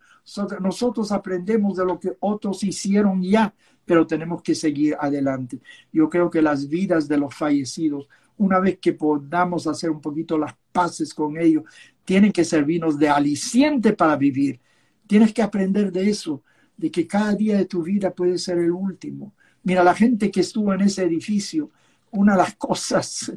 Nosotros 0.59 1.11
aprendemos 1.11 1.77
de 1.77 1.85
lo 1.85 1.99
que 1.99 2.15
otros 2.19 2.63
hicieron 2.63 3.21
ya, 3.21 3.53
pero 3.83 4.07
tenemos 4.07 4.41
que 4.41 4.55
seguir 4.55 4.95
adelante. 4.99 5.59
Yo 5.91 6.09
creo 6.09 6.31
que 6.31 6.41
las 6.41 6.67
vidas 6.67 7.07
de 7.07 7.17
los 7.17 7.35
fallecidos, 7.35 8.07
una 8.37 8.59
vez 8.59 8.79
que 8.79 8.93
podamos 8.93 9.67
hacer 9.67 9.89
un 9.89 10.01
poquito 10.01 10.37
las 10.37 10.55
paces 10.71 11.13
con 11.13 11.37
ellos, 11.37 11.63
tienen 12.03 12.31
que 12.31 12.43
servirnos 12.43 12.99
de 12.99 13.09
aliciente 13.09 13.93
para 13.93 14.15
vivir. 14.15 14.59
Tienes 15.07 15.33
que 15.33 15.41
aprender 15.41 15.91
de 15.91 16.09
eso, 16.09 16.43
de 16.77 16.91
que 16.91 17.07
cada 17.07 17.33
día 17.33 17.57
de 17.57 17.65
tu 17.65 17.83
vida 17.83 18.11
puede 18.13 18.37
ser 18.37 18.57
el 18.57 18.71
último. 18.71 19.33
Mira, 19.63 19.83
la 19.83 19.95
gente 19.95 20.29
que 20.29 20.41
estuvo 20.41 20.73
en 20.73 20.81
ese 20.81 21.03
edificio, 21.03 21.71
una 22.11 22.33
de 22.33 22.39
las 22.39 22.55
cosas 22.57 23.31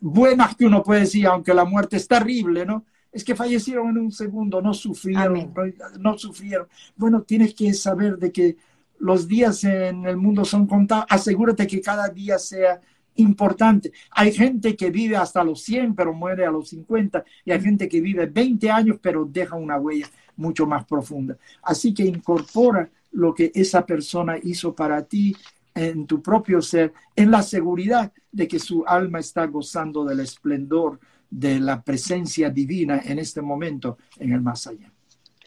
buenas 0.00 0.56
que 0.56 0.66
uno 0.66 0.82
puede 0.82 1.00
decir, 1.00 1.26
aunque 1.26 1.54
la 1.54 1.64
muerte 1.64 1.96
es 1.96 2.08
terrible, 2.08 2.64
¿no? 2.64 2.84
Es 3.10 3.24
que 3.24 3.34
fallecieron 3.34 3.88
en 3.90 3.98
un 3.98 4.12
segundo, 4.12 4.60
no 4.60 4.74
sufrieron, 4.74 5.52
no 5.98 6.18
sufrieron. 6.18 6.68
Bueno, 6.94 7.22
tienes 7.22 7.54
que 7.54 7.72
saber 7.72 8.18
de 8.18 8.30
que 8.30 8.56
los 8.98 9.26
días 9.26 9.64
en 9.64 10.04
el 10.04 10.16
mundo 10.16 10.44
son 10.44 10.66
contados. 10.66 11.06
Asegúrate 11.08 11.66
que 11.66 11.80
cada 11.80 12.08
día 12.08 12.38
sea 12.38 12.80
importante. 13.18 13.92
Hay 14.10 14.32
gente 14.32 14.74
que 14.74 14.90
vive 14.90 15.16
hasta 15.16 15.44
los 15.44 15.62
100, 15.62 15.94
pero 15.94 16.12
muere 16.12 16.46
a 16.46 16.50
los 16.50 16.68
50, 16.70 17.24
y 17.44 17.52
hay 17.52 17.60
gente 17.60 17.88
que 17.88 18.00
vive 18.00 18.26
20 18.26 18.70
años, 18.70 18.98
pero 19.00 19.24
deja 19.24 19.56
una 19.56 19.78
huella 19.78 20.08
mucho 20.36 20.66
más 20.66 20.84
profunda. 20.84 21.36
Así 21.62 21.92
que 21.92 22.04
incorpora 22.04 22.88
lo 23.12 23.34
que 23.34 23.50
esa 23.54 23.84
persona 23.84 24.36
hizo 24.42 24.74
para 24.74 25.02
ti 25.02 25.34
en 25.74 26.06
tu 26.06 26.22
propio 26.22 26.60
ser, 26.60 26.92
en 27.14 27.30
la 27.30 27.42
seguridad 27.42 28.12
de 28.32 28.48
que 28.48 28.58
su 28.58 28.84
alma 28.86 29.20
está 29.20 29.46
gozando 29.46 30.04
del 30.04 30.20
esplendor 30.20 30.98
de 31.30 31.60
la 31.60 31.82
presencia 31.82 32.50
divina 32.50 33.02
en 33.04 33.18
este 33.18 33.42
momento 33.42 33.98
en 34.18 34.32
el 34.32 34.40
más 34.40 34.66
allá. 34.66 34.90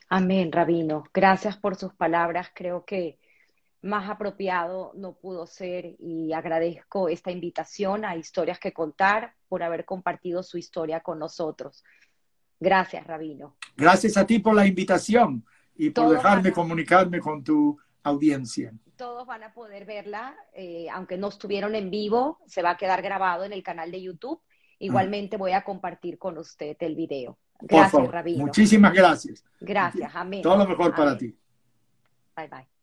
Amén, 0.09 0.51
Rabino. 0.51 1.05
Gracias 1.13 1.57
por 1.57 1.75
sus 1.75 1.93
palabras. 1.93 2.49
Creo 2.53 2.85
que 2.85 3.17
más 3.81 4.09
apropiado 4.09 4.91
no 4.95 5.13
pudo 5.13 5.47
ser 5.47 5.95
y 5.99 6.33
agradezco 6.33 7.09
esta 7.09 7.31
invitación 7.31 8.05
a 8.05 8.15
Historias 8.15 8.59
que 8.59 8.73
Contar 8.73 9.33
por 9.47 9.63
haber 9.63 9.85
compartido 9.85 10.43
su 10.43 10.57
historia 10.57 10.99
con 10.99 11.19
nosotros. 11.19 11.83
Gracias, 12.59 13.05
Rabino. 13.07 13.55
Gracias 13.75 14.17
a 14.17 14.25
ti 14.25 14.39
por 14.39 14.53
la 14.53 14.67
invitación 14.67 15.43
y 15.75 15.89
por 15.89 16.09
dejarme 16.09 16.51
comunicarme 16.51 17.19
con 17.19 17.43
tu 17.43 17.79
audiencia. 18.03 18.71
Todos 18.95 19.25
van 19.25 19.43
a 19.43 19.53
poder 19.53 19.85
verla, 19.85 20.35
eh, 20.53 20.87
aunque 20.93 21.17
no 21.17 21.29
estuvieron 21.29 21.73
en 21.73 21.89
vivo, 21.89 22.39
se 22.45 22.61
va 22.61 22.71
a 22.71 22.77
quedar 22.77 23.01
grabado 23.01 23.45
en 23.45 23.53
el 23.53 23.63
canal 23.63 23.91
de 23.91 24.01
YouTube. 24.03 24.39
Igualmente 24.77 25.37
voy 25.37 25.53
a 25.53 25.63
compartir 25.63 26.19
con 26.19 26.37
usted 26.37 26.77
el 26.79 26.95
video. 26.95 27.37
Gracias, 27.61 28.07
Rabino. 28.07 28.45
Muchísimas 28.45 28.93
gracias. 28.93 29.43
Gracias, 29.59 30.11
amén. 30.15 30.41
Todo 30.41 30.57
lo 30.57 30.67
mejor 30.67 30.95
para 30.95 31.17
ti. 31.17 31.35
Bye 32.35 32.47
bye. 32.47 32.80